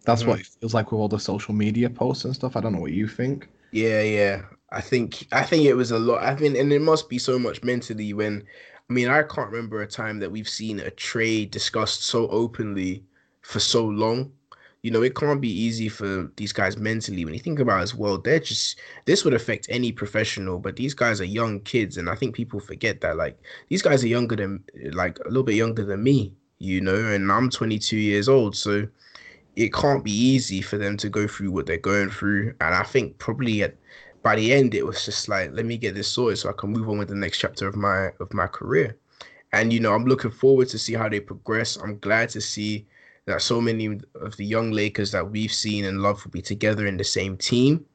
That's 0.06 0.26
what 0.26 0.40
it 0.40 0.48
feels 0.60 0.74
like 0.74 0.92
with 0.92 1.00
all 1.00 1.10
the 1.10 1.20
social 1.20 1.54
media 1.54 1.90
posts 1.90 2.26
and 2.26 2.36
stuff. 2.36 2.56
I 2.56 2.62
don't 2.62 2.74
know 2.74 2.80
what 2.82 2.92
you 2.94 3.08
think. 3.08 3.50
Yeah, 3.72 4.02
yeah. 4.02 4.42
I 4.72 4.82
think 4.82 5.28
I 5.32 5.44
think 5.44 5.66
it 5.66 5.74
was 5.74 5.92
a 5.92 6.00
lot. 6.00 6.24
I 6.24 6.36
mean, 6.36 6.56
and 6.56 6.72
it 6.72 6.82
must 6.82 7.10
be 7.10 7.18
so 7.18 7.40
much 7.40 7.64
mentally 7.64 8.14
when 8.14 8.44
I 8.90 8.94
mean, 8.94 9.08
I 9.08 9.22
can't 9.24 9.52
remember 9.52 9.82
a 9.82 9.88
time 9.88 10.20
that 10.20 10.32
we've 10.32 10.50
seen 10.50 10.80
a 10.80 10.90
trade 10.90 11.52
discussed 11.52 12.04
so 12.04 12.28
openly 12.30 13.04
for 13.42 13.60
so 13.60 13.86
long. 13.86 14.32
You 14.82 14.92
know, 14.92 15.04
it 15.04 15.16
can't 15.16 15.42
be 15.42 15.52
easy 15.52 15.90
for 15.90 16.32
these 16.38 16.54
guys 16.54 16.78
mentally. 16.78 17.26
When 17.26 17.34
you 17.34 17.40
think 17.40 17.60
about 17.60 17.82
it 17.82 17.84
as 17.84 17.96
well, 17.96 18.18
they're 18.18 18.40
just 18.40 18.80
this 19.06 19.26
would 19.26 19.34
affect 19.34 19.68
any 19.70 19.92
professional, 19.92 20.58
but 20.58 20.76
these 20.76 20.94
guys 20.94 21.20
are 21.20 21.26
young 21.26 21.60
kids, 21.62 21.98
and 21.98 22.10
I 22.10 22.16
think 22.16 22.34
people 22.34 22.60
forget 22.60 23.02
that. 23.02 23.18
Like 23.18 23.38
these 23.68 23.82
guys 23.82 24.04
are 24.04 24.08
younger 24.08 24.36
than 24.36 24.64
like 24.94 25.20
a 25.20 25.28
little 25.28 25.44
bit 25.44 25.56
younger 25.56 25.84
than 25.84 26.02
me, 26.02 26.34
you 26.60 26.82
know, 26.82 26.96
and 26.96 27.32
I'm 27.32 27.50
22 27.50 27.98
years 27.98 28.30
old, 28.30 28.56
so 28.56 28.88
it 29.56 29.74
can't 29.74 30.04
be 30.04 30.12
easy 30.12 30.62
for 30.62 30.78
them 30.78 30.96
to 30.98 31.10
go 31.10 31.28
through 31.28 31.52
what 31.52 31.66
they're 31.66 31.78
going 31.78 32.10
through. 32.10 32.54
And 32.62 32.74
I 32.74 32.84
think 32.84 33.18
probably 33.18 33.62
at 33.64 33.76
by 34.22 34.36
the 34.36 34.54
end 34.54 34.76
it 34.76 34.86
was 34.86 35.06
just 35.06 35.30
like, 35.30 35.52
let 35.54 35.66
me 35.66 35.78
get 35.78 35.96
this 35.96 36.08
sorted 36.08 36.40
so 36.40 36.50
I 36.50 36.54
can 36.54 36.72
move 36.72 36.90
on 36.90 36.98
with 36.98 37.10
the 37.10 37.16
next 37.16 37.40
chapter 37.40 37.68
of 37.68 37.76
my 37.76 38.10
of 38.20 38.34
my 38.34 38.48
career. 38.48 38.98
And 39.52 39.74
you 39.74 39.80
know, 39.80 39.94
I'm 39.94 40.06
looking 40.06 40.32
forward 40.32 40.70
to 40.70 40.80
see 40.80 40.94
how 40.94 41.10
they 41.10 41.20
progress. 41.20 41.78
I'm 41.78 41.98
glad 42.00 42.30
to 42.30 42.42
see 42.42 42.86
that 43.26 43.42
so 43.42 43.62
many 43.62 44.00
of 44.16 44.38
the 44.38 44.46
young 44.46 44.72
Lakers 44.72 45.12
that 45.12 45.30
we've 45.30 45.54
seen 45.54 45.86
and 45.86 46.02
loved 46.02 46.24
will 46.24 46.32
be 46.32 46.42
together 46.42 46.88
in 46.88 46.98
the 46.98 47.04
same 47.04 47.38
team, 47.38 47.86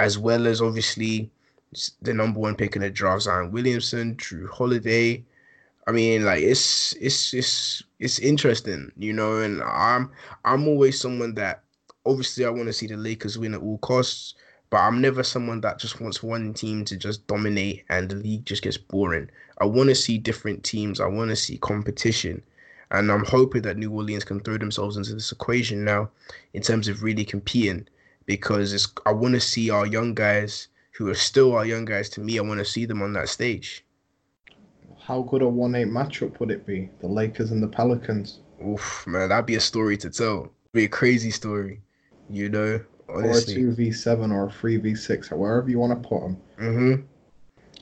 as 0.00 0.18
well 0.18 0.46
as 0.46 0.60
obviously 0.60 1.30
the 2.02 2.14
number 2.14 2.40
one 2.40 2.54
pick 2.54 2.76
in 2.76 2.82
the 2.82 2.90
draft, 2.90 3.22
Zion 3.22 3.50
Williamson, 3.50 4.16
Jrue 4.16 4.48
Holiday. 4.48 5.24
I 5.86 5.92
mean, 5.92 6.24
like 6.24 6.42
it's 6.42 6.94
it's 6.94 7.32
it's 7.32 7.82
it's 7.98 8.18
interesting, 8.18 8.92
you 8.98 9.12
know, 9.12 9.38
and 9.38 9.62
I'm 9.62 10.10
I'm 10.44 10.68
always 10.68 11.00
someone 11.00 11.34
that 11.34 11.62
obviously 12.04 12.44
I 12.44 12.50
want 12.50 12.66
to 12.66 12.72
see 12.72 12.86
the 12.86 12.96
Lakers 12.96 13.38
win 13.38 13.54
at 13.54 13.60
all 13.60 13.78
costs, 13.78 14.34
but 14.70 14.78
I'm 14.78 15.00
never 15.00 15.22
someone 15.22 15.60
that 15.62 15.78
just 15.78 16.00
wants 16.00 16.22
one 16.22 16.52
team 16.54 16.84
to 16.86 16.96
just 16.96 17.26
dominate 17.26 17.84
and 17.88 18.08
the 18.08 18.16
league 18.16 18.44
just 18.44 18.62
gets 18.62 18.76
boring. 18.76 19.30
I 19.60 19.64
want 19.64 19.88
to 19.88 19.94
see 19.94 20.18
different 20.18 20.62
teams. 20.64 21.00
I 21.00 21.06
want 21.06 21.30
to 21.30 21.36
see 21.36 21.56
competition. 21.58 22.42
And 22.90 23.10
I'm 23.12 23.24
hoping 23.24 23.62
that 23.62 23.76
New 23.76 23.90
Orleans 23.92 24.24
can 24.24 24.40
throw 24.40 24.56
themselves 24.58 24.96
into 24.96 25.14
this 25.14 25.32
equation 25.32 25.84
now 25.84 26.10
in 26.54 26.62
terms 26.62 26.88
of 26.88 27.02
really 27.02 27.24
competing 27.24 27.86
because 28.26 28.72
it's, 28.72 28.86
I 29.06 29.12
want 29.12 29.34
to 29.34 29.40
see 29.40 29.70
our 29.70 29.86
young 29.86 30.14
guys 30.14 30.68
who 30.92 31.08
are 31.08 31.14
still 31.14 31.54
our 31.56 31.64
young 31.66 31.84
guys 31.84 32.08
to 32.10 32.20
me. 32.20 32.38
I 32.38 32.42
want 32.42 32.58
to 32.58 32.64
see 32.64 32.84
them 32.86 33.02
on 33.02 33.12
that 33.14 33.28
stage. 33.28 33.84
How 34.98 35.22
good 35.22 35.42
a 35.42 35.48
one-eight 35.48 35.88
matchup 35.88 36.38
would 36.40 36.50
it 36.50 36.66
be? 36.66 36.90
The 37.00 37.06
Lakers 37.06 37.50
and 37.50 37.62
the 37.62 37.68
Pelicans, 37.68 38.40
Oof, 38.66 39.06
man, 39.06 39.28
that'd 39.28 39.46
be 39.46 39.54
a 39.54 39.60
story 39.60 39.96
to 39.98 40.10
tell. 40.10 40.52
be 40.72 40.84
a 40.84 40.88
crazy 40.88 41.30
story, 41.30 41.80
you 42.28 42.48
know. 42.48 42.80
Or 43.08 43.22
a 43.22 43.40
two 43.40 43.72
v 43.72 43.90
seven, 43.90 44.30
or 44.30 44.46
a 44.46 44.50
three 44.52 44.76
v 44.76 44.94
six, 44.94 45.32
or 45.32 45.36
wherever 45.36 45.68
you 45.70 45.78
want 45.78 46.02
to 46.02 46.08
put 46.08 46.20
them. 46.20 46.36
hmm 46.58 46.94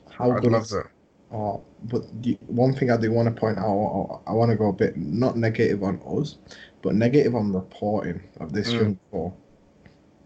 How 0.09 0.31
I'd 0.31 0.41
good 0.41 0.51
love 0.53 0.69
that. 0.69 0.85
Oh, 1.31 1.61
but 1.83 2.03
the, 2.23 2.37
one 2.47 2.73
thing 2.73 2.89
I 2.89 2.95
do 2.95 3.11
want 3.11 3.27
to 3.27 3.37
point 3.37 3.57
out, 3.57 4.21
I, 4.25 4.31
want 4.31 4.49
to 4.49 4.55
go 4.55 4.69
a 4.69 4.73
bit 4.73 4.95
not 4.95 5.35
negative 5.35 5.83
on 5.83 6.01
us, 6.07 6.37
but 6.81 6.95
negative 6.95 7.35
on 7.35 7.51
reporting 7.51 8.23
of 8.39 8.53
this 8.53 8.69
Mm. 8.69 8.79
young 8.79 8.99
core. 9.11 9.33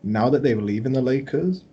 Now 0.04 0.30
that 0.30 0.44
they're 0.44 0.62
leaving 0.62 0.94
the 0.94 1.02
Lakers, 1.02 1.64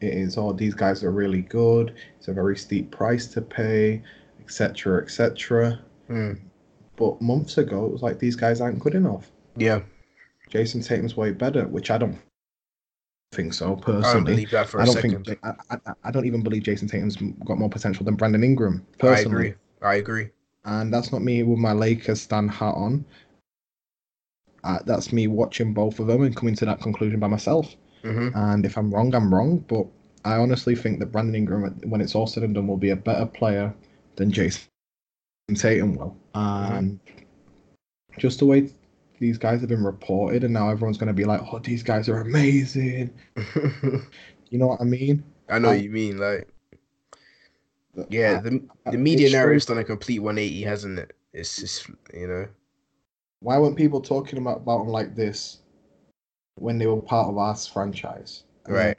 it 0.00 0.12
is 0.12 0.36
oh 0.36 0.52
these 0.52 0.74
guys 0.74 1.02
are 1.02 1.10
really 1.10 1.42
good. 1.42 1.94
It's 2.18 2.28
a 2.28 2.32
very 2.34 2.56
steep 2.58 2.90
price 2.90 3.26
to 3.28 3.40
pay, 3.40 4.02
etc. 4.40 5.02
etc. 5.02 5.80
Mm. 6.10 6.38
But 6.96 7.22
months 7.22 7.56
ago, 7.56 7.86
it 7.86 7.92
was 7.92 8.02
like 8.02 8.18
these 8.18 8.36
guys 8.36 8.60
aren't 8.60 8.80
good 8.80 8.94
enough. 8.94 9.30
Yeah, 9.56 9.80
Jayson 10.50 10.82
Tatum's 10.82 11.16
way 11.16 11.30
better, 11.30 11.66
which 11.66 11.90
I 11.90 11.96
don't 11.98 12.18
think 13.32 13.52
so 13.52 13.66
I 13.66 13.68
don't 13.68 13.80
personally. 13.82 14.32
believe 14.32 14.50
that 14.50 14.68
for 14.68 14.80
I 14.80 14.84
don't 14.86 14.94
second. 14.94 15.24
think 15.26 15.38
I, 15.42 15.52
I, 15.70 15.78
I 16.04 16.10
don't 16.10 16.26
even 16.26 16.42
believe 16.42 16.62
Jayson 16.62 16.88
Tatum's 16.88 17.16
got 17.44 17.58
more 17.58 17.68
potential 17.68 18.04
than 18.04 18.14
Brandon 18.16 18.42
Ingram. 18.42 18.86
Personally, 18.98 19.10
I 19.10 19.14
Personally. 19.16 19.46
agree. 19.48 19.54
I 19.82 19.94
agree. 19.96 20.28
and 20.64 20.92
that's 20.92 21.12
not 21.12 21.22
me 21.22 21.42
with 21.42 21.58
my 21.58 21.72
Lakers 21.72 22.20
stand 22.22 22.50
hat 22.50 22.74
on. 22.74 23.04
Uh, 24.64 24.78
that's 24.86 25.12
me 25.12 25.26
watching 25.28 25.72
both 25.72 25.98
of 26.00 26.06
them 26.08 26.22
and 26.22 26.34
coming 26.36 26.54
to 26.56 26.64
that 26.64 26.80
conclusion 26.80 27.20
by 27.20 27.28
myself. 27.28 27.74
hmm 28.02 28.28
And 28.34 28.64
if 28.66 28.76
I'm 28.76 28.90
wrong, 28.92 29.14
I'm 29.14 29.32
wrong. 29.32 29.58
But 29.68 29.86
I 30.24 30.36
honestly 30.36 30.74
think 30.74 30.98
that 30.98 31.12
Brandon 31.12 31.34
Ingram, 31.36 31.78
when 31.84 32.00
it's 32.00 32.14
all 32.14 32.26
said 32.26 32.42
and 32.42 32.54
done, 32.54 32.66
will 32.66 32.76
be 32.76 32.90
a 32.90 32.96
better 32.96 33.24
player 33.26 33.72
than 34.16 34.32
Jayson 34.32 34.66
Tatum 35.54 35.94
will. 35.94 36.16
And 36.34 36.98
just 38.18 38.40
the 38.40 38.46
way 38.46 38.70
these 39.18 39.38
guys 39.38 39.60
have 39.60 39.68
been 39.68 39.84
reported, 39.84 40.44
and 40.44 40.52
now 40.52 40.68
everyone's 40.70 40.98
going 40.98 41.08
to 41.08 41.14
be 41.14 41.24
like, 41.24 41.40
"Oh, 41.52 41.58
these 41.58 41.82
guys 41.82 42.08
are 42.08 42.20
amazing." 42.20 43.10
You 44.50 44.58
know 44.58 44.68
what 44.68 44.80
I 44.80 44.84
mean? 44.84 45.24
I 45.50 45.58
know 45.58 45.68
what 45.68 45.76
Um, 45.76 45.82
you 45.82 45.90
mean. 45.90 46.16
Like, 46.16 46.48
yeah, 48.08 48.40
the 48.40 48.62
the 48.90 48.96
media 48.98 49.30
narrative's 49.30 49.66
done 49.66 49.78
a 49.78 49.84
complete 49.84 50.20
180, 50.20 50.62
hasn't 50.62 50.98
it? 50.98 51.12
It's 51.32 51.56
just 51.60 51.90
you 52.14 52.26
know. 52.26 52.48
Why 53.40 53.58
weren't 53.58 53.76
people 53.76 54.00
talking 54.00 54.38
about, 54.38 54.58
about 54.58 54.78
them 54.78 54.88
like 54.88 55.14
this 55.14 55.58
when 56.56 56.78
they 56.78 56.86
were 56.86 57.00
part 57.00 57.28
of 57.28 57.38
our 57.38 57.54
franchise? 57.54 58.44
And 58.64 58.74
then 58.74 58.86
Right. 58.86 58.98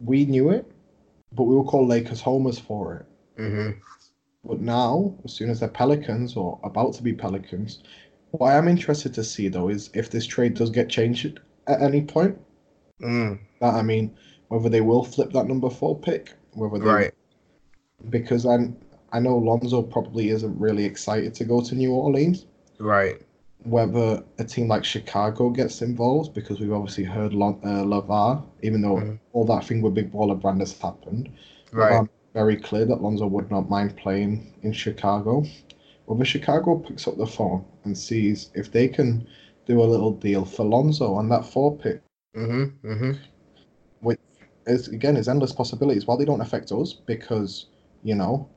We 0.00 0.26
knew 0.26 0.50
it, 0.50 0.70
but 1.32 1.44
we 1.44 1.54
were 1.54 1.64
called 1.64 1.88
Lakers 1.88 2.20
homers 2.20 2.58
for 2.58 2.96
it. 2.96 3.06
hmm 3.40 3.70
But 4.44 4.60
now, 4.60 5.14
as 5.24 5.32
soon 5.32 5.48
as 5.48 5.60
they're 5.60 5.68
Pelicans 5.68 6.36
or 6.36 6.58
about 6.64 6.94
to 6.94 7.02
be 7.02 7.12
Pelicans, 7.12 7.82
what 8.32 8.52
I 8.52 8.56
am 8.58 8.68
interested 8.68 9.14
to 9.14 9.24
see 9.24 9.48
though 9.48 9.68
is 9.68 9.90
if 9.94 10.10
this 10.10 10.26
trade 10.26 10.54
does 10.54 10.70
get 10.70 10.88
changed 10.88 11.40
at 11.66 11.82
any 11.82 12.02
point. 12.02 12.38
Mm, 13.02 13.38
That 13.60 13.74
I 13.74 13.82
mean, 13.82 14.14
whether 14.48 14.68
they 14.68 14.80
will 14.80 15.04
flip 15.04 15.32
that 15.32 15.46
number 15.46 15.70
four 15.70 15.98
pick, 15.98 16.32
whether 16.52 16.78
they 16.78 16.84
right. 16.90 17.14
because 18.10 18.46
I'm 18.46 18.76
I 19.12 19.20
know 19.20 19.36
Lonzo 19.38 19.82
probably 19.82 20.30
isn't 20.30 20.58
really 20.58 20.84
excited 20.84 21.34
to 21.34 21.44
go 21.44 21.60
to 21.60 21.74
New 21.74 21.92
Orleans. 21.92 22.46
Right. 22.78 23.20
Whether 23.62 24.22
a 24.38 24.44
team 24.44 24.68
like 24.68 24.84
Chicago 24.84 25.50
gets 25.50 25.80
involved, 25.82 26.34
because 26.34 26.60
we've 26.60 26.72
obviously 26.72 27.04
heard 27.04 27.32
Lon, 27.32 27.58
uh, 27.64 27.82
Lavar, 27.84 28.42
even 28.62 28.80
though 28.82 28.96
Mhm. 28.96 29.18
all 29.32 29.44
that 29.46 29.64
thing 29.64 29.80
with 29.82 29.94
Big 29.94 30.12
Baller 30.12 30.40
Brand 30.40 30.60
has 30.60 30.78
happened. 30.78 31.30
Right. 31.72 32.06
Very 32.34 32.56
clear 32.56 32.84
that 32.84 33.00
Lonzo 33.02 33.26
would 33.26 33.50
not 33.50 33.70
mind 33.70 33.96
playing 33.96 34.52
in 34.62 34.72
Chicago. 34.72 35.44
Whether 36.06 36.24
Chicago 36.24 36.78
picks 36.78 37.06
up 37.06 37.16
the 37.16 37.26
phone 37.26 37.64
and 37.84 37.96
sees 37.96 38.50
if 38.54 38.72
they 38.72 38.88
can 38.88 39.26
do 39.66 39.82
a 39.82 39.84
little 39.84 40.12
deal 40.12 40.44
for 40.44 40.64
Lonzo 40.64 41.14
on 41.14 41.28
that 41.28 41.44
four 41.44 41.76
pick, 41.76 42.00
hmm 42.34 42.64
hmm 42.82 43.12
which 44.00 44.20
is 44.66 44.88
again 44.88 45.16
is 45.16 45.28
endless 45.28 45.52
possibilities. 45.52 46.06
While 46.06 46.16
they 46.16 46.24
don't 46.24 46.40
affect 46.40 46.72
us 46.72 46.92
because 46.92 47.66
you 48.02 48.14
know 48.14 48.48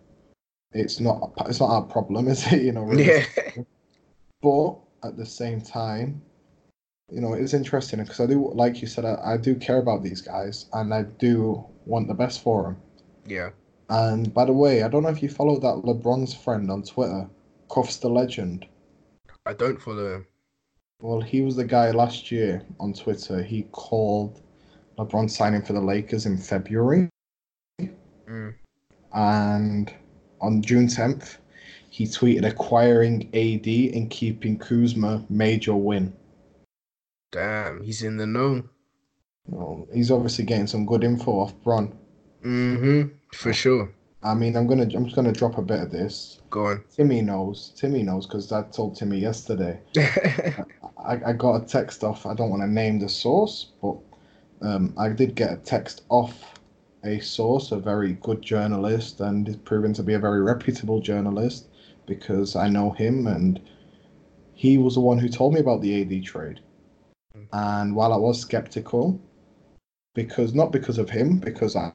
it's 0.71 0.99
not 0.99 1.33
it's 1.47 1.59
not 1.59 1.69
our 1.71 1.83
problem, 1.83 2.27
is 2.33 2.51
it? 2.51 2.61
You 2.61 2.71
know, 2.71 2.83
really? 2.83 3.05
Yeah. 3.05 3.25
But 4.41 4.75
at 5.03 5.17
the 5.17 5.25
same 5.25 5.59
time, 5.59 6.21
you 7.11 7.19
know, 7.21 7.33
it's 7.33 7.53
interesting 7.53 7.99
because 7.99 8.19
I 8.19 8.25
do, 8.25 8.51
like 8.53 8.81
you 8.81 8.87
said, 8.87 9.03
I, 9.05 9.33
I 9.33 9.37
do 9.37 9.55
care 9.55 9.77
about 9.79 10.03
these 10.03 10.21
guys 10.21 10.67
and 10.73 10.93
I 10.93 11.03
do 11.03 11.65
want 11.85 12.07
the 12.07 12.13
best 12.13 12.41
for 12.41 12.63
them. 12.63 12.77
yeah. 13.25 13.49
And 13.89 14.33
by 14.33 14.45
the 14.45 14.53
way, 14.53 14.83
I 14.83 14.87
don't 14.87 15.03
know 15.03 15.09
if 15.09 15.21
you 15.23 15.29
followed 15.29 15.61
that 15.63 15.83
LeBron's 15.83 16.33
friend 16.33 16.69
on 16.69 16.83
Twitter, 16.83 17.27
Cuffs 17.69 17.97
the 17.97 18.09
Legend. 18.09 18.65
I 19.45 19.53
don't 19.53 19.81
follow 19.81 20.15
him. 20.15 20.27
Well, 21.01 21.21
he 21.21 21.41
was 21.41 21.55
the 21.55 21.63
guy 21.63 21.91
last 21.91 22.31
year 22.31 22.63
on 22.79 22.93
Twitter. 22.93 23.41
He 23.41 23.63
called 23.71 24.41
LeBron 24.97 25.29
signing 25.29 25.61
for 25.61 25.73
the 25.73 25.81
Lakers 25.81 26.25
in 26.25 26.37
February. 26.37 27.09
Mm. 28.27 28.53
And 29.13 29.93
on 30.41 30.61
June 30.61 30.87
10th, 30.87 31.37
he 31.89 32.05
tweeted 32.05 32.45
acquiring 32.45 33.29
AD 33.33 33.95
and 33.95 34.09
keeping 34.09 34.59
Kuzma 34.59 35.25
major 35.29 35.75
win. 35.75 36.13
Damn, 37.31 37.81
he's 37.81 38.03
in 38.03 38.17
the 38.17 38.27
know. 38.27 38.63
Well, 39.47 39.87
he's 39.93 40.11
obviously 40.11 40.45
getting 40.45 40.67
some 40.67 40.85
good 40.85 41.03
info 41.03 41.31
off 41.31 41.55
Bron. 41.63 41.97
hmm 42.43 43.03
For 43.33 43.53
sure. 43.53 43.93
I 44.21 44.33
mean, 44.33 44.55
I'm 44.57 44.67
gonna 44.67 44.83
I'm 44.83 45.05
just 45.05 45.15
gonna 45.15 45.31
drop 45.31 45.57
a 45.57 45.61
bit 45.61 45.79
of 45.79 45.91
this. 45.91 46.41
Go 46.49 46.65
on. 46.67 46.83
Timmy 46.93 47.21
knows. 47.21 47.71
Timmy 47.75 48.03
knows 48.03 48.27
because 48.27 48.51
I 48.51 48.63
told 48.63 48.95
Timmy 48.95 49.19
yesterday. 49.19 49.79
I, 49.97 51.19
I 51.27 51.33
got 51.33 51.63
a 51.63 51.65
text 51.65 52.03
off. 52.03 52.25
I 52.25 52.33
don't 52.33 52.49
want 52.49 52.61
to 52.61 52.67
name 52.67 52.99
the 52.99 53.07
source, 53.07 53.71
but 53.81 53.97
um, 54.61 54.93
I 54.97 55.09
did 55.09 55.35
get 55.35 55.53
a 55.53 55.57
text 55.57 56.03
off 56.09 56.59
a 57.05 57.19
source, 57.19 57.71
a 57.71 57.77
very 57.77 58.13
good 58.13 58.41
journalist, 58.41 59.21
and 59.21 59.47
is 59.47 59.55
proven 59.55 59.93
to 59.93 60.03
be 60.03 60.15
a 60.15 60.19
very 60.19 60.41
reputable 60.41 60.99
journalist 60.99 61.67
because 62.05 62.57
I 62.57 62.67
know 62.67 62.91
him, 62.91 63.25
and 63.27 63.61
he 64.53 64.77
was 64.77 64.95
the 64.95 64.99
one 64.99 65.17
who 65.17 65.29
told 65.29 65.53
me 65.53 65.61
about 65.61 65.81
the 65.81 66.01
AD 66.01 66.25
trade. 66.25 66.59
And 67.53 67.95
while 67.95 68.11
I 68.11 68.17
was 68.17 68.41
skeptical, 68.41 69.19
because 70.13 70.53
not 70.53 70.73
because 70.73 70.97
of 70.97 71.09
him, 71.09 71.37
because 71.37 71.75
I 71.77 71.93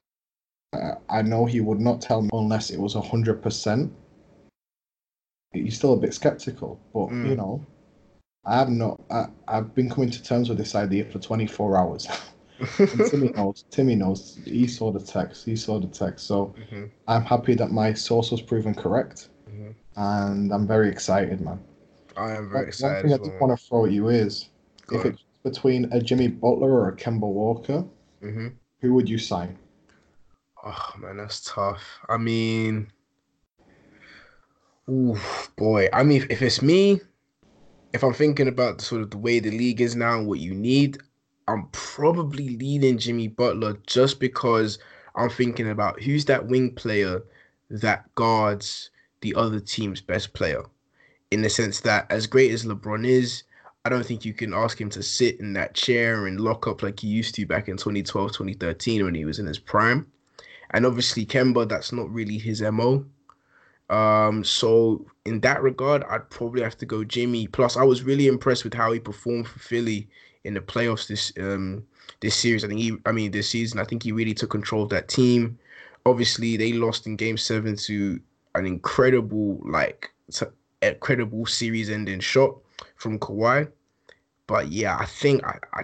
I- 0.75 1.18
I 1.18 1.22
know 1.22 1.45
he 1.47 1.61
would 1.61 1.81
not 1.81 2.01
tell 2.01 2.22
me 2.22 2.31
unless 2.33 2.70
it 2.70 2.81
was 2.81 2.95
hundred 2.95 3.43
percent. 3.43 3.93
You're 5.53 5.70
still 5.70 5.93
a 5.95 5.97
bit 5.97 6.12
skeptical, 6.14 6.81
but 6.93 7.09
Mm. 7.11 7.29
you 7.31 7.37
know, 7.37 7.61
I 8.45 8.59
have 8.59 8.68
not. 8.70 9.01
I, 9.11 9.27
I've 9.49 9.75
been 9.75 9.89
coming 9.89 10.11
to 10.11 10.22
terms 10.22 10.49
with 10.49 10.59
this 10.59 10.75
idea 10.75 11.05
for 11.05 11.18
24 11.18 11.77
hours. 11.77 12.07
Timmy 13.11 13.29
knows. 13.31 13.64
Timmy 13.70 13.95
knows. 13.95 14.39
He 14.45 14.66
saw 14.66 14.91
the 14.91 15.01
text. 15.01 15.45
He 15.45 15.57
saw 15.57 15.79
the 15.79 15.87
text. 15.87 16.27
So 16.27 16.55
Mhm, 16.59 16.91
I'm 17.09 17.22
happy 17.22 17.55
that 17.55 17.70
my 17.70 17.93
source 17.93 18.31
was 18.31 18.43
proven 18.43 18.75
correct, 18.75 19.29
mhm. 19.49 19.75
and 19.97 20.53
I'm 20.53 20.66
very 20.66 20.89
excited, 20.91 21.41
man. 21.41 21.61
I 22.16 22.33
am 22.33 22.45
One, 22.45 22.49
very 22.51 22.59
one 22.62 22.68
excited. 22.68 23.03
thing 23.03 23.11
I 23.12 23.14
as 23.14 23.20
just 23.20 23.31
well. 23.31 23.49
want 23.49 23.59
to 23.61 23.66
throw 23.66 23.87
at 23.87 23.93
you 23.93 24.09
is, 24.09 24.49
Go 24.87 24.97
if 24.99 25.07
it's 25.07 25.22
between 25.43 25.93
a 25.93 26.01
Jimmy 26.01 26.29
Butler 26.29 26.70
or 26.72 26.89
a 26.89 26.97
Kemba 26.97 27.29
Walker, 27.29 27.85
hmm 28.20 28.49
who 28.81 28.93
would 28.95 29.09
you 29.09 29.18
sign? 29.18 29.57
Oh 30.67 30.93
man, 30.99 31.19
that's 31.19 31.43
tough. 31.43 31.83
I 32.09 32.17
mean, 32.17 32.91
ooh, 34.89 35.19
boy. 35.57 35.89
I 35.93 36.03
mean, 36.03 36.27
if 36.31 36.41
it's 36.41 36.62
me, 36.62 37.01
if 37.93 38.03
I'm 38.03 38.15
thinking 38.15 38.49
about 38.49 38.81
sort 38.81 39.03
of 39.03 39.11
the 39.11 39.19
way 39.19 39.41
the 39.41 39.51
league 39.51 39.83
is 39.83 39.95
now 39.95 40.17
and 40.17 40.27
what 40.27 40.41
you 40.41 40.55
need, 40.55 40.99
I'm 41.49 41.69
probably 41.73 42.57
leading 42.57 42.97
Jimmy 42.97 43.29
Butler 43.29 43.77
just 43.87 44.19
because 44.21 44.79
I'm 45.15 45.29
thinking 45.29 45.69
about 45.69 46.01
who's 46.01 46.25
that 46.27 46.47
wing 46.47 46.75
player 46.75 47.23
that 47.69 48.15
guards 48.15 48.91
the 49.21 49.35
other 49.35 49.61
team's 49.61 50.01
best 50.01 50.33
player. 50.33 50.62
In 51.31 51.43
the 51.43 51.51
sense 51.51 51.81
that, 51.81 52.11
as 52.11 52.27
great 52.27 52.53
as 52.53 52.65
LeBron 52.65 53.07
is, 53.07 53.43
I 53.85 53.91
don't 53.91 54.07
think 54.07 54.25
you 54.25 54.33
can 54.33 54.55
ask 54.55 54.81
him 54.81 54.89
to 54.91 55.03
sit 55.03 55.41
in 55.41 55.53
that 55.55 55.75
chair 55.75 56.27
and 56.27 56.41
lock 56.41 56.67
up 56.67 56.83
like 56.83 57.01
he 57.01 57.09
used 57.09 57.35
to 57.35 57.47
back 57.47 57.69
in 57.69 57.77
2012, 57.77 58.33
2013 58.33 59.05
when 59.05 59.15
he 59.15 59.27
was 59.27 59.39
in 59.39 59.47
his 59.47 59.59
prime. 59.59 60.11
And 60.75 60.85
obviously, 60.85 61.25
Kemba, 61.25 61.68
that's 61.68 61.93
not 61.93 62.12
really 62.12 62.37
his 62.37 62.61
MO. 62.61 63.07
Um, 63.91 64.43
so 64.43 65.07
in 65.25 65.41
that 65.41 65.62
regard, 65.62 66.03
I'd 66.11 66.29
probably 66.31 66.62
have 66.62 66.77
to 66.79 66.87
go 66.87 67.05
Jimmy. 67.05 67.47
Plus, 67.47 67.77
I 67.77 67.85
was 67.85 68.03
really 68.03 68.27
impressed 68.27 68.64
with 68.64 68.75
how 68.75 68.91
he 68.91 68.99
performed 68.99 69.47
for 69.47 69.61
Philly 69.61 70.09
in 70.43 70.55
the 70.55 70.61
playoffs 70.61 71.07
this 71.07 71.33
um 71.39 71.85
this 72.20 72.35
series. 72.35 72.64
I 72.64 72.68
think 72.68 72.81
he, 72.81 72.97
I 73.07 73.12
mean, 73.12 73.31
this 73.31 73.49
season, 73.49 73.79
I 73.79 73.85
think 73.85 74.03
he 74.03 74.11
really 74.11 74.35
took 74.35 74.51
control 74.51 74.83
of 74.83 74.89
that 74.91 75.07
team. 75.07 75.59
Obviously, 76.07 76.57
they 76.57 76.72
lost 76.72 77.07
in 77.07 77.14
Game 77.14 77.39
Seven 77.39 77.77
to 77.77 78.20
an 78.57 78.66
incredible, 78.66 79.61
like, 79.64 80.12
t- 80.33 80.47
incredible 80.83 81.47
series-ending 81.47 82.20
shot 82.20 82.57
from 82.97 83.18
Kawhi. 83.20 83.70
But 84.47 84.72
yeah, 84.72 84.97
I 84.99 85.07
think 85.07 85.45
I, 85.45 85.59
I, 85.72 85.83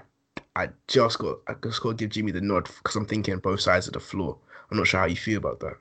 I 0.56 0.68
just 0.88 1.18
got, 1.18 1.38
I 1.48 1.54
just 1.62 1.80
got 1.80 1.90
to 1.90 1.94
give 1.94 2.10
Jimmy 2.10 2.32
the 2.32 2.40
nod 2.40 2.64
because 2.64 2.96
I'm 2.96 3.06
thinking 3.06 3.38
both 3.38 3.60
sides 3.60 3.86
of 3.86 3.94
the 3.94 4.00
floor. 4.00 4.36
I'm 4.70 4.76
not 4.78 4.86
sure 4.86 5.00
how 5.00 5.06
you 5.06 5.16
feel 5.16 5.38
about 5.38 5.60
that. 5.60 5.76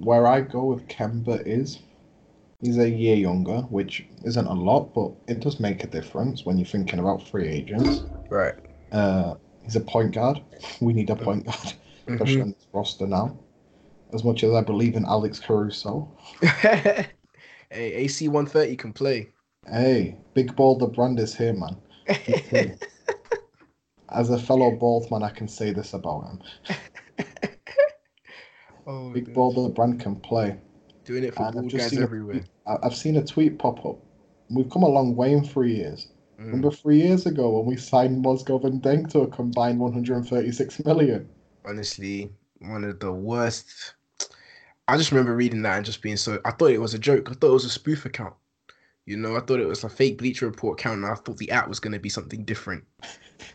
Where 0.00 0.26
I 0.26 0.40
go 0.40 0.64
with 0.64 0.88
Kemba 0.88 1.42
is 1.46 1.78
he's 2.60 2.78
a 2.78 2.88
year 2.90 3.16
younger, 3.16 3.60
which 3.62 4.04
isn't 4.24 4.46
a 4.46 4.52
lot, 4.52 4.92
but 4.94 5.12
it 5.28 5.40
does 5.40 5.60
make 5.60 5.84
a 5.84 5.86
difference 5.86 6.44
when 6.44 6.58
you're 6.58 6.66
thinking 6.66 6.98
about 6.98 7.26
free 7.26 7.46
agents. 7.48 8.02
Right. 8.28 8.54
Uh, 8.92 9.34
he's 9.62 9.76
a 9.76 9.80
point 9.80 10.12
guard. 10.14 10.40
We 10.80 10.92
need 10.92 11.10
a 11.10 11.16
point 11.16 11.44
guard, 11.46 11.74
especially 12.08 12.36
Mhm. 12.38 12.42
on 12.42 12.50
this 12.50 12.66
roster 12.72 13.06
now. 13.06 13.38
As 14.12 14.24
much 14.24 14.42
as 14.42 14.52
I 14.52 14.62
believe 14.62 14.96
in 14.96 15.04
Alex 15.04 15.38
Caruso, 15.38 16.10
hey, 16.40 17.06
AC 17.70 18.26
130 18.28 18.76
can 18.76 18.92
play. 18.92 19.28
hey, 19.70 20.16
Big 20.34 20.56
Ball 20.56 20.76
the 20.78 20.86
brand 20.86 21.18
is 21.20 21.36
here, 21.36 21.52
man. 21.52 21.76
As 24.10 24.30
a 24.30 24.38
fellow 24.38 24.70
bald 24.70 25.10
man, 25.10 25.22
I 25.22 25.28
can 25.28 25.46
say 25.46 25.70
this 25.70 25.92
about 25.92 26.22
him. 26.22 26.40
oh, 28.86 29.10
Big 29.10 29.26
dude. 29.26 29.34
Ball 29.34 29.52
the 29.52 29.68
brand 29.70 30.00
can 30.00 30.16
play. 30.16 30.58
Doing 31.04 31.24
it 31.24 31.34
for 31.34 31.46
And 31.46 31.58
I've 31.58 31.78
guys 31.78 31.96
everywhere. 31.96 32.44
I- 32.66 32.78
I've 32.82 32.96
seen 32.96 33.16
a 33.16 33.24
tweet 33.24 33.58
pop 33.58 33.84
up. 33.84 33.98
We've 34.50 34.70
come 34.70 34.82
a 34.82 34.88
long 34.88 35.14
way 35.16 35.32
in 35.32 35.44
three 35.44 35.74
years. 35.76 36.08
Mm. 36.38 36.46
Remember 36.46 36.70
three 36.70 37.00
years 37.00 37.26
ago 37.26 37.58
when 37.58 37.66
we 37.66 37.76
signed 37.76 38.24
Mozgov 38.24 38.64
and 38.64 38.82
Deng 38.82 39.10
to 39.10 39.20
a 39.20 39.26
combined 39.26 39.80
136 39.80 40.84
million? 40.84 41.28
Honestly, 41.66 42.30
one 42.60 42.84
of 42.84 43.00
the 43.00 43.12
worst. 43.12 43.94
I 44.86 44.96
just 44.96 45.10
remember 45.12 45.34
reading 45.34 45.62
that 45.62 45.76
and 45.76 45.84
just 45.84 46.00
being 46.00 46.16
so. 46.16 46.40
I 46.44 46.52
thought 46.52 46.70
it 46.70 46.80
was 46.80 46.94
a 46.94 46.98
joke. 46.98 47.30
I 47.30 47.34
thought 47.34 47.50
it 47.50 47.52
was 47.52 47.64
a 47.64 47.70
spoof 47.70 48.06
account. 48.06 48.34
You 49.04 49.16
know, 49.16 49.36
I 49.36 49.40
thought 49.40 49.60
it 49.60 49.66
was 49.66 49.84
a 49.84 49.88
fake 49.88 50.18
Bleacher 50.18 50.46
Report 50.46 50.78
account, 50.78 51.02
and 51.02 51.06
I 51.06 51.14
thought 51.14 51.38
the 51.38 51.50
app 51.50 51.68
was 51.68 51.80
going 51.80 51.94
to 51.94 51.98
be 51.98 52.08
something 52.10 52.44
different. 52.44 52.84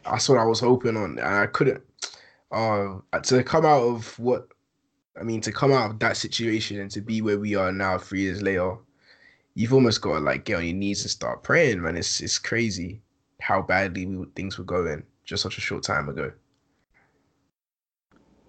That's 0.03 0.27
what 0.27 0.39
I 0.39 0.45
was 0.45 0.59
hoping 0.59 0.97
on, 0.97 1.19
I 1.19 1.45
couldn't. 1.45 1.83
Uh, 2.53 2.99
to 3.23 3.43
come 3.43 3.65
out 3.65 3.81
of 3.81 4.17
what, 4.19 4.47
I 5.19 5.23
mean, 5.23 5.41
to 5.41 5.51
come 5.51 5.73
out 5.73 5.89
of 5.89 5.99
that 5.99 6.17
situation 6.17 6.79
and 6.79 6.91
to 6.91 7.01
be 7.01 7.21
where 7.21 7.39
we 7.39 7.55
are 7.55 7.71
now, 7.71 7.97
three 7.97 8.21
years 8.21 8.43
later, 8.43 8.77
you've 9.55 9.73
almost 9.73 10.01
got 10.01 10.13
to 10.13 10.19
like 10.19 10.45
get 10.45 10.57
on 10.57 10.65
your 10.65 10.75
knees 10.75 11.01
and 11.01 11.11
start 11.11 11.43
praying, 11.43 11.81
man. 11.81 11.97
It's 11.97 12.21
it's 12.21 12.37
crazy 12.37 13.01
how 13.41 13.61
badly 13.61 14.05
we, 14.05 14.25
things 14.35 14.57
were 14.57 14.63
going 14.63 15.03
just 15.23 15.43
such 15.43 15.57
a 15.57 15.61
short 15.61 15.83
time 15.83 16.09
ago. 16.09 16.31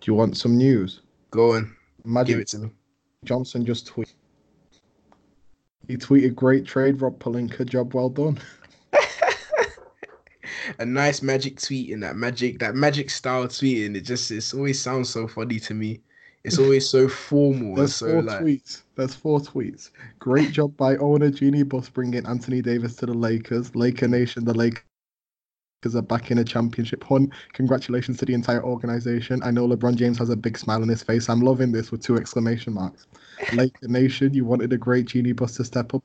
Do 0.01 0.11
you 0.11 0.15
want 0.15 0.37
some 0.37 0.57
news? 0.57 1.01
Go 1.31 1.55
on, 1.55 1.75
Magic 2.05 2.35
give 2.35 2.41
it 2.41 2.49
to 2.49 2.59
me. 2.59 2.71
Johnson 3.25 3.65
just 3.65 3.93
tweeted. 3.93 4.15
He 5.89 5.97
tweeted, 5.97 6.35
"Great 6.35 6.67
trade, 6.67 7.01
Rob 7.01 7.19
Pelinka. 7.19 7.67
Job 7.67 7.95
well 7.95 8.11
done." 8.11 8.39
a 10.79 10.87
nice 10.87 11.23
magic 11.23 11.61
tweet 11.61 11.91
in 11.91 12.01
that 12.01 12.17
magic 12.17 12.59
that 12.59 12.75
magic 12.75 13.11
style 13.11 13.49
tweet 13.49 13.87
and 13.87 13.97
it 13.97 14.03
just 14.03 14.31
it 14.31 14.55
always 14.55 14.81
sounds 14.81 15.09
so 15.09 15.27
funny 15.27 15.59
to 15.59 15.75
me 15.75 16.01
it's 16.45 16.59
always 16.59 16.89
so 16.89 17.09
formal 17.09 17.75
There's 17.75 17.95
so 17.95 18.07
four 18.07 18.23
like 18.23 18.41
tweets. 18.41 18.83
There's 18.97 19.15
four 19.15 19.41
tweets. 19.41 19.91
Great 20.19 20.53
job 20.53 20.77
by 20.77 20.97
owner 20.99 21.31
Jeannie 21.31 21.63
Buss 21.63 21.89
bringing 21.89 22.27
Anthony 22.27 22.61
Davis 22.61 22.97
to 22.97 23.07
the 23.07 23.15
Lakers. 23.15 23.75
Laker 23.75 24.09
Nation, 24.09 24.45
the 24.45 24.53
Lakers 24.53 24.85
are 25.95 26.03
back 26.03 26.31
in 26.31 26.39
a 26.39 26.45
championship 26.45 27.03
hunt. 27.03 27.33
Congratulations 27.55 28.19
to 28.19 28.27
the 28.27 28.35
entire 28.35 28.63
organization. 28.63 29.43
I 29.43 29.53
know 29.53 29.67
LeBron 29.67 29.97
James 29.97 30.19
has 30.19 30.29
a 30.29 30.37
big 30.37 30.59
smile 30.59 30.83
on 30.83 30.89
his 30.89 31.03
face. 31.03 31.31
I'm 31.31 31.41
loving 31.41 31.73
this 31.73 31.91
with 31.91 32.03
two 32.03 32.17
exclamation 32.17 32.75
marks. 32.75 33.07
Laker 33.55 33.89
Nation, 33.89 34.35
you 34.35 34.45
wanted 34.45 34.71
a 34.73 34.79
great 34.79 35.07
Jeannie 35.07 35.33
Buss 35.33 35.57
to 35.57 35.65
step 35.65 35.95
up 35.95 36.05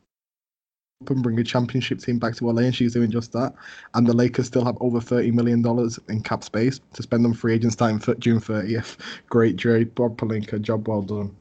and 1.08 1.24
bring 1.24 1.40
a 1.40 1.44
championship 1.44 2.00
team 2.00 2.20
back 2.20 2.36
to 2.36 2.52
LA, 2.52 2.64
and 2.64 2.76
she's 2.76 2.94
doing 2.94 3.10
just 3.10 3.32
that. 3.32 3.54
And 3.94 4.06
the 4.06 4.14
Lakers 4.14 4.48
still 4.48 4.66
have 4.66 4.78
over 4.82 5.00
$30 5.00 5.34
million 5.34 5.64
in 6.10 6.24
cap 6.24 6.44
space 6.44 6.82
to 6.94 7.04
spend 7.04 7.26
on 7.26 7.34
free 7.34 7.54
agents 7.54 7.74
starting 7.74 8.00
for 8.00 8.16
June 8.16 8.42
30th. 8.42 8.98
Great 9.30 9.58
trade, 9.58 9.96
Bob 9.96 10.18
Pelinka, 10.18 10.62
job 10.62 10.88
well 10.88 11.02
done. 11.02 11.36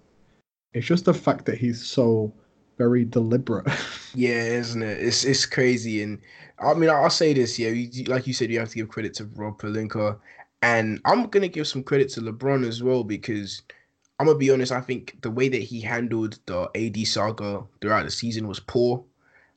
It's 0.75 0.87
just 0.87 1.07
the 1.07 1.15
fact 1.15 1.45
that 1.47 1.59
he's 1.59 1.85
so 1.85 2.33
very 2.77 3.05
deliberate. 3.05 3.67
yeah 4.15 4.41
isn't 4.41 4.83
it 4.83 4.99
it's 5.03 5.25
it's 5.25 5.45
crazy 5.45 6.03
and 6.03 6.19
i 6.61 6.73
mean 6.73 6.89
i'll 6.89 7.11
say 7.11 7.35
this 7.35 7.59
yeah 7.59 7.69
you, 7.69 8.05
like 8.05 8.27
you 8.27 8.33
said 8.33 8.51
you 8.51 8.59
have 8.59 8.69
to 8.69 8.77
give 8.77 8.89
credit 8.89 9.13
to 9.13 9.25
rob 9.35 9.61
Pelinka, 9.61 10.17
and 10.63 11.01
i'm 11.05 11.25
gonna 11.25 11.49
give 11.49 11.67
some 11.67 11.83
credit 11.83 12.09
to 12.09 12.21
lebron 12.21 12.67
as 12.67 12.83
well 12.83 13.05
because 13.05 13.63
i'm 14.19 14.27
gonna 14.27 14.39
be 14.39 14.51
honest 14.51 14.73
i 14.73 14.81
think 14.81 15.19
the 15.21 15.31
way 15.31 15.49
that 15.49 15.61
he 15.61 15.81
handled 15.81 16.39
the 16.47 16.71
ad 16.75 17.07
saga 17.07 17.65
throughout 17.81 18.05
the 18.05 18.11
season 18.11 18.49
was 18.49 18.61
poor 18.61 19.05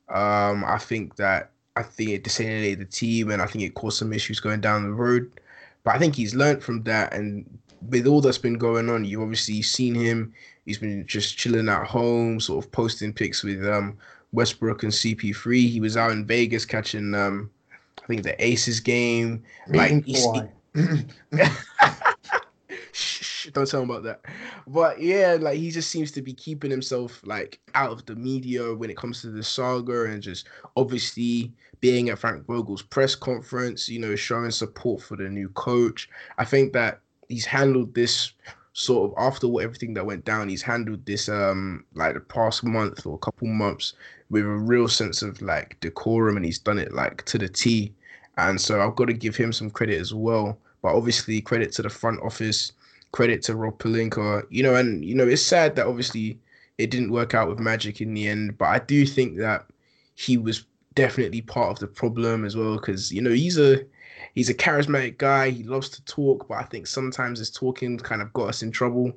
um, 0.08 0.64
I 0.64 0.78
think 0.78 1.16
that 1.16 1.50
I 1.76 1.82
think 1.82 2.10
it 2.10 2.24
disalienated 2.24 2.78
the 2.78 2.84
team, 2.84 3.30
and 3.30 3.40
I 3.40 3.46
think 3.46 3.64
it 3.64 3.74
caused 3.74 3.98
some 3.98 4.12
issues 4.12 4.40
going 4.40 4.60
down 4.60 4.82
the 4.82 4.92
road. 4.92 5.30
But 5.84 5.96
I 5.96 5.98
think 5.98 6.14
he's 6.14 6.34
learned 6.34 6.62
from 6.62 6.82
that, 6.84 7.14
and 7.14 7.46
with 7.88 8.06
all 8.06 8.20
that's 8.20 8.38
been 8.38 8.58
going 8.58 8.88
on, 8.88 9.04
you've 9.04 9.22
obviously 9.22 9.62
seen 9.62 9.94
him. 9.94 10.32
He's 10.64 10.78
been 10.78 11.06
just 11.06 11.36
chilling 11.36 11.68
at 11.68 11.86
home, 11.86 12.40
sort 12.40 12.64
of 12.64 12.70
posting 12.70 13.12
pics 13.12 13.42
with 13.42 13.66
um, 13.66 13.96
Westbrook 14.32 14.82
and 14.82 14.92
CP3. 14.92 15.68
He 15.68 15.80
was 15.80 15.96
out 15.96 16.12
in 16.12 16.24
Vegas 16.24 16.64
catching, 16.64 17.14
um, 17.14 17.50
I 18.02 18.06
think 18.06 18.22
the 18.22 18.44
Aces 18.44 18.80
game. 18.80 19.42
Like, 19.68 20.04
he's, 20.04 20.24
he, 20.24 20.42
Shh, 20.76 21.48
don't 23.52 23.68
tell 23.68 23.82
him 23.82 23.90
about 23.90 24.04
that. 24.04 24.20
But 24.66 25.00
yeah, 25.00 25.36
like 25.40 25.58
he 25.58 25.70
just 25.70 25.90
seems 25.90 26.10
to 26.12 26.22
be 26.22 26.32
keeping 26.32 26.70
himself 26.70 27.20
like 27.24 27.60
out 27.74 27.90
of 27.90 28.06
the 28.06 28.14
media 28.14 28.74
when 28.74 28.90
it 28.90 28.96
comes 28.96 29.20
to 29.22 29.30
the 29.30 29.42
saga 29.42 30.04
and 30.04 30.22
just 30.22 30.46
obviously 30.76 31.52
being 31.80 32.08
at 32.08 32.18
Frank 32.18 32.46
Vogel's 32.46 32.82
press 32.82 33.14
conference, 33.14 33.88
you 33.88 33.98
know, 33.98 34.14
showing 34.16 34.50
support 34.50 35.02
for 35.02 35.16
the 35.16 35.28
new 35.28 35.48
coach. 35.50 36.08
I 36.38 36.44
think 36.44 36.72
that 36.72 37.00
he's 37.28 37.44
handled 37.46 37.94
this 37.94 38.32
sort 38.74 39.10
of 39.10 39.18
after 39.18 39.48
what 39.48 39.64
everything 39.64 39.94
that 39.94 40.06
went 40.06 40.24
down, 40.24 40.48
he's 40.48 40.62
handled 40.62 41.04
this 41.04 41.28
um 41.28 41.84
like 41.94 42.14
the 42.14 42.20
past 42.20 42.64
month 42.64 43.04
or 43.06 43.14
a 43.16 43.18
couple 43.18 43.48
months 43.48 43.94
with 44.30 44.44
a 44.44 44.48
real 44.48 44.88
sense 44.88 45.22
of 45.22 45.40
like 45.42 45.78
decorum 45.80 46.36
and 46.36 46.44
he's 46.44 46.58
done 46.58 46.78
it 46.78 46.92
like 46.92 47.24
to 47.26 47.36
the 47.38 47.48
T. 47.48 47.92
And 48.38 48.60
so 48.60 48.80
I've 48.80 48.96
got 48.96 49.06
to 49.06 49.12
give 49.12 49.36
him 49.36 49.52
some 49.52 49.70
credit 49.70 50.00
as 50.00 50.14
well. 50.14 50.58
But 50.80 50.94
obviously 50.96 51.40
credit 51.40 51.72
to 51.72 51.82
the 51.82 51.90
front 51.90 52.20
office 52.22 52.72
credit 53.12 53.42
to 53.42 53.54
Rob 53.54 53.78
Pelinka. 53.78 54.44
You 54.50 54.62
know, 54.62 54.74
and 54.74 55.04
you 55.04 55.14
know, 55.14 55.26
it's 55.26 55.42
sad 55.42 55.76
that 55.76 55.86
obviously 55.86 56.40
it 56.78 56.90
didn't 56.90 57.12
work 57.12 57.34
out 57.34 57.48
with 57.48 57.60
Magic 57.60 58.00
in 58.00 58.14
the 58.14 58.28
end, 58.28 58.58
but 58.58 58.66
I 58.66 58.78
do 58.80 59.06
think 59.06 59.38
that 59.38 59.66
he 60.14 60.36
was 60.36 60.64
definitely 60.94 61.40
part 61.40 61.70
of 61.70 61.78
the 61.78 61.86
problem 61.86 62.44
as 62.44 62.56
well 62.56 62.76
because 62.76 63.10
you 63.10 63.22
know 63.22 63.30
he's 63.30 63.58
a 63.58 63.84
he's 64.34 64.48
a 64.48 64.54
charismatic 64.54 65.18
guy. 65.18 65.50
He 65.50 65.62
loves 65.62 65.88
to 65.90 66.04
talk, 66.04 66.48
but 66.48 66.58
I 66.58 66.64
think 66.64 66.86
sometimes 66.86 67.38
his 67.38 67.50
talking 67.50 67.98
kind 67.98 68.22
of 68.22 68.32
got 68.32 68.48
us 68.48 68.62
in 68.62 68.70
trouble. 68.70 69.12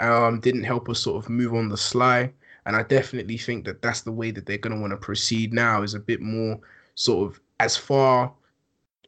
Um, 0.00 0.40
didn't 0.40 0.64
help 0.64 0.88
us 0.88 1.00
sort 1.00 1.22
of 1.22 1.30
move 1.30 1.54
on 1.54 1.68
the 1.68 1.76
sly, 1.76 2.32
and 2.66 2.74
I 2.74 2.82
definitely 2.82 3.38
think 3.38 3.64
that 3.66 3.82
that's 3.82 4.00
the 4.00 4.12
way 4.12 4.30
that 4.32 4.46
they're 4.46 4.58
going 4.58 4.74
to 4.74 4.80
want 4.80 4.92
to 4.92 4.96
proceed 4.96 5.52
now. 5.52 5.82
Is 5.82 5.94
a 5.94 6.00
bit 6.00 6.20
more 6.20 6.58
sort 6.94 7.30
of 7.30 7.40
as 7.60 7.76
far 7.76 8.32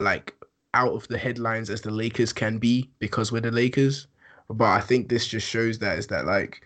like 0.01 0.35
out 0.75 0.93
of 0.93 1.07
the 1.09 1.19
headlines 1.19 1.71
as 1.71 1.81
the 1.81 1.91
Lakers 1.91 2.33
can 2.33 2.59
be 2.59 2.91
because 2.99 3.33
we're 3.33 3.41
the 3.41 3.51
Lakers. 3.51 4.07
But 4.49 4.65
I 4.67 4.81
think 4.81 5.09
this 5.09 5.27
just 5.27 5.49
shows 5.49 5.79
that 5.79 5.99
is 5.99 6.07
that 6.09 6.27
like 6.27 6.63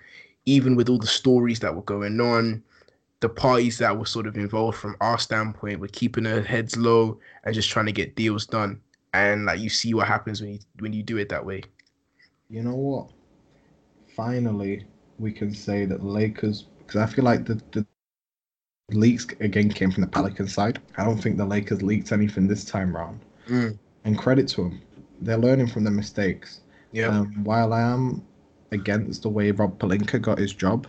even 0.47 0.77
with 0.77 0.89
all 0.89 0.99
the 0.99 1.07
stories 1.07 1.61
that 1.61 1.75
were 1.75 1.83
going 1.83 2.21
on, 2.21 2.63
the 3.21 3.29
parties 3.29 3.79
that 3.79 3.99
were 3.99 4.07
sort 4.07 4.27
of 4.27 4.37
involved 4.37 4.79
from 4.79 4.97
our 5.01 5.19
standpoint 5.19 5.81
were 5.81 5.89
keeping 5.89 6.25
their 6.25 6.43
heads 6.43 6.77
low 6.77 7.19
and 7.45 7.55
just 7.55 7.71
trying 7.71 7.87
to 7.87 7.93
get 7.93 8.17
deals 8.17 8.47
done. 8.47 8.81
And 9.15 9.47
like 9.47 9.61
you 9.61 9.69
see 9.69 9.95
what 9.95 10.07
happens 10.07 10.41
when 10.41 10.53
you 10.53 10.59
when 10.79 10.93
you 10.93 11.03
do 11.03 11.19
it 11.19 11.29
that 11.29 11.45
way. 11.45 11.63
You 12.49 12.63
know 12.63 12.75
what? 12.75 13.11
Finally, 14.17 14.85
we 15.19 15.33
can 15.33 15.55
say 15.55 15.85
that 15.85 16.01
the 16.01 16.07
Lakers 16.07 16.67
because 16.79 17.01
I 17.01 17.07
feel 17.07 17.25
like 17.25 17.45
the, 17.45 17.61
the 17.73 17.87
leaks 18.91 19.27
again 19.41 19.71
came 19.71 19.91
from 19.91 20.03
the 20.03 20.09
Pelican 20.09 20.49
side. 20.49 20.81
I 20.97 21.05
don't 21.05 21.19
think 21.19 21.37
the 21.37 21.45
Lakers 21.45 21.83
leaked 21.83 22.13
anything 22.13 22.47
this 22.47 22.65
time 22.65 22.95
round. 22.95 23.21
Mm. 23.49 23.79
And 24.05 24.17
credit 24.19 24.49
to 24.49 24.65
them, 24.65 24.83
they're 25.21 25.39
learning 25.39 25.67
from 25.69 25.85
their 25.85 25.93
mistakes. 25.93 26.61
Yeah. 26.93 27.09
Um, 27.09 27.45
while 27.45 27.73
I 27.73 27.83
am 27.83 28.25
against 28.73 29.23
the 29.23 29.29
way 29.29 29.51
Rob 29.51 29.79
Pelinka 29.79 30.21
got 30.21 30.39
his 30.39 30.53
job, 30.53 30.87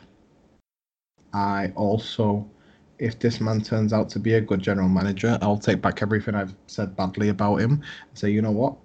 I 1.33 1.71
also, 1.75 2.49
if 2.97 3.19
this 3.19 3.39
man 3.39 3.61
turns 3.61 3.93
out 3.93 4.09
to 4.09 4.19
be 4.19 4.33
a 4.33 4.41
good 4.41 4.61
general 4.61 4.89
manager, 4.89 5.37
I'll 5.41 5.57
take 5.57 5.81
back 5.81 6.01
everything 6.01 6.35
I've 6.35 6.55
said 6.67 6.95
badly 6.95 7.29
about 7.29 7.57
him 7.57 7.71
and 7.71 8.17
say, 8.17 8.29
you 8.29 8.41
know 8.41 8.51
what? 8.51 8.75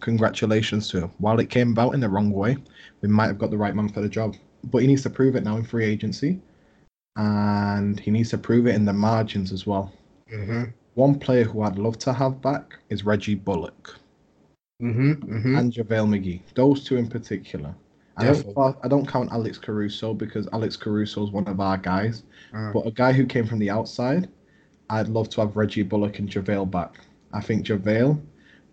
Congratulations 0.00 0.88
to 0.90 1.02
him. 1.02 1.10
While 1.18 1.40
it 1.40 1.50
came 1.50 1.72
about 1.72 1.94
in 1.94 2.00
the 2.00 2.08
wrong 2.08 2.30
way, 2.30 2.56
we 3.00 3.08
might 3.08 3.26
have 3.26 3.38
got 3.38 3.50
the 3.50 3.58
right 3.58 3.74
man 3.74 3.88
for 3.88 4.00
the 4.00 4.08
job. 4.08 4.36
But 4.64 4.78
he 4.78 4.86
needs 4.86 5.02
to 5.02 5.10
prove 5.10 5.36
it 5.36 5.44
now 5.44 5.56
in 5.56 5.64
free 5.64 5.84
agency. 5.84 6.40
And 7.16 7.98
he 8.00 8.10
needs 8.10 8.30
to 8.30 8.38
prove 8.38 8.66
it 8.66 8.74
in 8.74 8.84
the 8.84 8.92
margins 8.92 9.52
as 9.52 9.66
well. 9.66 9.92
Mm-hmm. 10.32 10.64
One 10.94 11.18
player 11.18 11.44
who 11.44 11.62
I'd 11.62 11.78
love 11.78 11.98
to 12.00 12.12
have 12.12 12.40
back 12.40 12.78
is 12.88 13.04
Reggie 13.04 13.34
Bullock 13.34 13.99
Mm-hmm. 14.80 15.12
mm-hmm. 15.12 15.56
and 15.56 15.72
JaVale 15.72 16.08
McGee. 16.08 16.40
Those 16.54 16.84
two 16.84 16.96
in 16.96 17.08
particular. 17.08 17.74
I 18.16 18.24
don't, 18.32 18.76
I 18.82 18.88
don't 18.88 19.06
count 19.06 19.32
Alex 19.32 19.56
Caruso 19.56 20.12
because 20.12 20.46
Alex 20.52 20.76
Caruso 20.76 21.24
is 21.24 21.30
one 21.30 21.46
of 21.48 21.58
our 21.60 21.78
guys. 21.78 22.24
Mm. 22.52 22.72
But 22.72 22.86
a 22.86 22.90
guy 22.90 23.12
who 23.12 23.24
came 23.24 23.46
from 23.46 23.58
the 23.58 23.70
outside, 23.70 24.28
I'd 24.90 25.08
love 25.08 25.30
to 25.30 25.40
have 25.40 25.56
Reggie 25.56 25.82
Bullock 25.82 26.18
and 26.18 26.28
JaVale 26.28 26.70
back. 26.70 27.00
I 27.32 27.40
think 27.40 27.66
JaVale 27.66 28.20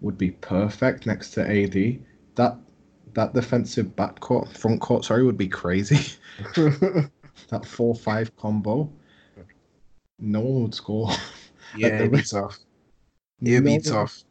would 0.01 0.17
be 0.17 0.31
perfect 0.31 1.05
next 1.05 1.31
to 1.31 1.41
AD. 1.41 1.99
That 2.35 2.57
that 3.13 3.33
defensive 3.33 3.95
backcourt, 3.95 4.55
front 4.55 4.81
court, 4.81 5.05
sorry, 5.05 5.23
would 5.23 5.37
be 5.37 5.47
crazy. 5.47 6.15
that 6.55 7.65
four 7.65 7.95
five 7.95 8.35
combo. 8.35 8.91
No 10.19 10.41
one 10.41 10.63
would 10.63 10.75
score. 10.75 11.11
yeah, 11.75 11.99
it'd 11.99 12.11
be 12.11 12.21
tough. 12.23 12.59
It'd 13.41 13.63
No 13.63 13.77
be 13.77 13.79
tough. 13.79 14.23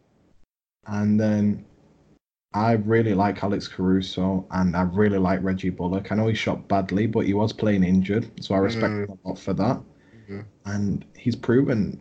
And 0.86 1.18
then 1.18 1.64
I 2.54 2.72
really 2.72 3.14
like 3.14 3.42
Alex 3.42 3.68
Caruso 3.68 4.46
and 4.50 4.76
I 4.76 4.82
really 4.82 5.18
like 5.18 5.42
Reggie 5.42 5.70
Bullock. 5.70 6.10
I 6.10 6.14
know 6.14 6.26
he 6.28 6.34
shot 6.34 6.66
badly, 6.68 7.06
but 7.06 7.26
he 7.26 7.34
was 7.34 7.52
playing 7.52 7.84
injured, 7.84 8.30
so 8.42 8.54
I 8.54 8.58
respect 8.58 8.92
Mm. 8.92 9.04
him 9.08 9.18
a 9.24 9.28
lot 9.28 9.38
for 9.38 9.52
that. 9.54 9.80
Mhm. 10.28 10.44
And 10.64 11.04
he's 11.16 11.36
proven 11.36 12.00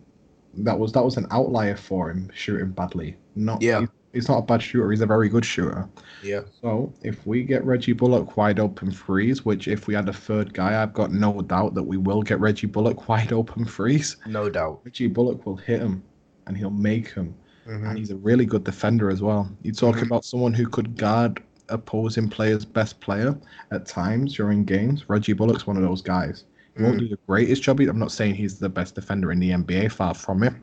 that 0.57 0.79
was 0.79 0.93
that 0.93 1.03
was 1.03 1.17
an 1.17 1.27
outlier 1.31 1.75
for 1.75 2.09
him 2.09 2.29
shooting 2.33 2.69
badly. 2.71 3.17
Not 3.35 3.61
Yeah. 3.61 3.81
he- 3.81 3.87
he's 4.13 4.29
not 4.29 4.37
a 4.37 4.41
bad 4.43 4.61
shooter. 4.61 4.89
He's 4.89 5.01
a 5.01 5.05
very 5.05 5.27
good 5.27 5.43
shooter. 5.43 5.89
Yeah. 6.23 6.41
So 6.61 6.93
if 7.03 7.27
we 7.27 7.43
get 7.43 7.65
Reggie 7.65 7.91
Bullock 7.91 8.37
wide 8.37 8.57
open 8.61 8.89
freeze, 8.91 9.43
which 9.43 9.67
if 9.67 9.85
we 9.87 9.93
had 9.93 10.07
a 10.07 10.13
third 10.13 10.53
guy, 10.53 10.81
I've 10.81 10.93
got 10.93 11.11
no 11.11 11.41
doubt 11.41 11.73
that 11.73 11.83
we 11.83 11.97
will 11.97 12.21
get 12.21 12.39
Reggie 12.39 12.67
Bullock 12.67 13.09
wide 13.09 13.33
open 13.33 13.65
freeze. 13.65 14.15
No 14.25 14.49
doubt. 14.49 14.79
Reggie 14.85 15.07
Bullock 15.09 15.45
will 15.45 15.57
hit 15.57 15.81
him, 15.81 16.01
and 16.47 16.55
he'll 16.55 16.69
make 16.69 17.09
him 17.09 17.35
Mhm. 17.67 17.89
and 17.89 17.97
he's 17.97 18.11
a 18.11 18.15
really 18.17 18.45
good 18.45 18.63
defender 18.63 19.09
as 19.09 19.21
well. 19.21 19.49
You 19.63 19.71
talk 19.71 19.97
Mhm. 19.97 20.03
about 20.07 20.25
someone 20.25 20.53
who 20.53 20.67
could 20.67 20.97
guard 20.97 21.41
opposing 21.69 22.29
players' 22.29 22.63
best 22.65 22.99
player 22.99 23.35
at 23.71 23.85
times 23.87 24.35
during 24.35 24.65
games. 24.65 25.09
Reggie 25.09 25.33
Bullock's 25.33 25.65
one 25.65 25.77
of 25.77 25.83
those 25.83 26.01
guys. 26.01 26.43
He 26.77 26.83
won't 26.83 26.97
Mhm. 26.97 26.99
do 26.99 27.07
the 27.09 27.19
greatest 27.27 27.63
job. 27.63 27.79
I'm 27.79 27.97
not 27.97 28.11
saying 28.11 28.35
he's 28.35 28.59
the 28.59 28.69
best 28.69 28.93
defender 28.95 29.31
in 29.31 29.39
the 29.39 29.51
NBA, 29.51 29.87
far 29.87 30.13
from 30.13 30.43
it, 30.43 30.53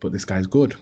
but 0.00 0.12
this 0.12 0.24
guy's 0.24 0.46
good. 0.46 0.74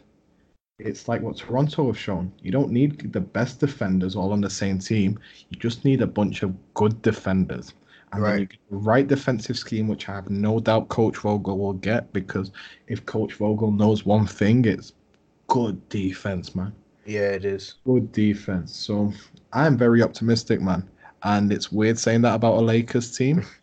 It's 0.78 1.08
like 1.08 1.20
what 1.20 1.36
Toronto 1.36 1.86
have 1.88 1.98
shown. 1.98 2.32
You 2.42 2.52
don't 2.52 2.70
need 2.70 3.12
the 3.12 3.20
best 3.20 3.60
defenders 3.60 4.16
all 4.16 4.32
on 4.32 4.40
the 4.40 4.48
same 4.48 4.78
team. 4.78 5.18
You 5.50 5.58
just 5.58 5.84
need 5.84 6.00
a 6.00 6.06
bunch 6.06 6.42
of 6.42 6.54
good 6.74 7.02
defenders. 7.02 7.74
And 8.12 8.22
then 8.24 8.30
Right. 8.30 8.40
you 8.40 8.46
get 8.46 8.58
the 8.70 8.76
right 8.76 9.06
defensive 9.06 9.58
scheme, 9.58 9.88
which 9.88 10.08
I 10.08 10.14
have 10.14 10.30
no 10.30 10.58
doubt 10.58 10.88
Coach 10.88 11.18
Vogel 11.18 11.58
will 11.58 11.74
get 11.74 12.12
because 12.12 12.50
if 12.88 13.04
Coach 13.04 13.34
Vogel 13.34 13.70
knows 13.72 14.06
one 14.06 14.26
thing, 14.26 14.64
it's 14.64 14.92
good 15.50 15.88
defense, 15.88 16.54
man. 16.54 16.72
Yeah, 17.04 17.30
it 17.30 17.44
is. 17.44 17.74
Good 17.84 18.12
defense. 18.12 18.74
So 18.74 19.12
I'm 19.52 19.76
very 19.76 20.02
optimistic, 20.02 20.60
man. 20.60 20.88
And 21.22 21.52
it's 21.52 21.70
weird 21.72 21.98
saying 21.98 22.22
that 22.22 22.34
about 22.34 22.54
a 22.54 22.60
Lakers 22.60 23.16
team. 23.16 23.44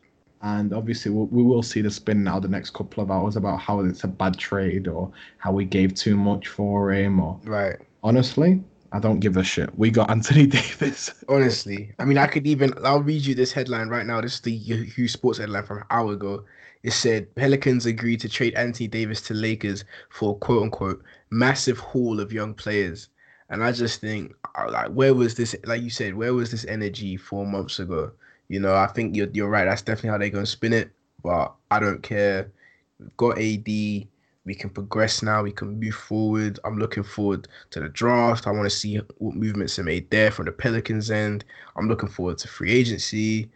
And 0.44 0.72
obviously, 0.72 1.10
we, 1.12 1.24
we 1.26 1.42
will 1.44 1.64
see 1.64 1.82
the 1.82 1.90
spin 1.90 2.24
now 2.24 2.40
the 2.40 2.48
next 2.48 2.70
couple 2.76 3.02
of 3.02 3.10
hours 3.10 3.36
about 3.38 3.60
how 3.60 3.80
it's 3.80 4.04
a 4.04 4.08
bad 4.08 4.38
trade 4.38 4.88
or 4.88 5.12
how 5.40 5.52
we 5.52 5.66
gave 5.66 5.96
too 5.96 6.16
much 6.16 6.48
for 6.48 6.92
him. 6.94 7.20
Or 7.20 7.40
Right. 7.44 7.76
honestly, 8.04 8.64
I 8.92 9.00
don't 9.00 9.20
give 9.20 9.36
a 9.38 9.44
shit. 9.44 9.76
We 9.80 9.90
got 9.90 10.12
Anthony 10.16 10.46
Davis. 10.46 11.12
Honestly, 11.28 11.92
I 11.98 12.06
mean, 12.06 12.20
I 12.20 12.28
could 12.28 12.46
even. 12.46 12.72
I'll 12.86 13.02
read 13.02 13.26
you 13.26 13.34
this 13.34 13.52
headline 13.52 13.90
right 13.90 14.06
now. 14.06 14.22
This 14.22 14.36
is 14.36 14.42
the 14.42 14.52
Yahoo 14.54 15.08
Sports 15.08 15.40
headline 15.40 15.66
from 15.66 15.80
an 15.80 15.86
hour 15.90 16.14
ago. 16.14 16.46
It 16.88 16.94
said 16.94 17.36
Pelicans 17.36 17.86
agreed 17.86 18.22
to 18.22 18.30
trade 18.30 18.54
Anthony 18.56 18.88
Davis 18.88 19.20
to 19.24 19.34
Lakers 19.34 19.84
for 20.10 20.38
quote 20.38 20.64
unquote 20.64 21.04
massive 21.30 21.80
haul 21.80 22.22
of 22.22 22.32
young 22.32 22.54
players. 22.54 23.10
And 23.50 23.62
I 23.62 23.74
just 23.74 24.00
think, 24.00 24.34
like, 24.70 24.92
where 24.92 25.14
was 25.14 25.36
this? 25.36 25.54
Like 25.66 25.82
you 25.82 25.90
said, 25.90 26.16
where 26.16 26.34
was 26.34 26.50
this 26.50 26.64
energy 26.64 27.18
four 27.18 27.46
months 27.46 27.80
ago? 27.80 28.14
You 28.48 28.62
know, 28.62 28.74
I 28.74 28.88
think 28.88 29.18
you're 29.18 29.28
you're 29.34 29.50
right. 29.50 29.66
That's 29.66 29.82
definitely 29.82 30.12
how 30.12 30.18
they're 30.18 30.30
gonna 30.30 30.46
spin 30.46 30.72
it. 30.72 30.92
But 31.22 31.54
I 31.70 31.82
don't 31.82 32.02
care. 32.02 32.54
We've 33.00 33.18
got 33.18 33.38
AD. 33.38 33.68
We 33.68 34.56
can 34.56 34.70
progress 34.70 35.22
now. 35.22 35.44
We 35.44 35.52
can 35.52 35.78
move 35.82 35.96
forward. 35.96 36.58
I'm 36.64 36.80
looking 36.80 37.04
forward 37.04 37.50
to 37.72 37.82
the 37.82 37.90
draft. 37.90 38.48
I 38.48 38.52
want 38.52 38.64
to 38.64 38.70
see 38.70 38.96
what 39.18 39.36
movements 39.36 39.78
are 39.78 39.84
made 39.84 40.10
there 40.10 40.32
from 40.32 40.46
the 40.46 40.54
Pelicans 40.54 41.12
end. 41.12 41.44
I'm 41.76 41.90
looking 41.90 42.08
forward 42.08 42.38
to 42.38 42.48
free 42.48 42.72
agency. 42.72 43.50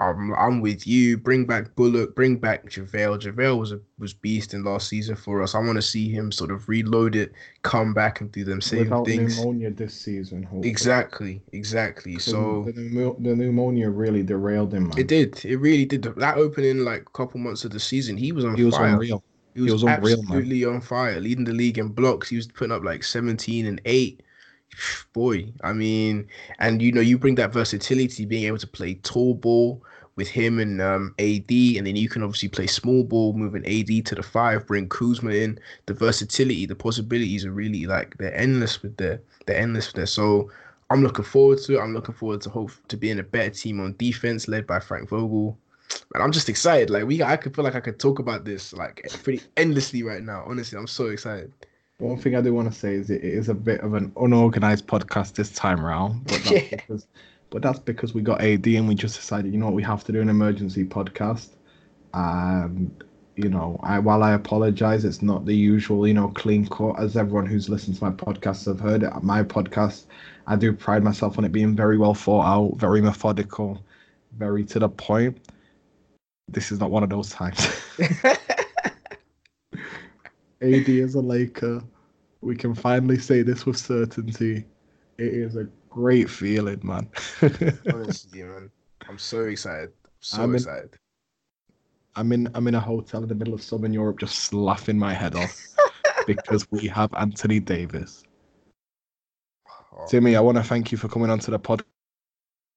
I'm 0.00 0.32
I'm 0.34 0.60
with 0.60 0.86
you. 0.86 1.18
Bring 1.18 1.44
back 1.44 1.74
Bullock. 1.74 2.14
Bring 2.14 2.36
back 2.36 2.66
JaVale. 2.66 3.18
JaVale 3.20 3.58
was 3.58 3.72
a 3.72 3.80
was 3.98 4.14
beast 4.14 4.54
in 4.54 4.62
last 4.62 4.88
season 4.88 5.16
for 5.16 5.42
us. 5.42 5.56
I 5.56 5.58
want 5.58 5.74
to 5.74 5.82
see 5.82 6.08
him 6.08 6.30
sort 6.30 6.52
of 6.52 6.68
reload 6.68 7.16
it, 7.16 7.32
come 7.62 7.92
back 7.94 8.20
and 8.20 8.30
do 8.30 8.44
them 8.44 8.60
same 8.60 8.80
Without 8.84 9.06
things. 9.06 9.38
pneumonia 9.38 9.70
this 9.72 9.94
season. 9.94 10.44
hopefully. 10.44 10.68
Exactly, 10.68 11.42
exactly. 11.52 12.18
So 12.20 12.64
the, 12.66 13.16
the 13.18 13.34
pneumonia 13.34 13.90
really 13.90 14.22
derailed 14.22 14.72
him, 14.72 14.88
man. 14.88 14.98
it 14.98 15.08
did. 15.08 15.44
It 15.44 15.56
really 15.56 15.84
did. 15.84 16.02
That 16.02 16.36
opening 16.36 16.78
like 16.84 17.04
couple 17.12 17.40
months 17.40 17.64
of 17.64 17.72
the 17.72 17.80
season, 17.80 18.16
he 18.16 18.30
was 18.30 18.44
on 18.44 18.54
He 18.54 18.62
was 18.64 18.76
fire. 18.76 18.92
unreal. 18.94 19.24
He 19.54 19.62
was, 19.62 19.72
was 19.72 19.82
unreal, 19.82 20.18
man. 20.22 20.26
absolutely 20.26 20.64
on 20.64 20.80
fire, 20.80 21.18
leading 21.20 21.44
the 21.44 21.52
league 21.52 21.78
in 21.78 21.88
blocks. 21.88 22.28
He 22.28 22.36
was 22.36 22.46
putting 22.46 22.70
up 22.70 22.84
like 22.84 23.02
17 23.02 23.66
and 23.66 23.80
8. 23.84 24.22
Boy, 25.12 25.52
I 25.62 25.72
mean, 25.72 26.28
and 26.58 26.80
you 26.82 26.92
know, 26.92 27.00
you 27.00 27.18
bring 27.18 27.36
that 27.36 27.52
versatility, 27.52 28.24
being 28.24 28.44
able 28.44 28.58
to 28.58 28.66
play 28.66 28.94
tall 28.94 29.34
ball 29.34 29.82
with 30.16 30.28
him 30.28 30.58
and 30.58 30.82
um, 30.82 31.14
AD, 31.20 31.50
and 31.50 31.86
then 31.86 31.94
you 31.94 32.08
can 32.08 32.24
obviously 32.24 32.48
play 32.48 32.66
small 32.66 33.04
ball, 33.04 33.34
moving 33.34 33.64
AD 33.64 34.04
to 34.06 34.16
the 34.16 34.22
five, 34.22 34.66
bring 34.66 34.88
Kuzma 34.88 35.30
in. 35.30 35.60
The 35.86 35.94
versatility, 35.94 36.66
the 36.66 36.74
possibilities 36.74 37.44
are 37.44 37.52
really 37.52 37.86
like 37.86 38.18
they're 38.18 38.34
endless 38.34 38.82
with 38.82 38.96
there. 38.96 39.20
They're 39.46 39.58
endless 39.58 39.92
there. 39.92 40.06
So 40.06 40.50
I'm 40.90 41.04
looking 41.04 41.24
forward 41.24 41.58
to 41.58 41.76
it. 41.76 41.80
I'm 41.80 41.94
looking 41.94 42.16
forward 42.16 42.40
to 42.42 42.50
hope 42.50 42.72
to 42.88 42.96
being 42.96 43.20
a 43.20 43.22
better 43.22 43.50
team 43.50 43.80
on 43.80 43.94
defense, 43.96 44.48
led 44.48 44.66
by 44.66 44.80
Frank 44.80 45.08
Vogel. 45.08 45.56
And 46.14 46.22
I'm 46.22 46.32
just 46.32 46.48
excited. 46.48 46.90
Like 46.90 47.06
we, 47.06 47.22
I 47.22 47.36
could 47.36 47.54
feel 47.54 47.64
like 47.64 47.76
I 47.76 47.80
could 47.80 48.00
talk 48.00 48.18
about 48.18 48.44
this 48.44 48.72
like 48.72 49.06
pretty 49.22 49.42
endlessly 49.56 50.02
right 50.02 50.22
now. 50.22 50.42
Honestly, 50.46 50.76
I'm 50.78 50.88
so 50.88 51.06
excited. 51.06 51.52
One 51.98 52.16
thing 52.16 52.36
I 52.36 52.40
do 52.40 52.54
want 52.54 52.72
to 52.72 52.78
say 52.78 52.94
is 52.94 53.10
it 53.10 53.24
is 53.24 53.48
a 53.48 53.54
bit 53.54 53.80
of 53.80 53.94
an 53.94 54.12
unorganized 54.16 54.86
podcast 54.86 55.34
this 55.34 55.50
time 55.50 55.84
round, 55.84 56.24
but 56.28 56.44
that's 56.44 56.50
Yeah. 56.50 56.60
because 56.70 57.06
but 57.50 57.62
that's 57.62 57.78
because 57.78 58.12
we 58.14 58.20
got 58.20 58.40
AD 58.42 58.66
and 58.66 58.86
we 58.86 58.94
just 58.94 59.16
decided, 59.16 59.52
you 59.52 59.58
know 59.58 59.66
what, 59.66 59.74
we 59.74 59.82
have 59.82 60.04
to 60.04 60.12
do 60.12 60.20
an 60.20 60.28
emergency 60.28 60.84
podcast. 60.84 61.48
And 62.14 63.02
you 63.34 63.48
know, 63.48 63.80
I 63.82 63.98
while 63.98 64.22
I 64.22 64.32
apologize, 64.34 65.04
it's 65.04 65.22
not 65.22 65.44
the 65.44 65.54
usual, 65.56 66.06
you 66.06 66.14
know, 66.14 66.28
clean 66.28 66.66
cut 66.68 67.00
as 67.00 67.16
everyone 67.16 67.46
who's 67.46 67.68
listened 67.68 67.96
to 67.96 68.04
my 68.04 68.10
podcasts 68.12 68.66
have 68.66 68.78
heard 68.80 69.02
it. 69.02 69.12
My 69.22 69.42
podcast, 69.42 70.04
I 70.46 70.54
do 70.56 70.72
pride 70.72 71.02
myself 71.02 71.36
on 71.36 71.44
it 71.44 71.52
being 71.52 71.74
very 71.74 71.98
well 71.98 72.14
thought 72.14 72.46
out, 72.46 72.76
very 72.78 73.00
methodical, 73.00 73.82
very 74.36 74.64
to 74.66 74.78
the 74.78 74.88
point. 74.88 75.38
This 76.48 76.70
is 76.70 76.78
not 76.78 76.92
one 76.92 77.02
of 77.02 77.10
those 77.10 77.30
times. 77.30 77.58
AD 80.62 80.88
is 80.88 81.14
a 81.14 81.20
Laker. 81.20 81.82
We 82.40 82.56
can 82.56 82.74
finally 82.74 83.18
say 83.18 83.42
this 83.42 83.66
with 83.66 83.76
certainty. 83.76 84.64
It 85.18 85.34
is 85.34 85.56
a 85.56 85.64
great 85.88 86.30
feeling, 86.30 86.80
man. 86.82 87.08
Honestly, 87.92 88.42
man, 88.42 88.70
I'm 89.08 89.18
so 89.18 89.44
excited. 89.44 89.90
So 90.20 90.42
I'm 90.42 90.50
in- 90.50 90.56
excited. 90.56 90.96
I'm 92.16 92.32
in 92.32 92.50
I'm 92.54 92.66
in 92.66 92.74
a 92.74 92.80
hotel 92.80 93.22
in 93.22 93.28
the 93.28 93.34
middle 93.34 93.54
of 93.54 93.62
Southern 93.62 93.92
Europe 93.92 94.18
just 94.18 94.52
laughing 94.52 94.98
my 94.98 95.14
head 95.14 95.36
off 95.36 95.56
because 96.26 96.66
we 96.72 96.88
have 96.88 97.12
Anthony 97.14 97.60
Davis. 97.60 98.24
Oh, 99.92 100.06
Timmy, 100.08 100.34
I 100.34 100.40
want 100.40 100.56
to 100.58 100.64
thank 100.64 100.90
you 100.90 100.98
for 100.98 101.08
coming 101.08 101.30
onto 101.30 101.50
the 101.52 101.58
podcast. 101.58 101.84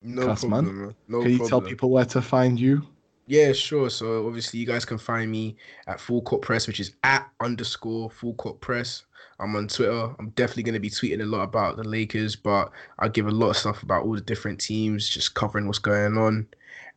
no 0.02 0.26
Cuss, 0.26 0.44
man. 0.44 0.64
man. 0.66 0.94
No 1.08 1.22
Can 1.22 1.30
you 1.32 1.38
problem. 1.38 1.48
tell 1.48 1.68
people 1.68 1.90
where 1.90 2.04
to 2.04 2.22
find 2.22 2.58
you? 2.58 2.86
Yeah, 3.26 3.52
sure. 3.52 3.88
So 3.88 4.26
obviously 4.26 4.60
you 4.60 4.66
guys 4.66 4.84
can 4.84 4.98
find 4.98 5.30
me 5.30 5.56
at 5.86 6.00
Full 6.00 6.22
Court 6.22 6.42
Press, 6.42 6.66
which 6.66 6.80
is 6.80 6.94
at 7.04 7.28
underscore 7.40 8.10
Full 8.10 8.34
Court 8.34 8.60
Press. 8.60 9.04
I'm 9.38 9.56
on 9.56 9.68
Twitter. 9.68 10.14
I'm 10.18 10.30
definitely 10.30 10.64
going 10.64 10.74
to 10.74 10.80
be 10.80 10.90
tweeting 10.90 11.22
a 11.22 11.26
lot 11.26 11.42
about 11.42 11.76
the 11.76 11.84
Lakers, 11.84 12.36
but 12.36 12.70
I 12.98 13.08
give 13.08 13.26
a 13.26 13.30
lot 13.30 13.50
of 13.50 13.56
stuff 13.56 13.82
about 13.82 14.04
all 14.04 14.14
the 14.14 14.20
different 14.20 14.60
teams, 14.60 15.08
just 15.08 15.34
covering 15.34 15.66
what's 15.66 15.78
going 15.78 16.16
on. 16.16 16.46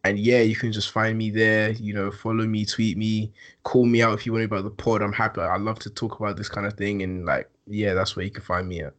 And 0.03 0.19
yeah, 0.19 0.41
you 0.41 0.55
can 0.55 0.71
just 0.71 0.91
find 0.91 1.17
me 1.17 1.31
there. 1.31 1.71
You 1.71 1.93
know, 1.93 2.11
follow 2.11 2.45
me, 2.45 2.65
tweet 2.65 2.97
me, 2.97 3.31
call 3.63 3.85
me 3.85 4.03
out 4.03 4.13
if 4.13 4.25
you 4.25 4.33
want 4.33 4.45
about 4.45 4.63
the 4.63 4.69
pod. 4.69 5.01
I'm 5.01 5.13
happy. 5.13 5.41
I 5.41 5.57
love 5.57 5.79
to 5.79 5.89
talk 5.89 6.19
about 6.19 6.37
this 6.37 6.49
kind 6.49 6.67
of 6.67 6.73
thing, 6.73 7.01
and 7.01 7.25
like, 7.25 7.49
yeah, 7.65 7.93
that's 7.95 8.15
where 8.15 8.25
you 8.25 8.31
can 8.31 8.43
find 8.43 8.67
me 8.67 8.81
at. 8.81 8.93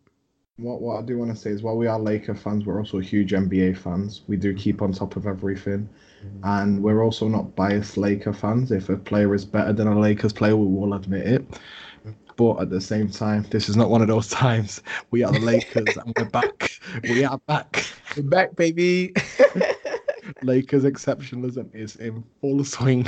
What 0.58 0.80
what 0.80 0.98
I 0.98 1.02
do 1.02 1.18
want 1.18 1.30
to 1.30 1.36
say 1.36 1.50
is 1.50 1.62
while 1.62 1.76
we 1.76 1.86
are 1.86 1.98
Laker 1.98 2.34
fans, 2.34 2.64
we're 2.64 2.78
also 2.78 2.98
huge 2.98 3.32
NBA 3.32 3.76
fans. 3.76 4.22
We 4.26 4.38
do 4.38 4.54
mm. 4.54 4.58
keep 4.58 4.80
on 4.80 4.92
top 4.92 5.16
of 5.16 5.26
everything. 5.26 5.88
Mm. 6.24 6.40
And 6.44 6.82
we're 6.82 7.02
also 7.02 7.28
not 7.28 7.54
biased 7.54 7.98
Laker 7.98 8.32
fans. 8.32 8.72
If 8.72 8.88
a 8.88 8.96
player 8.96 9.34
is 9.34 9.44
better 9.44 9.74
than 9.74 9.86
a 9.86 9.98
Lakers 9.98 10.32
player, 10.32 10.56
we 10.56 10.66
will 10.66 10.94
admit 10.94 11.26
it. 11.26 11.60
But 12.36 12.60
at 12.60 12.70
the 12.70 12.80
same 12.80 13.10
time, 13.10 13.46
this 13.50 13.68
is 13.68 13.76
not 13.76 13.90
one 13.90 14.00
of 14.00 14.08
those 14.08 14.28
times. 14.28 14.82
We 15.10 15.24
are 15.24 15.32
the 15.32 15.40
Lakers 15.40 15.96
and 15.96 16.14
we're 16.16 16.30
back. 16.30 16.70
We 17.02 17.24
are 17.24 17.38
back. 17.46 17.84
We're 18.16 18.22
back, 18.24 18.56
baby. 18.56 19.12
Lakers 20.42 20.84
exceptionalism 20.84 21.74
is 21.74 21.96
in 21.96 22.24
full 22.40 22.64
swing. 22.64 23.06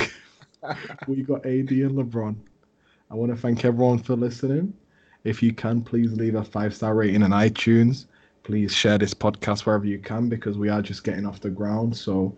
we 1.07 1.23
got 1.23 1.45
AD 1.45 1.71
and 1.71 1.97
LeBron. 1.97 2.35
I 3.11 3.15
want 3.15 3.31
to 3.31 3.37
thank 3.37 3.65
everyone 3.65 3.99
for 3.99 4.15
listening. 4.15 4.73
If 5.23 5.43
you 5.43 5.53
can, 5.53 5.81
please 5.81 6.13
leave 6.13 6.35
a 6.35 6.43
five 6.43 6.73
star 6.75 6.95
rating 6.95 7.23
on 7.23 7.31
iTunes. 7.31 8.05
Please 8.43 8.73
share 8.73 8.97
this 8.97 9.13
podcast 9.13 9.65
wherever 9.65 9.85
you 9.85 9.99
can 9.99 10.29
because 10.29 10.57
we 10.57 10.69
are 10.69 10.81
just 10.81 11.03
getting 11.03 11.25
off 11.25 11.39
the 11.41 11.49
ground. 11.49 11.95
So, 11.95 12.35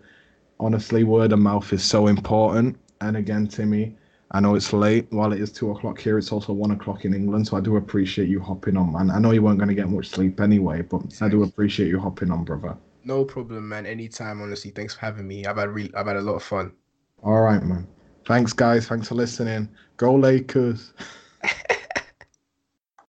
honestly, 0.60 1.04
word 1.04 1.32
of 1.32 1.38
mouth 1.38 1.72
is 1.72 1.82
so 1.84 2.08
important. 2.08 2.76
And 3.00 3.16
again, 3.16 3.46
Timmy, 3.46 3.96
I 4.32 4.40
know 4.40 4.54
it's 4.54 4.72
late. 4.72 5.06
While 5.10 5.32
it 5.32 5.40
is 5.40 5.52
two 5.52 5.70
o'clock 5.70 6.00
here, 6.00 6.18
it's 6.18 6.32
also 6.32 6.52
one 6.52 6.72
o'clock 6.72 7.04
in 7.04 7.14
England. 7.14 7.46
So, 7.46 7.56
I 7.56 7.60
do 7.60 7.76
appreciate 7.76 8.28
you 8.28 8.40
hopping 8.40 8.76
on, 8.76 8.92
man. 8.92 9.10
I 9.10 9.18
know 9.18 9.30
you 9.30 9.42
weren't 9.42 9.58
going 9.58 9.68
to 9.68 9.74
get 9.74 9.88
much 9.88 10.08
sleep 10.08 10.40
anyway, 10.40 10.82
but 10.82 11.02
I 11.22 11.28
do 11.28 11.44
appreciate 11.44 11.88
you 11.88 12.00
hopping 12.00 12.30
on, 12.30 12.44
brother. 12.44 12.76
no 13.04 13.24
problem, 13.24 13.68
man. 13.68 13.86
Anytime, 13.86 14.42
honestly. 14.42 14.70
Thanks 14.72 14.94
for 14.94 15.00
having 15.00 15.26
me. 15.26 15.46
I've 15.46 15.56
had 15.56 15.70
re- 15.70 15.90
I've 15.96 16.06
had 16.06 16.16
a 16.16 16.20
lot 16.20 16.34
of 16.34 16.42
fun. 16.42 16.72
All 17.22 17.40
right, 17.40 17.62
man. 17.62 17.86
Thanks, 18.26 18.52
guys. 18.52 18.86
Thanks 18.88 19.08
for 19.08 19.14
listening. 19.14 19.68
Go 19.96 20.14
Lakers. 20.14 20.92